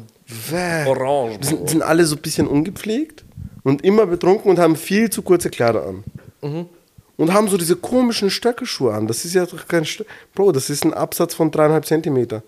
Bäh. 0.51 0.87
orange. 0.89 1.39
Die 1.39 1.47
sind, 1.47 1.69
sind 1.71 1.83
alle 1.83 2.05
so 2.05 2.17
ein 2.17 2.23
bisschen 2.23 2.47
ungepflegt 2.47 3.25
und 3.63 3.85
immer 3.85 4.07
betrunken 4.07 4.51
und 4.51 4.59
haben 4.59 4.77
viel 4.77 5.11
zu 5.11 5.23
kurze 5.23 5.51
Kleider 5.51 5.87
an. 5.87 6.05
Mhm. 6.43 6.67
Und 7.19 7.33
haben 7.33 7.49
so 7.49 7.57
diese 7.57 7.77
komischen 7.77 8.29
Stöckelschuhe 8.29 8.93
an. 8.93 9.07
Das 9.07 9.25
ist 9.25 9.35
ja 9.35 9.47
doch 9.47 9.67
kein 9.67 9.85
Stö 9.87 10.05
Bro, 10.35 10.53
das 10.53 10.69
ist 10.69 10.85
ein 10.85 10.93
Absatz 10.93 11.35
von 11.35 11.51
dreieinhalb 11.51 11.87
Zentimeter. 11.87 12.43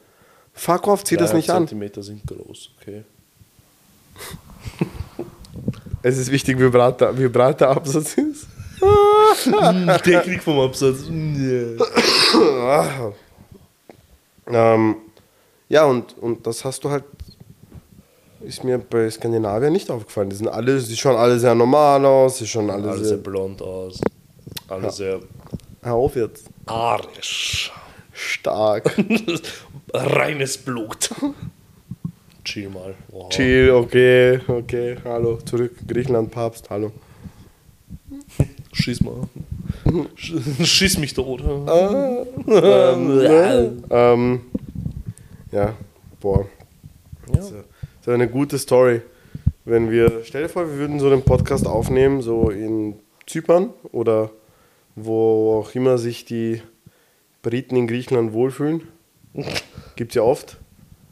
Fuck 0.58 0.88
off, 0.88 1.04
zieh 1.04 1.16
das 1.16 1.32
nicht 1.32 1.48
an. 1.50 1.68
Zentimeter 1.68 2.02
sind 2.02 2.26
groß, 2.26 2.70
okay. 2.80 3.04
Es 6.02 6.16
ist 6.16 6.30
wichtig, 6.30 6.58
wie 6.60 6.68
breit 6.68 7.00
der, 7.00 7.16
wie 7.18 7.28
breit 7.28 7.60
der 7.60 7.70
Absatz 7.70 8.14
ist. 8.14 8.46
Technik 10.04 10.42
vom 10.42 10.60
Absatz. 10.60 10.98
Ähm, 14.50 14.96
ja, 15.68 15.84
und, 15.84 16.16
und 16.18 16.46
das 16.46 16.64
hast 16.64 16.82
du 16.82 16.88
halt, 16.88 17.04
ist 18.40 18.64
mir 18.64 18.78
bei 18.78 19.10
Skandinavien 19.10 19.70
nicht 19.74 19.90
aufgefallen. 19.90 20.30
Die 20.30 20.36
sind 20.36 20.48
alle, 20.48 20.80
sie 20.80 20.96
schauen 20.96 21.16
alle 21.16 21.38
sehr 21.38 21.54
normal 21.54 22.02
aus, 22.06 22.38
sie 22.38 22.46
schauen 22.46 22.70
alle, 22.70 22.88
Alle 22.88 22.98
sehr 22.98 23.08
sehr. 23.08 23.16
blond 23.18 23.60
aus. 23.60 24.00
Alle 24.68 24.90
sehr 24.90 25.20
Hör 25.82 25.92
auf 25.94 26.16
jetzt. 26.16 26.46
arisch. 26.64 27.70
Stark. 28.12 28.96
Reines 29.92 30.58
Blut. 30.58 31.10
Chill 32.44 32.68
mal. 32.70 32.94
Wow. 33.08 33.28
Chill, 33.30 33.70
okay, 33.70 34.40
okay, 34.48 34.96
hallo, 35.04 35.38
zurück, 35.44 35.72
Griechenland, 35.86 36.30
Papst, 36.30 36.70
hallo. 36.70 36.92
Schieß 38.72 39.02
mal. 39.02 39.28
Sch- 40.16 40.64
Schieß 40.64 40.98
mich 40.98 41.12
tot. 41.14 41.42
Ähm, 43.90 44.40
ja, 45.52 45.74
boah. 46.20 46.46
Ja. 47.34 47.42
So, 47.42 47.54
so 48.02 48.10
eine 48.10 48.28
gute 48.28 48.58
Story. 48.58 49.02
Wenn 49.64 49.90
wir, 49.90 50.22
stell 50.24 50.42
dir 50.44 50.48
vor, 50.48 50.66
wir 50.66 50.78
würden 50.78 50.98
so 51.00 51.10
einen 51.10 51.22
Podcast 51.22 51.66
aufnehmen, 51.66 52.22
so 52.22 52.48
in 52.50 52.94
Zypern 53.26 53.70
oder 53.92 54.30
wo 54.96 55.58
auch 55.60 55.74
immer 55.74 55.98
sich 55.98 56.24
die 56.24 56.62
Briten 57.42 57.76
in 57.76 57.86
Griechenland 57.86 58.32
wohlfühlen. 58.32 58.82
Gibt's 59.96 60.14
ja 60.14 60.22
oft. 60.22 60.56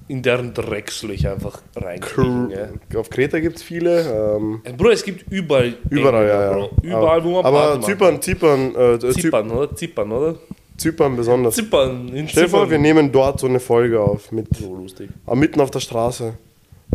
In 0.08 0.22
deren 0.22 0.54
Dreckslöch 0.54 1.26
einfach 1.26 1.60
reinkriegen. 1.74 2.50
Ja. 2.50 2.98
Auf 3.00 3.10
Kreta 3.10 3.40
gibt 3.40 3.56
es 3.56 3.62
viele. 3.64 4.36
Ähm, 4.36 4.62
Bro, 4.76 4.90
es 4.90 5.02
gibt 5.02 5.30
überall. 5.32 5.74
überall, 5.90 6.28
ja, 6.28 6.58
ja. 6.58 6.68
Überall, 6.82 7.24
wo 7.24 7.30
man 7.32 7.44
Aber 7.44 7.80
Zypern, 7.80 8.22
Zypern, 8.22 8.70
äh, 8.70 8.98
kann. 8.98 9.00
Zypern, 9.00 9.14
Zypern, 9.14 9.50
oder? 9.50 9.74
Zypern, 9.76 10.12
oder? 10.12 10.34
Zypern 10.76 11.16
besonders. 11.16 11.56
Zypern. 11.56 12.08
In 12.14 12.28
Stell 12.28 12.44
dir 12.44 12.48
vor, 12.50 12.70
wir 12.70 12.78
nehmen 12.78 13.10
dort 13.10 13.40
so 13.40 13.48
eine 13.48 13.58
Folge 13.58 14.00
auf. 14.00 14.30
Mit, 14.30 14.46
So 14.56 14.76
lustig. 14.76 15.10
ah, 15.26 15.34
mitten 15.34 15.60
auf 15.60 15.72
der 15.72 15.80
Straße. 15.80 16.34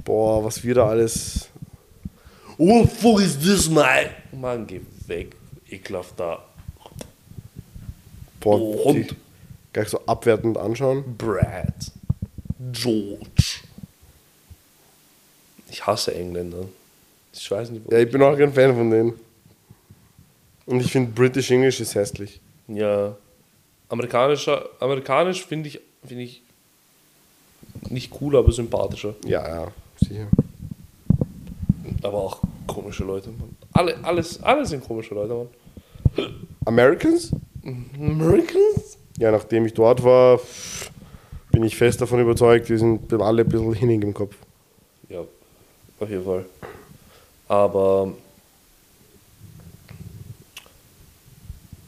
Boah, 0.05 0.43
was 0.45 0.63
wir 0.63 0.75
da 0.75 0.87
alles. 0.87 1.49
Oh, 2.57 2.85
fuck 2.85 3.19
is 3.19 3.37
this, 3.39 3.69
man? 3.69 4.05
Mann, 4.39 4.65
geh 4.67 4.79
weg. 5.07 5.35
Ekelhaft 5.69 6.17
da. 6.17 6.39
Boah, 8.39 8.55
Oh, 8.59 8.85
Hund. 8.85 9.09
die 9.11 9.15
gleich 9.73 9.89
so 9.89 9.99
abwertend 10.05 10.57
anschauen. 10.57 11.17
Brad. 11.17 11.91
George. 12.71 13.61
Ich 15.69 15.85
hasse 15.85 16.13
Engländer. 16.13 16.65
Ich 17.33 17.49
weiß 17.49 17.69
nicht, 17.71 17.89
Ja, 17.91 17.99
ich 17.99 18.11
bin 18.11 18.21
auch 18.21 18.37
kein 18.37 18.53
Fan 18.53 18.75
von 18.75 18.89
denen. 18.91 19.13
Und 20.65 20.81
ich 20.81 20.91
finde 20.91 21.11
British 21.11 21.49
English 21.51 21.79
ist 21.79 21.95
hässlich. 21.95 22.39
Ja. 22.67 23.15
Amerikanischer, 23.89 24.69
amerikanisch 24.79 25.45
finde 25.45 25.69
ich, 25.69 25.81
finde 26.05 26.23
ich 26.23 26.43
nicht 27.89 28.11
cool, 28.21 28.37
aber 28.37 28.51
sympathischer. 28.51 29.15
Ja, 29.25 29.47
ja, 29.47 29.71
sicher. 29.99 30.27
Aber 32.03 32.17
auch 32.17 32.39
komische 32.67 33.03
Leute, 33.03 33.29
Mann. 33.29 33.55
Alle, 33.73 33.97
alles, 34.03 34.41
alle 34.43 34.65
sind 34.65 34.83
komische 34.85 35.13
Leute, 35.13 35.33
Mann. 35.33 35.47
Americans? 36.65 37.31
Americans? 37.95 38.80
Ja, 39.21 39.31
nachdem 39.31 39.67
ich 39.67 39.73
dort 39.75 40.03
war, 40.03 40.39
bin 41.51 41.63
ich 41.63 41.75
fest 41.75 42.01
davon 42.01 42.19
überzeugt, 42.19 42.69
wir 42.69 42.79
sind 42.79 43.13
alle 43.13 43.43
ein 43.43 43.47
bisschen 43.49 43.73
hinnig 43.73 44.01
im 44.01 44.15
Kopf. 44.15 44.35
Ja, 45.09 45.23
auf 45.99 46.09
jeden 46.09 46.25
Fall. 46.25 46.45
Aber 47.47 48.13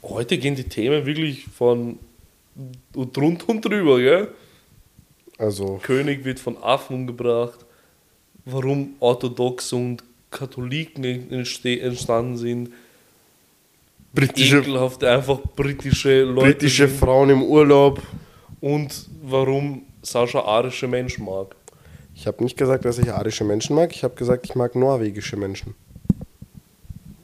heute 0.04 0.38
gehen 0.38 0.56
die 0.56 0.66
Themen 0.66 1.08
wirklich 1.08 1.46
von 1.46 1.98
und 2.94 3.18
drunter 3.18 3.50
und 3.50 3.66
drüber, 3.66 3.98
gell? 3.98 4.28
Also, 5.40 5.80
König 5.82 6.24
wird 6.24 6.40
von 6.40 6.62
Affen 6.62 6.98
umgebracht. 6.98 7.66
Warum 8.46 8.94
Orthodox 9.00 9.74
und 9.74 10.04
Katholiken 10.30 11.32
entstanden 11.32 12.38
sind. 12.38 12.70
Britische, 14.14 14.60
Ekelhaft 14.60 15.04
einfach 15.04 15.40
britische 15.56 16.24
Leute. 16.24 16.52
britische 16.52 16.88
sind. 16.88 17.00
Frauen 17.00 17.30
im 17.30 17.44
Urlaub. 17.44 18.02
Und 18.62 19.10
warum 19.24 19.84
Sascha 20.02 20.42
arische 20.42 20.88
Menschen 20.88 21.26
mag. 21.26 21.56
Ich 22.16 22.28
habe 22.28 22.44
nicht 22.44 22.58
gesagt, 22.58 22.86
dass 22.86 22.98
ich 23.00 23.12
arische 23.12 23.44
Menschen 23.44 23.76
mag, 23.76 23.92
ich 23.94 24.04
habe 24.04 24.16
gesagt, 24.16 24.46
ich 24.46 24.56
mag 24.56 24.76
norwegische 24.76 25.36
Menschen. 25.36 25.74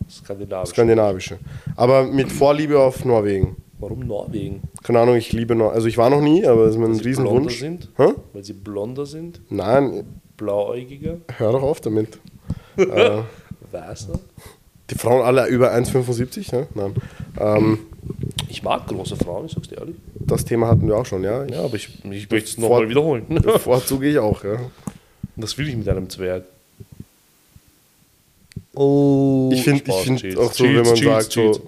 Skandinavisch. 0.09 0.69
Skandinavische. 0.71 1.39
Aber 1.75 2.03
mit 2.07 2.31
Vorliebe 2.31 2.79
auf 2.79 3.05
Norwegen. 3.05 3.55
Warum 3.77 3.99
Norwegen? 4.07 4.61
Keine 4.83 4.99
Ahnung, 4.99 5.15
ich 5.15 5.31
liebe 5.31 5.55
Norwegen. 5.55 5.75
Also 5.75 5.87
ich 5.87 5.97
war 5.97 6.09
noch 6.09 6.21
nie, 6.21 6.45
aber 6.45 6.63
es 6.65 6.71
ist 6.71 6.77
mir 6.79 6.85
ein 6.85 6.95
Weil 6.95 7.03
sie 7.03 7.11
blonder 7.11 7.31
Riesenwunsch. 7.31 7.59
sind? 7.59 7.89
Hä? 7.97 8.13
Weil 8.33 8.43
sie 8.43 8.53
blonder 8.53 9.05
sind? 9.05 9.41
Nein, 9.49 10.05
Blauäugiger? 10.35 11.17
hör 11.37 11.51
doch 11.51 11.61
auf 11.61 11.79
damit. 11.81 12.19
äh, 12.77 13.21
Weißer? 13.71 14.19
Die 14.89 14.95
Frauen 14.95 15.21
alle 15.23 15.47
über 15.47 15.73
1,75? 15.73 16.55
Ne? 16.55 16.67
Nein. 16.75 16.95
Ähm, 17.39 17.79
Ich 18.47 18.63
mag 18.63 18.87
große 18.87 19.15
Frauen, 19.15 19.45
ich 19.45 19.51
sag's 19.53 19.67
dir 19.67 19.77
ehrlich. 19.77 19.95
das 20.15 20.45
Thema 20.45 20.67
hatten 20.67 20.87
wir 20.87 20.97
auch 20.97 21.05
schon, 21.05 21.23
ja. 21.23 21.45
Ich 21.45 21.51
Ja, 21.51 21.63
aber 21.63 21.75
ich, 21.75 22.03
ich 22.03 22.29
möchte 22.29 22.49
es 22.49 22.57
nochmal 22.57 22.89
wiederholen. 22.89 23.25
bevorzuge 23.29 24.09
ich 24.09 24.17
auch, 24.17 24.43
ja. 24.43 24.57
Das 25.35 25.57
will 25.57 25.69
ich 25.69 25.75
mit 25.75 25.87
einem 25.87 26.09
Zwerg. 26.09 26.43
Oh, 28.75 29.49
Ich 29.53 29.63
finde 29.63 29.83
ich 29.87 30.21
find 30.21 30.37
auch 30.37 30.53
so, 30.53 30.63
wenn 30.63 30.81
man 30.81 30.95
sagt, 30.95 31.31
so, 31.31 31.59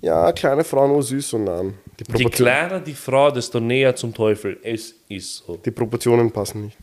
ja, 0.00 0.32
kleine 0.32 0.64
Frauen 0.64 0.92
nur 0.92 1.02
süß 1.02 1.34
und 1.34 1.44
nein. 1.44 1.74
Die, 2.00 2.18
Je 2.18 2.24
kleiner 2.28 2.80
die 2.80 2.94
Frau, 2.94 3.30
desto 3.30 3.60
näher 3.60 3.94
zum 3.94 4.12
Teufel. 4.12 4.58
Es 4.62 4.94
ist 5.08 5.44
so. 5.46 5.56
die 5.64 5.70
Proportionen 5.70 6.30
passen 6.30 6.64
nicht. 6.66 6.76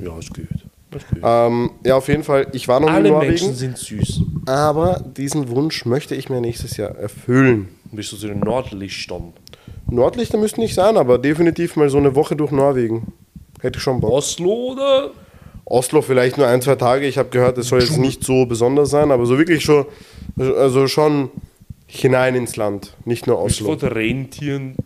Ja, 0.00 0.18
ist 0.18 0.34
gut. 0.34 0.48
Ähm, 1.22 1.70
ja, 1.84 1.96
auf 1.96 2.08
jeden 2.08 2.24
Fall, 2.24 2.46
ich 2.52 2.68
war 2.68 2.80
noch 2.80 2.88
nie 2.88 2.92
in 2.92 2.96
Alle 2.96 3.08
Norwegen, 3.10 3.30
Menschen 3.30 3.54
sind 3.54 3.78
süß. 3.78 4.20
aber 4.46 5.02
diesen 5.16 5.48
Wunsch 5.48 5.84
möchte 5.86 6.14
ich 6.14 6.28
mir 6.28 6.40
nächstes 6.40 6.76
Jahr 6.76 6.90
erfüllen. 6.96 7.68
Bist 7.90 8.12
du 8.12 8.16
zu 8.16 8.28
den 8.28 8.40
Nordlichtern? 8.40 9.32
Nordlichter 9.90 10.38
müssten 10.38 10.60
nicht 10.60 10.74
sein, 10.74 10.96
aber 10.96 11.18
definitiv 11.18 11.76
mal 11.76 11.88
so 11.88 11.98
eine 11.98 12.14
Woche 12.14 12.36
durch 12.36 12.50
Norwegen. 12.50 13.12
Hätte 13.60 13.78
ich 13.78 13.82
schon 13.82 14.00
Bock. 14.00 14.10
Oslo 14.12 14.72
oder? 14.72 15.10
Oslo 15.64 16.02
vielleicht 16.02 16.38
nur 16.38 16.46
ein, 16.46 16.60
zwei 16.62 16.74
Tage. 16.74 17.06
Ich 17.06 17.18
habe 17.18 17.28
gehört, 17.28 17.58
es 17.58 17.68
soll 17.68 17.80
jetzt 17.80 17.98
nicht 17.98 18.24
so 18.24 18.46
besonders 18.46 18.90
sein, 18.90 19.10
aber 19.10 19.26
so 19.26 19.38
wirklich 19.38 19.62
schon, 19.62 19.86
also 20.38 20.88
schon 20.88 21.30
hinein 21.86 22.34
ins 22.34 22.56
Land, 22.56 22.96
nicht 23.04 23.26
nur 23.26 23.38
Oslo. 23.40 23.76
von 23.78 23.88
Rentieren 23.88 24.76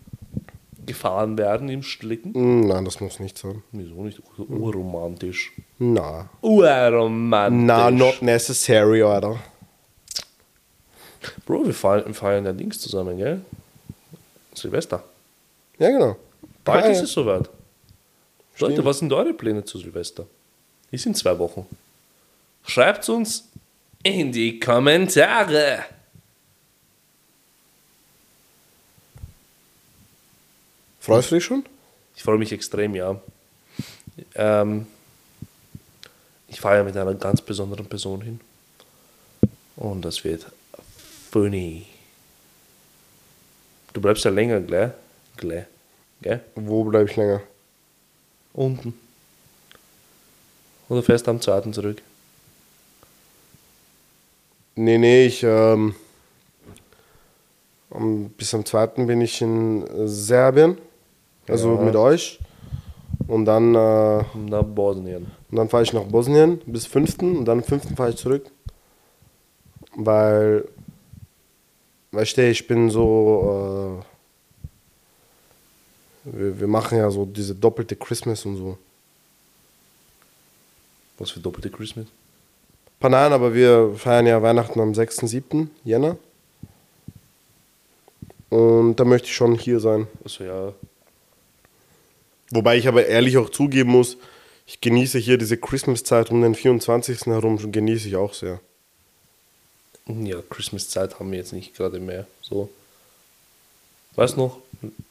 gefahren 0.86 1.36
werden 1.38 1.68
im 1.68 1.82
Schlitten? 1.82 2.32
Mm, 2.32 2.66
Nein, 2.68 2.84
das 2.84 3.00
muss 3.00 3.18
nicht 3.20 3.36
sein. 3.38 3.62
Wieso 3.72 4.02
nicht? 4.04 4.22
Urromantisch. 4.38 5.52
Na. 5.78 6.28
Urromantisch. 6.42 7.66
Na, 7.66 7.90
not 7.90 8.22
necessary, 8.22 9.02
Alter. 9.02 9.38
Bro, 11.44 11.66
wir 11.66 11.74
feiern, 11.74 12.14
feiern 12.14 12.44
ja 12.44 12.52
Dings 12.52 12.80
zusammen, 12.80 13.16
gell? 13.18 13.40
Silvester. 14.54 15.02
Ja, 15.78 15.90
genau. 15.90 16.16
Bald 16.64 16.84
Ja, 16.84 16.90
ist 16.92 16.98
ja. 16.98 17.04
es 17.04 17.12
soweit. 17.12 17.48
Leute, 18.58 18.72
Stimmt. 18.74 18.84
was 18.86 18.98
sind 19.00 19.12
eure 19.12 19.34
Pläne 19.34 19.64
zu 19.64 19.78
Silvester? 19.78 20.26
Ist 20.90 21.04
in 21.06 21.14
zwei 21.14 21.38
Wochen. 21.38 21.66
Schreibt 22.64 23.08
uns 23.08 23.48
in 24.02 24.32
die 24.32 24.58
Kommentare. 24.60 25.80
Freust 31.06 31.30
du 31.30 31.36
dich 31.36 31.44
schon? 31.44 31.64
Ich 32.16 32.24
freue 32.24 32.36
mich 32.36 32.50
extrem, 32.50 32.96
ja. 32.96 33.20
Ähm, 34.34 34.88
ich 36.48 36.60
fahre 36.60 36.78
ja 36.78 36.82
mit 36.82 36.96
einer 36.96 37.14
ganz 37.14 37.40
besonderen 37.40 37.86
Person 37.86 38.22
hin. 38.22 38.40
Und 39.76 40.04
das 40.04 40.24
wird 40.24 40.46
funny. 41.30 41.86
Du 43.92 44.00
bleibst 44.00 44.24
ja 44.24 44.32
länger, 44.32 44.60
gell? 44.60 44.94
Gell? 45.36 45.68
Gell? 46.22 46.40
Wo 46.56 46.82
bleibe 46.82 47.08
ich 47.08 47.14
länger? 47.14 47.40
Unten. 48.52 48.92
Oder 50.88 51.04
fährst 51.04 51.28
am 51.28 51.40
zweiten 51.40 51.72
zurück? 51.72 52.02
Nee, 54.74 54.98
nee, 54.98 55.26
ich, 55.26 55.44
ähm, 55.44 55.94
bis 58.36 58.52
am 58.54 58.64
2. 58.64 58.86
bin 59.06 59.20
ich 59.20 59.40
in 59.40 59.86
Serbien, 60.08 60.76
also 61.48 61.74
Ja. 61.76 61.80
mit 61.82 61.96
euch. 61.96 62.38
Und 63.28 63.44
dann, 63.44 63.74
äh, 63.74 64.22
Nach 64.48 64.62
Bosnien. 64.62 65.26
und 65.50 65.56
dann 65.56 65.68
fahre 65.68 65.82
ich 65.82 65.92
nach 65.92 66.04
Bosnien 66.04 66.60
bis 66.66 66.86
5. 66.86 67.38
und 67.38 67.44
dann 67.44 67.58
am 67.58 67.64
5. 67.64 67.96
fahre 67.96 68.10
ich 68.10 68.16
zurück. 68.16 68.46
Weil, 69.96 70.68
weißt 72.12 72.36
du, 72.36 72.48
ich 72.50 72.66
bin 72.66 72.90
so, 72.90 74.02
äh, 76.24 76.30
wir, 76.36 76.60
wir 76.60 76.66
machen 76.68 76.98
ja 76.98 77.10
so 77.10 77.24
diese 77.24 77.54
doppelte 77.54 77.96
Christmas 77.96 78.44
und 78.44 78.56
so. 78.56 78.78
Was 81.18 81.30
für 81.30 81.40
doppelte 81.40 81.70
Christmas? 81.70 82.06
Paar 83.00 83.10
nein, 83.10 83.32
aber 83.32 83.52
wir 83.54 83.94
feiern 83.96 84.26
ja 84.26 84.40
Weihnachten 84.42 84.78
am 84.80 84.94
6. 84.94 85.16
7. 85.28 85.70
Jänner. 85.84 86.16
Und 88.50 88.96
da 88.96 89.04
möchte 89.04 89.28
ich 89.28 89.34
schon 89.34 89.54
hier 89.56 89.80
sein. 89.80 90.06
Also 90.24 90.44
ja, 90.44 90.72
Wobei 92.50 92.76
ich 92.76 92.86
aber 92.88 93.06
ehrlich 93.06 93.36
auch 93.38 93.50
zugeben 93.50 93.90
muss, 93.90 94.16
ich 94.66 94.80
genieße 94.80 95.18
hier 95.18 95.38
diese 95.38 95.56
Christmas-Zeit 95.56 96.30
um 96.30 96.42
den 96.42 96.54
24. 96.54 97.26
herum, 97.26 97.72
genieße 97.72 98.08
ich 98.08 98.16
auch 98.16 98.34
sehr. 98.34 98.60
ja, 100.06 100.38
Christmas-Zeit 100.50 101.18
haben 101.18 101.30
wir 101.30 101.38
jetzt 101.38 101.52
nicht 101.52 101.74
gerade 101.76 101.98
mehr. 102.00 102.26
So. 102.42 102.68
Weißt 104.16 104.36
noch, 104.36 104.58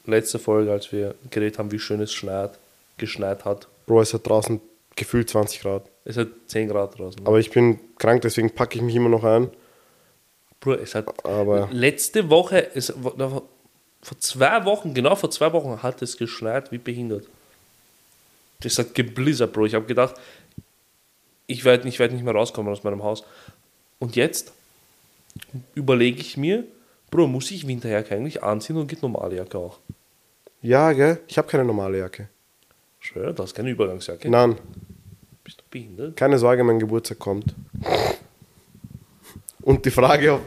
letzte 0.04 0.38
Folge, 0.38 0.72
als 0.72 0.92
wir 0.92 1.14
geredet 1.30 1.58
haben, 1.58 1.70
wie 1.72 1.78
schön 1.78 2.00
es 2.00 2.12
schneit, 2.12 2.58
geschneit 2.98 3.44
hat. 3.44 3.68
Bro, 3.86 4.00
es 4.00 4.14
hat 4.14 4.26
draußen 4.26 4.60
gefühlt 4.96 5.28
20 5.30 5.60
Grad. 5.60 5.84
Es 6.04 6.16
hat 6.16 6.28
10 6.46 6.68
Grad 6.68 6.98
draußen. 6.98 7.20
Aber 7.26 7.38
ich 7.38 7.50
bin 7.50 7.78
krank, 7.98 8.22
deswegen 8.22 8.50
packe 8.50 8.76
ich 8.76 8.82
mich 8.82 8.94
immer 8.94 9.08
noch 9.08 9.24
ein. 9.24 9.50
Bro, 10.60 10.74
es 10.74 10.94
hat 10.94 11.24
Aber- 11.24 11.68
letzte 11.70 12.30
Woche, 12.30 12.74
es, 12.74 12.92
vor 14.06 14.20
zwei 14.20 14.64
Wochen, 14.64 14.94
genau 14.94 15.16
vor 15.16 15.32
zwei 15.32 15.52
Wochen 15.52 15.82
hat 15.82 16.00
es 16.00 16.16
geschneit 16.16 16.70
wie 16.70 16.78
behindert. 16.78 17.26
Das 18.60 18.78
hat 18.78 18.94
geblizzert, 18.94 19.52
Bro. 19.52 19.66
Ich 19.66 19.74
habe 19.74 19.84
gedacht, 19.84 20.14
ich 21.48 21.64
werde 21.64 21.88
ich 21.88 21.98
werd 21.98 22.12
nicht 22.12 22.22
mehr 22.22 22.32
rauskommen 22.32 22.72
aus 22.72 22.84
meinem 22.84 23.02
Haus. 23.02 23.24
Und 23.98 24.14
jetzt 24.14 24.52
überlege 25.74 26.20
ich 26.20 26.36
mir, 26.36 26.62
Bro, 27.10 27.26
muss 27.26 27.50
ich 27.50 27.66
Winterjacke 27.66 28.14
eigentlich 28.14 28.44
anziehen 28.44 28.76
und 28.76 28.86
geht 28.86 29.02
normale 29.02 29.34
Jacke 29.38 29.58
auch? 29.58 29.80
Ja, 30.62 30.92
gell? 30.92 31.18
Ich 31.26 31.36
habe 31.36 31.48
keine 31.48 31.64
normale 31.64 31.98
Jacke. 31.98 32.28
Schön, 33.00 33.34
du 33.34 33.42
hast 33.42 33.54
keine 33.56 33.70
Übergangsjacke. 33.70 34.30
Nein, 34.30 34.56
Bist 35.42 35.58
du 35.58 35.64
behindert? 35.68 36.16
keine 36.16 36.38
Sorge, 36.38 36.62
mein 36.62 36.78
Geburtstag 36.78 37.18
kommt. 37.18 37.56
Und 39.66 39.84
die 39.84 39.90
Frage, 39.90 40.34
ob, 40.34 40.42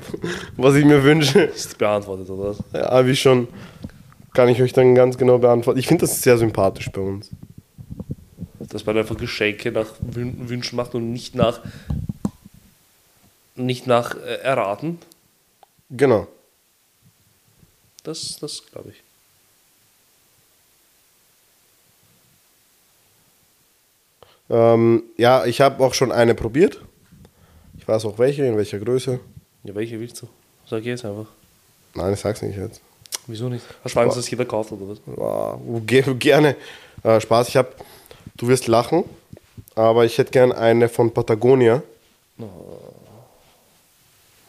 was 0.56 0.76
ich 0.76 0.86
mir 0.86 1.04
wünsche, 1.04 1.42
Ist 1.42 1.78
beantwortet, 1.78 2.30
oder 2.30 2.52
was? 2.52 2.64
ja, 2.74 3.06
wie 3.06 3.18
schon, 3.18 3.50
kann 4.34 4.48
ich 4.48 4.62
euch 4.62 4.72
dann 4.72 4.96
ganz 4.96 5.18
genau 5.18 5.38
beantworten. 5.40 5.78
Ich 5.78 5.88
finde 5.88 6.06
das 6.08 6.22
sehr 6.22 6.38
sympathisch 6.38 6.90
bei 6.90 7.02
uns. 7.02 7.30
Dass 8.60 8.86
man 8.86 8.98
einfach 8.98 9.18
Geschenke 9.18 9.74
nach 9.74 9.88
Wün- 10.00 10.48
Wünschen 10.48 10.78
macht 10.78 10.96
und 10.96 11.12
nicht 11.12 11.36
nach 11.36 11.60
nicht 13.56 13.88
nach 13.88 14.16
äh, 14.16 14.36
erraten. 14.42 15.00
Genau. 15.90 16.28
Das, 18.04 18.38
das 18.40 18.64
glaube 18.72 18.92
ich. 18.92 19.04
Ähm, 24.50 25.04
ja, 25.18 25.46
ich 25.46 25.60
habe 25.60 25.84
auch 25.84 25.94
schon 25.94 26.14
eine 26.14 26.36
probiert. 26.36 26.80
Ich 27.90 27.96
weiß 27.96 28.06
auch 28.06 28.20
welche, 28.20 28.46
in 28.46 28.56
welcher 28.56 28.78
Größe. 28.78 29.20
Ja, 29.64 29.74
welche 29.74 30.00
willst 30.00 30.22
du? 30.22 30.28
Sag 30.68 30.84
jetzt 30.84 31.04
einfach. 31.04 31.26
Nein, 31.96 32.14
ich 32.14 32.20
sag's 32.20 32.40
nicht 32.44 32.56
jetzt. 32.56 32.82
Wieso 33.26 33.50
nicht? 33.50 33.66
Hast 33.84 33.96
du 33.96 34.00
Angst, 34.00 34.16
dass 34.16 34.30
jeder 34.30 34.46
kauft 34.46 34.72
oder 34.72 34.90
was? 34.90 35.00
Wow, 35.08 35.60
ge 35.88 36.04
gerne. 36.14 36.56
Äh, 37.02 37.20
Spaß, 37.20 37.48
ich 37.48 37.58
habe, 37.58 37.70
du 38.38 38.48
wirst 38.48 38.68
lachen, 38.68 39.06
aber 39.74 40.06
ich 40.06 40.20
hätte 40.20 40.30
gern 40.30 40.52
eine 40.52 40.88
von 40.88 41.12
Patagonia. 41.12 41.82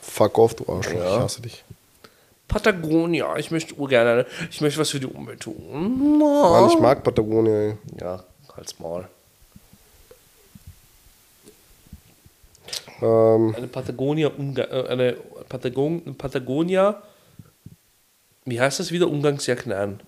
Fuck 0.03 0.37
off, 0.37 0.55
du 0.57 0.71
Arschloch, 0.71 1.01
Ja. 1.01 1.17
ich 1.17 1.23
hasse 1.23 1.41
dich. 1.41 1.65
Patagonia, 2.47 3.39
ich 3.39 3.51
möchte 3.51 3.75
urgerne, 3.77 4.27
ich 4.51 4.61
möchte 4.61 4.79
was 4.81 4.91
für 4.91 5.01
die 5.01 5.07
Umwelt 5.07 5.41
tun. 5.41 6.19
Mann, 6.19 6.69
ich 6.69 6.79
mag 6.79 7.03
Patagonia. 7.03 7.69
Ey. 7.71 7.75
Ja, 8.03 8.23
halt's 8.55 8.79
Maul. 8.79 9.09
Ähm, 13.03 13.55
Eine 13.57 13.67
Patagonia, 13.69 14.29
Umga 14.29 14.65
äh, 14.65 14.89
eine 14.89 15.17
Patagon 15.49 16.15
Patagonia, 16.17 17.03
wie 18.45 18.61
heißt 18.61 18.81
das 18.81 18.91
wieder? 18.93 19.09
Umgangsjacke 19.09 19.77
an. 19.77 20.01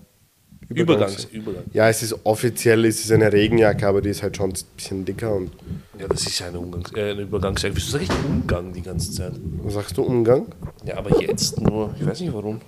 Übergangs, 0.69 1.25
Übergangs- 1.27 1.31
Übergang. 1.31 1.63
ja, 1.73 1.89
es 1.89 2.01
ist 2.03 2.15
offiziell, 2.23 2.85
es 2.85 3.03
ist 3.03 3.11
eine 3.11 3.31
Regenjacke, 3.33 3.85
aber 3.85 4.01
die 4.01 4.09
ist 4.09 4.23
halt 4.23 4.37
schon 4.37 4.51
ein 4.51 4.57
bisschen 4.75 5.05
dicker. 5.05 5.35
Und 5.35 5.51
Ja, 5.99 6.07
das 6.07 6.25
ist 6.25 6.39
ja 6.39 6.47
eine, 6.47 6.59
Umgangs 6.59 6.91
äh, 6.95 7.11
eine 7.11 7.21
Übergangsjacke. 7.21 7.75
Wieso 7.75 7.91
sag 7.91 8.01
ich 8.03 8.09
Umgang 8.25 8.71
die 8.73 8.81
ganze 8.81 9.11
Zeit? 9.11 9.33
sagst 9.67 9.97
du, 9.97 10.03
Umgang? 10.03 10.47
Ja, 10.85 10.97
aber 10.97 11.21
jetzt 11.21 11.59
nur. 11.59 11.93
Ich 11.99 12.05
weiß 12.05 12.21
nicht 12.21 12.33
warum. 12.33 12.61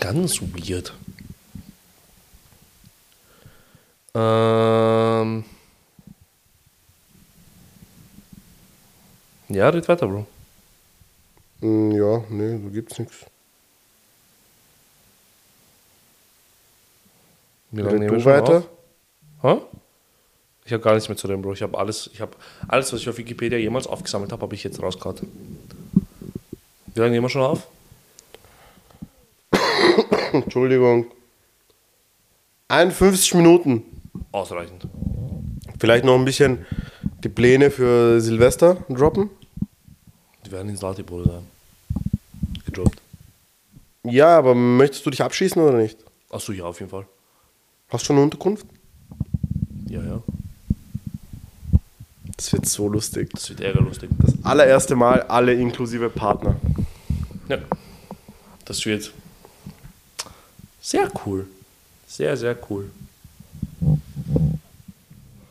Ganz 0.00 0.40
weird. 0.40 0.94
Ähm. 4.14 5.44
Ja, 9.50 9.68
red 9.68 9.88
weiter, 9.88 10.06
Bro. 10.06 10.26
Hm, 11.60 11.90
ja, 11.90 12.22
nee, 12.30 12.58
da 12.62 12.68
gibt's 12.70 12.98
nichts. 13.00 13.26
Wie 17.72 17.82
lange 17.82 17.98
nehmen 17.98 18.16
wir 18.16 18.24
weiter? 18.24 18.64
auf? 19.42 19.58
Hä? 19.58 19.60
Ich 20.64 20.72
habe 20.72 20.82
gar 20.84 20.94
nichts 20.94 21.08
mehr 21.08 21.16
zu 21.16 21.26
reden, 21.26 21.42
Bro. 21.42 21.54
Ich 21.54 21.62
habe 21.62 21.76
alles, 21.76 22.08
ich 22.12 22.20
habe 22.20 22.36
alles, 22.68 22.92
was 22.92 23.00
ich 23.00 23.08
auf 23.08 23.18
Wikipedia 23.18 23.58
jemals 23.58 23.88
aufgesammelt 23.88 24.30
habe, 24.30 24.42
habe 24.42 24.54
ich 24.54 24.62
jetzt 24.62 24.80
rausgehauen. 24.80 25.28
Wie 26.94 27.00
lange 27.00 27.10
nehmen 27.10 27.24
wir 27.24 27.30
schon 27.30 27.42
auf? 27.42 27.66
Entschuldigung. 30.32 31.06
51 32.68 33.34
Minuten. 33.34 33.82
Ausreichend. 34.30 34.86
Vielleicht 35.80 36.04
noch 36.04 36.14
ein 36.14 36.24
bisschen 36.24 36.64
die 37.24 37.28
Pläne 37.28 37.72
für 37.72 38.20
Silvester 38.20 38.76
droppen. 38.88 39.30
Die 40.50 40.56
werden 40.56 40.68
ins 40.68 40.82
Lati-Bruder 40.82 41.30
sein. 41.30 41.46
Gedroppt. 42.64 43.00
Ja, 44.02 44.36
aber 44.36 44.56
möchtest 44.56 45.06
du 45.06 45.10
dich 45.10 45.22
abschießen 45.22 45.62
oder 45.62 45.78
nicht? 45.78 45.96
Achso, 46.28 46.50
ja, 46.50 46.64
auf 46.64 46.80
jeden 46.80 46.90
Fall. 46.90 47.06
Hast 47.88 48.02
du 48.02 48.06
schon 48.06 48.16
eine 48.16 48.24
Unterkunft? 48.24 48.66
Ja, 49.86 50.02
ja. 50.02 50.20
Das 52.36 52.52
wird 52.52 52.66
so 52.66 52.88
lustig. 52.88 53.30
Das 53.32 53.48
wird 53.50 53.60
ärgerlustig. 53.60 54.10
Das 54.18 54.34
allererste 54.42 54.96
Mal 54.96 55.22
alle 55.22 55.54
inklusive 55.54 56.10
Partner. 56.10 56.56
Ja. 57.48 57.58
Das 58.64 58.84
wird 58.86 59.12
sehr 60.80 61.12
cool. 61.24 61.46
Sehr, 62.08 62.36
sehr 62.36 62.56
cool. 62.68 62.90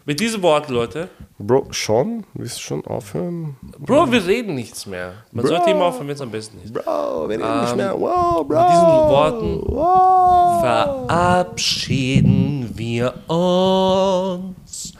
Mit 0.09 0.19
diesen 0.19 0.41
Worten, 0.41 0.73
Leute. 0.73 1.07
Bro, 1.37 1.67
schon? 1.69 2.25
Willst 2.33 2.57
du 2.57 2.61
schon 2.63 2.83
aufhören? 2.87 3.57
Bro, 3.77 4.11
wir 4.11 4.25
reden 4.25 4.55
nichts 4.55 4.87
mehr. 4.87 5.13
Man 5.31 5.45
Bro. 5.45 5.49
sollte 5.55 5.69
immer 5.69 5.83
aufhören, 5.85 6.07
wenn 6.07 6.15
es 6.15 6.21
am 6.21 6.31
besten 6.31 6.59
ist. 6.63 6.73
Bro, 6.73 6.81
wir 7.29 7.37
reden 7.37 7.43
Ähm, 7.47 7.61
nicht 7.61 7.75
mehr. 7.75 7.93
Wow, 7.93 8.37
Bro. 8.47 8.59
mit 8.59 8.71
diesen 8.71 8.87
Worten 8.87 9.61
Wow. 9.67 10.61
Verabschieden 11.07 12.71
wir 12.75 13.13
uns. 13.29 14.93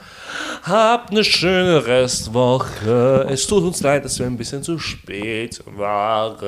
Habt 0.62 1.10
eine 1.10 1.24
schöne 1.24 1.84
Restwoche. 1.86 3.26
Es 3.28 3.48
tut 3.48 3.64
uns 3.64 3.82
leid, 3.82 4.04
dass 4.04 4.16
wir 4.20 4.26
ein 4.26 4.36
bisschen 4.36 4.62
zu 4.62 4.78
spät 4.78 5.60
waren. 5.76 6.40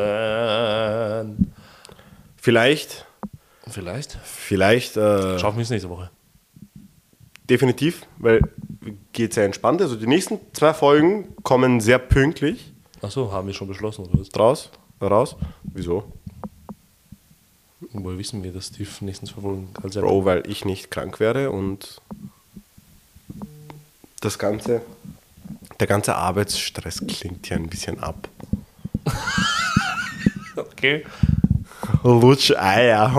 Vielleicht, 2.36 3.06
Vielleicht 3.68 4.18
vielleicht, 4.22 4.96
äh, 4.96 5.36
schaffen 5.40 5.56
wir 5.56 5.62
es 5.64 5.70
nächste 5.70 5.90
Woche. 5.90 6.10
Definitiv, 7.48 8.06
weil 8.18 8.40
geht 9.12 9.34
sehr 9.34 9.44
entspannt. 9.44 9.80
Also 9.80 9.96
die 9.96 10.06
nächsten 10.06 10.40
zwei 10.52 10.74
Folgen 10.74 11.36
kommen 11.42 11.80
sehr 11.80 11.98
pünktlich 11.98 12.72
Achso, 13.02 13.32
haben 13.32 13.48
wir 13.48 13.54
schon 13.54 13.66
beschlossen, 13.66 14.06
oder 14.06 14.20
was? 14.20 14.28
draus, 14.28 14.70
raus. 15.00 15.36
Wieso? 15.64 16.04
Woher 17.92 18.16
wissen 18.16 18.44
wir, 18.44 18.52
dass 18.52 18.70
die 18.70 18.86
nächsten 19.00 19.26
zwei 19.26 19.40
Folgen 19.40 19.68
halt 19.82 19.92
sehr 19.92 20.02
Bro, 20.02 20.24
weil 20.24 20.48
ich 20.48 20.64
nicht 20.64 20.92
krank 20.92 21.18
werde 21.18 21.50
und 21.50 22.00
das 24.20 24.38
ganze, 24.38 24.82
der 25.80 25.88
ganze 25.88 26.14
Arbeitsstress 26.14 27.04
klingt 27.08 27.46
hier 27.46 27.56
ein 27.56 27.68
bisschen 27.68 28.00
ab. 28.00 28.28
Okay. 30.54 31.06
Lutsch 32.02 32.50
Eier. 32.50 33.10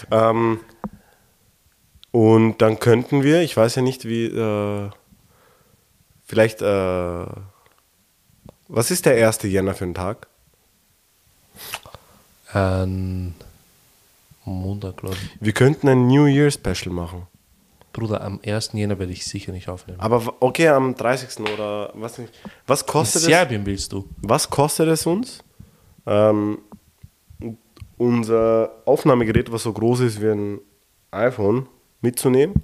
ähm, 0.10 0.58
und 2.18 2.58
dann 2.58 2.80
könnten 2.80 3.22
wir, 3.22 3.42
ich 3.42 3.56
weiß 3.56 3.76
ja 3.76 3.82
nicht, 3.82 4.04
wie, 4.04 4.24
äh, 4.24 4.90
vielleicht, 6.24 6.60
äh, 6.62 7.26
was 8.66 8.90
ist 8.90 9.06
der 9.06 9.24
1. 9.24 9.44
Jänner 9.44 9.72
für 9.74 9.84
ein 9.84 9.94
Tag? 9.94 10.26
Ähm, 12.52 13.34
Montag, 14.44 14.96
glaube 14.96 15.14
ich. 15.14 15.30
Wir 15.40 15.52
könnten 15.52 15.88
ein 15.88 16.08
New 16.08 16.26
Year 16.26 16.50
Special 16.50 16.92
machen. 16.92 17.28
Bruder, 17.92 18.20
am 18.22 18.40
1. 18.44 18.70
Jänner 18.72 18.98
werde 18.98 19.12
ich 19.12 19.24
sicher 19.24 19.52
nicht 19.52 19.68
aufnehmen. 19.68 20.00
Aber 20.00 20.34
okay, 20.40 20.66
am 20.70 20.96
30. 20.96 21.38
oder 21.54 21.92
was 21.94 22.18
nicht. 22.18 22.32
Was 22.66 22.80
In 22.80 22.88
kostet 22.88 23.22
es? 23.22 23.28
Serbien 23.28 23.64
willst 23.64 23.92
du? 23.92 24.08
Was 24.22 24.50
kostet 24.50 24.88
es 24.88 25.06
uns? 25.06 25.44
Ähm, 26.04 26.58
unser 27.96 28.72
Aufnahmegerät, 28.86 29.52
was 29.52 29.62
so 29.62 29.72
groß 29.72 30.00
ist 30.00 30.20
wie 30.20 30.30
ein 30.30 30.60
iPhone, 31.12 31.68
mitzunehmen. 32.00 32.62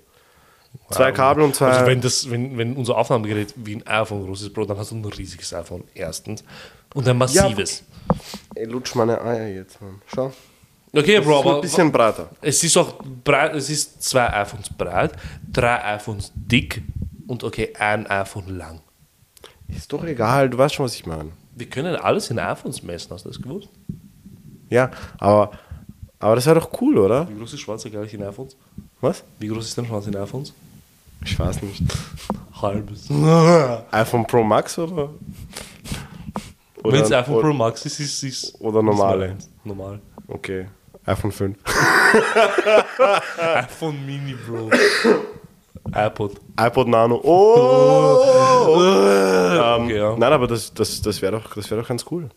Zwei 0.91 1.13
Kabel 1.13 1.45
und 1.45 1.55
zwei. 1.55 1.71
Also 1.71 1.87
wenn, 1.87 2.01
das, 2.01 2.29
wenn, 2.31 2.59
wenn 2.59 2.77
unser 2.77 2.97
Aufnahmegerät 2.97 3.55
wie 3.57 3.77
ein 3.77 3.87
iPhone 3.87 4.25
groß 4.27 4.43
ist, 4.43 4.53
Bro, 4.53 4.65
dann 4.67 4.77
hast 4.77 4.91
du 4.91 4.97
ein 4.97 5.05
riesiges 5.05 5.53
iPhone, 5.55 5.85
erstens. 5.95 6.45
Und 6.95 7.09
ein 7.09 7.17
massives. 7.17 7.85
Ey, 8.55 8.67
lutsch 8.67 8.95
meine 8.95 9.21
Eier 9.21 9.49
jetzt, 9.49 9.81
Mann. 9.81 10.01
Schau. 10.13 10.33
okay, 10.93 11.17
Das 11.17 11.25
Bro, 11.25 11.39
ist 11.41 11.45
ein 11.45 11.49
aber 11.51 11.61
bisschen 11.61 11.93
breiter. 11.93 12.31
es 12.41 12.63
ist 12.63 12.77
auch 12.77 12.95
breit, 13.25 13.55
es 13.55 13.71
ist 13.71 14.03
zwei 14.03 14.29
iPhones 14.33 14.69
breit, 14.71 15.13
drei 15.51 15.83
iPhones 15.95 16.33
dick 16.35 16.83
und 17.27 17.43
okay, 17.45 17.73
ein 17.79 18.07
iPhone 18.09 18.57
lang. 18.57 18.81
Ist 19.69 19.93
doch 19.93 20.05
egal, 20.05 20.51
du 20.51 20.59
weißt 20.59 20.75
schon, 20.75 20.85
was 20.85 20.95
ich 20.95 21.07
meine. 21.07 21.31
Wir 21.57 21.67
können 21.67 21.97
alles 21.97 22.31
in 22.31 22.39
iPhones 22.39 22.83
messen, 22.83 23.11
hast 23.13 23.25
du 23.25 23.29
das 23.31 23.41
gewusst? 23.41 23.69
Ja, 24.69 24.91
aber, 25.19 25.53
aber 26.19 26.35
das 26.35 26.47
wäre 26.47 26.61
doch 26.61 26.81
cool, 26.81 26.99
oder? 26.99 27.29
Wie 27.29 27.39
groß 27.39 27.55
ist 27.55 27.61
Schwanz 27.61 27.87
eigentlich 27.87 28.13
in 28.15 28.23
iPhones? 28.23 28.57
Was? 29.05 29.23
Wie 29.39 29.49
groß 29.49 29.67
ist 29.67 29.77
dein 29.77 29.85
Schwanz 29.85 30.07
in 30.07 30.17
iPhones? 30.17 30.55
Ich 31.23 31.39
weiß 31.39 31.61
nicht. 31.63 31.83
Halbes. 32.63 33.11
iPhone 33.91 34.27
Pro 34.27 34.43
Max 34.43 34.79
oder? 34.79 35.11
Wenn 36.83 36.95
es 37.03 37.09
Oder- 37.09 37.19
iPhone 37.19 37.41
Pro 37.43 37.53
Max 37.53 37.85
ist, 37.85 38.01
ist 38.01 38.23
es. 38.25 38.55
Oder 38.61 38.83
normale. 38.83 39.37
Normal. 39.63 40.01
Okay. 40.27 40.69
iPhone 41.05 41.33
5. 41.33 41.59
iPhone 43.39 44.07
Mini, 44.07 44.35
Bro. 44.47 44.71
iPod. 45.93 46.41
iPod 46.59 46.89
Nano. 46.89 47.21
Oh! 47.23 48.81
ähm, 49.81 49.85
Okay, 49.85 49.99
ja. 49.99 50.17
Nein, 50.17 50.33
aber 50.33 50.47
das, 50.47 50.73
das, 50.73 51.03
das 51.03 51.21
wäre 51.21 51.33
doch, 51.41 51.55
das 51.55 51.71
wär 51.71 51.77
doch 51.79 51.89
ganz 51.89 52.07
cool. 52.11 52.31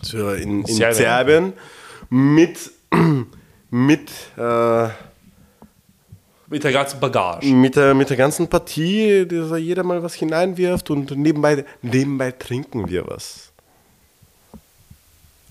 So 0.00 0.30
in, 0.30 0.62
in 0.62 0.66
Serbien. 0.66 0.94
Serbien 0.94 1.52
mit, 2.08 2.70
mit, 3.70 4.10
äh, 4.38 4.88
Mit 6.48 6.62
der 6.64 6.72
ganzen 6.72 7.00
Bagage. 7.00 7.46
mit, 7.52 7.74
der, 7.76 7.94
mit 7.94 8.08
der 8.08 8.16
ganzen 8.16 8.46
Partie, 8.48 9.26
dass 9.26 9.50
da 9.50 9.56
jeder 9.56 9.82
mal 9.82 10.02
was 10.02 10.14
hineinwirft 10.14 10.90
und 10.90 11.10
nebenbei, 11.16 11.64
nebenbei 11.82 12.30
trinken 12.32 12.88
wir 12.88 13.06
was. 13.08 13.50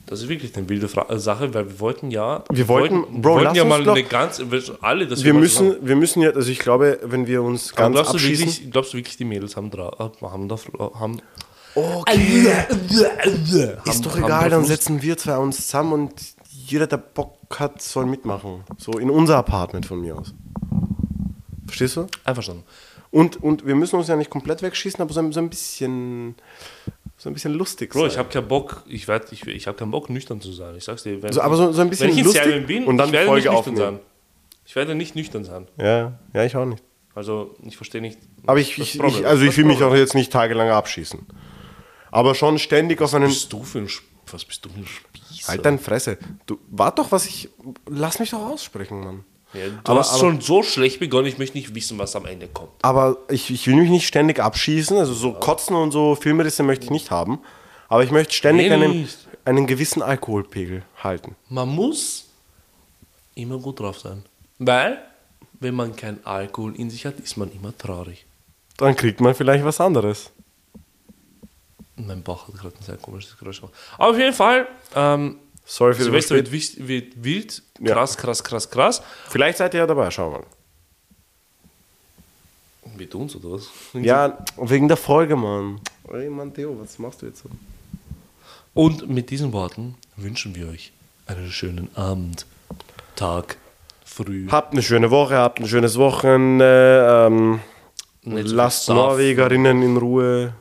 Das 0.08 0.22
ist 0.22 0.30
wirklich 0.30 0.56
eine 0.56 0.70
wilde 0.70 0.88
Fra 0.88 1.08
äh, 1.10 1.18
Sache, 1.18 1.52
weil 1.54 1.68
wir 1.68 1.80
wollten 1.80 2.12
ja. 2.12 2.44
Wir 2.52 2.68
wollten- 2.68 3.06
wir 3.12 3.22
Bro, 3.22 3.32
wollten 3.34 3.44
lass 3.46 3.58
ja 3.58 3.64
uns 3.64 3.70
mal 3.70 3.84
doch- 3.84 3.96
eine 3.96 4.04
ganze. 4.04 4.52
wir- 4.52 4.62
Alle, 4.82 5.08
das 5.08 5.24
Wir 5.24 5.34
mal 5.34 5.40
müssen, 5.40 5.76
wir 5.82 5.96
müssen 5.96 6.22
ja, 6.22 6.30
also 6.30 6.50
ich 6.52 6.60
glaube, 6.60 7.00
wenn 7.04 7.26
wir 7.26 7.42
uns 7.42 7.72
Aber 7.74 7.82
ganz 7.82 7.94
glaubst 7.96 8.12
du, 8.14 8.18
abschießen. 8.18 8.46
wirklich, 8.48 8.72
glaubst 8.72 8.94
du 8.94 8.98
wirklich, 8.98 9.18
die 9.18 9.26
Mädels 9.26 9.56
haben, 9.58 9.72
dra 9.72 9.92
haben, 10.22 10.48
da, 10.48 10.58
haben 11.00 11.20
Okay. 11.74 12.48
haben, 12.70 13.82
Ist 13.86 14.06
doch 14.06 14.16
egal, 14.18 14.50
dann 14.50 14.64
setzen 14.64 15.02
wir 15.02 15.18
zwei 15.18 15.38
uns 15.38 15.58
zusammen 15.66 15.92
und 15.94 16.14
jeder, 16.50 16.88
der 16.88 16.98
Bock 16.98 17.38
hat, 17.60 17.82
soll 17.82 18.06
mitmachen. 18.06 18.64
So 18.78 18.94
in 18.94 19.10
unser 19.10 19.38
Apartment 19.38 19.86
von 19.86 20.00
mir 20.00 20.18
aus. 20.18 20.34
Verstehst 21.66 21.96
du? 21.98 22.08
Einverstanden. 22.24 22.64
Und, 23.12 23.42
und 23.42 23.66
wir 23.66 23.76
müssen 23.76 23.96
uns 23.96 24.08
ja 24.08 24.16
nicht 24.16 24.30
komplett 24.30 24.62
wegschießen, 24.62 25.02
aber 25.02 25.14
so 25.14 25.20
ein, 25.22 25.32
so 25.32 25.40
ein 25.40 25.50
bisschen 25.50 26.36
so 27.18 27.30
ein 27.30 27.34
bisschen 27.34 27.54
lustig 27.54 27.92
Bro, 27.92 28.02
sein. 28.02 28.10
ich 28.10 28.18
habe 28.18 28.30
keinen 28.30 28.48
Bock, 28.48 28.84
ich, 28.88 29.08
werd, 29.08 29.32
ich, 29.32 29.48
ich 29.48 29.68
hab 29.68 29.78
keinen 29.78 29.92
Bock, 29.92 30.10
nüchtern 30.10 30.42
zu 30.42 30.52
sein. 30.52 30.76
Ich 30.76 30.84
sag's 30.84 31.04
dir. 31.04 31.22
Wenn, 31.24 31.32
So, 31.32 31.42
aber 31.42 31.56
so- 31.56 31.72
so 31.72 31.82
ein 31.82 31.90
bisschen 31.90 32.08
wenn 32.08 32.14
ich 32.14 32.20
in 32.20 32.26
lustig 32.26 32.68
bin, 32.68 32.86
und 32.86 32.98
dann 32.98 33.08
ich 33.08 33.14
werde 33.14 33.28
Folge 33.28 33.50
nicht 33.50 33.56
nüchtern 33.58 33.74
aufnehmen. 33.74 33.98
sein. 33.98 34.06
Ich 34.66 34.76
werde 34.76 34.96
nicht 34.96 35.16
nüchtern 35.16 35.46
sein. 35.46 35.68
ja, 35.78 36.20
ja, 36.34 36.44
ich 36.44 36.56
auch 36.56 36.66
nicht. 36.66 36.84
Also, 37.14 37.56
ich 37.64 37.78
verstehe 37.78 38.02
nicht. 38.02 38.20
Aber 38.46 38.60
ich, 38.60 38.78
ich, 38.78 39.00
ich 39.00 39.26
also 39.26 39.46
ich 39.46 39.56
will 39.56 39.64
mich 39.64 39.82
auch 39.82 39.96
jetzt 39.96 40.16
nicht 40.16 40.34
tagelang 40.34 40.70
abschießen. 40.70 41.26
Aber 42.12 42.36
schon 42.36 42.60
ständig 42.60 43.02
auf 43.02 43.14
einen 43.14 43.26
Was 43.30 43.34
bist 43.34 43.54
du 43.54 43.64
für 43.64 43.80
ein 43.80 43.90
was 44.32 44.44
bist 44.44 44.66
du 44.66 44.70
für 44.70 44.80
ein 44.80 44.88
Spießer? 44.88 45.48
Halt 45.50 45.66
deine 45.66 45.78
Fresse. 45.78 46.18
Du, 46.46 46.58
warte 46.70 47.02
doch, 47.02 47.12
was 47.12 47.26
ich. 47.28 47.48
Lass 47.88 48.20
mich 48.20 48.32
doch 48.32 48.42
aussprechen, 48.42 49.00
Mann. 49.02 49.24
Ja, 49.56 49.68
du 49.70 49.92
Aber- 49.92 50.00
hast 50.00 50.12
aber- 50.12 50.20
schon 50.20 50.42
so 50.42 50.64
schlecht 50.64 51.00
begonnen, 51.00 51.28
ich 51.28 51.38
möchte 51.38 51.58
nicht 51.58 51.74
wissen, 51.76 51.98
was 51.98 52.16
am 52.16 52.26
Ende 52.26 52.48
kommt. 52.48 52.72
Aber 52.82 53.18
ich, 53.30 53.50
ich 53.52 53.66
will 53.68 53.76
mich 53.76 53.90
nicht 53.90 54.08
ständig 54.08 54.40
abschießen. 54.40 54.98
Also 54.98 55.14
so 55.14 55.34
Kotzen 55.34 55.76
und 55.76 55.92
so 55.92 56.16
Filmrisse 56.16 56.64
möchte 56.64 56.86
ich 56.86 56.92
nicht 56.92 57.12
haben. 57.12 57.40
Aber 57.88 58.04
ich 58.04 58.12
möchte 58.12 58.34
ständig 58.34 58.68
Nee, 58.70 58.74
einen, 58.74 59.08
einen 59.46 59.68
gewissen 59.68 60.02
Alkoholpegel 60.02 60.84
halten. 61.04 61.36
Man 61.50 61.70
muss 61.70 62.26
immer 63.36 63.58
gut 63.60 63.80
drauf 63.80 64.00
sein. 64.00 64.24
Weil, 64.60 64.98
wenn 65.60 65.76
man 65.76 65.96
keinen 65.96 66.26
Alkohol 66.26 66.76
in 66.76 66.90
sich 66.90 67.06
hat, 67.06 67.20
ist 67.20 67.38
man 67.38 67.52
immer 67.52 67.78
traurig. 67.78 68.26
Dann 68.78 68.96
kriegt 68.96 69.22
man 69.22 69.36
vielleicht 69.36 69.64
was 69.64 69.80
anderes. 69.80 70.32
Mein 71.98 72.24
Bauch 72.24 72.48
hat 72.48 72.56
gerade 72.56 72.76
ein 72.78 72.84
sehr 72.84 72.98
komisches 72.98 73.38
Geräusch 73.38 73.62
gemacht. 73.62 73.74
Aber 73.98 74.10
auf 74.10 74.18
jeden 74.18 74.34
Fall, 74.34 74.68
ähm, 74.96 75.38
Sorry 75.66 75.94
für 75.94 76.00
die 76.00 76.04
Silvester 76.06 76.36
wird, 76.36 76.48
Verspätung. 76.48 76.88
wichtig- 76.88 76.88
wird 77.18 77.24
wild, 77.24 77.64
Ja. 77.80 77.94
krass, 77.96 78.18
krass, 78.18 78.44
krass, 78.44 78.70
krass. 78.70 79.02
Vielleicht 79.30 79.58
seid 79.58 79.74
ihr 79.74 79.80
ja 79.82 79.88
dabei, 79.88 80.12
schauen 80.12 80.34
wir 80.34 80.40
mal. 80.40 80.48
Mit 82.98 83.14
uns 83.16 83.36
oder 83.36 83.52
was? 83.54 83.70
Ja, 83.94 84.38
wegen 84.58 84.88
der 84.88 84.98
Folge, 84.98 85.36
Mann. 85.36 85.82
Ey, 86.12 86.30
Mann, 86.30 86.54
Theo, 86.54 86.78
was 86.80 86.98
machst 87.00 87.22
du 87.22 87.26
jetzt 87.26 87.42
so? 87.44 87.50
Und 88.74 89.10
mit 89.10 89.30
diesen 89.32 89.54
Worten 89.54 89.96
wünschen 90.18 90.54
wir 90.56 90.68
euch 90.70 90.92
einen 91.28 91.50
schönen 91.52 91.90
Abend, 91.96 92.46
Tag, 93.16 93.58
früh. 94.06 94.48
Habt 94.52 94.74
eine 94.74 94.84
schöne 94.84 95.10
Woche, 95.12 95.36
habt 95.38 95.60
ein 95.60 95.68
schönes 95.68 95.98
Wochenende. 95.98 97.28
Ähm, 97.28 97.60
lasst 98.24 98.88
Norwegerinnen 98.90 99.82
in 99.82 99.98
Ruhe. 99.98 100.54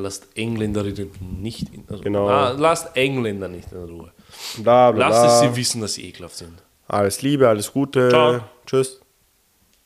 Lasst 0.00 0.26
Engländerinnen 0.34 1.10
nicht 1.40 1.72
in 1.74 1.84
also, 1.88 2.02
Genau. 2.02 2.28
Ah, 2.28 2.50
lasst 2.56 2.96
Engländer 2.96 3.48
nicht 3.48 3.70
in 3.72 3.78
Ruhe. 3.78 4.10
Bla, 4.58 4.90
bla, 4.92 5.08
Lasst 5.08 5.24
es 5.26 5.40
bla. 5.40 5.50
sie 5.50 5.56
wissen, 5.56 5.80
dass 5.80 5.94
sie 5.94 6.08
ekelhaft 6.08 6.36
sind. 6.36 6.62
Alles 6.88 7.22
Liebe, 7.22 7.48
alles 7.48 7.72
Gute. 7.72 8.08
Ciao. 8.08 8.40
Tschüss. 8.66 8.99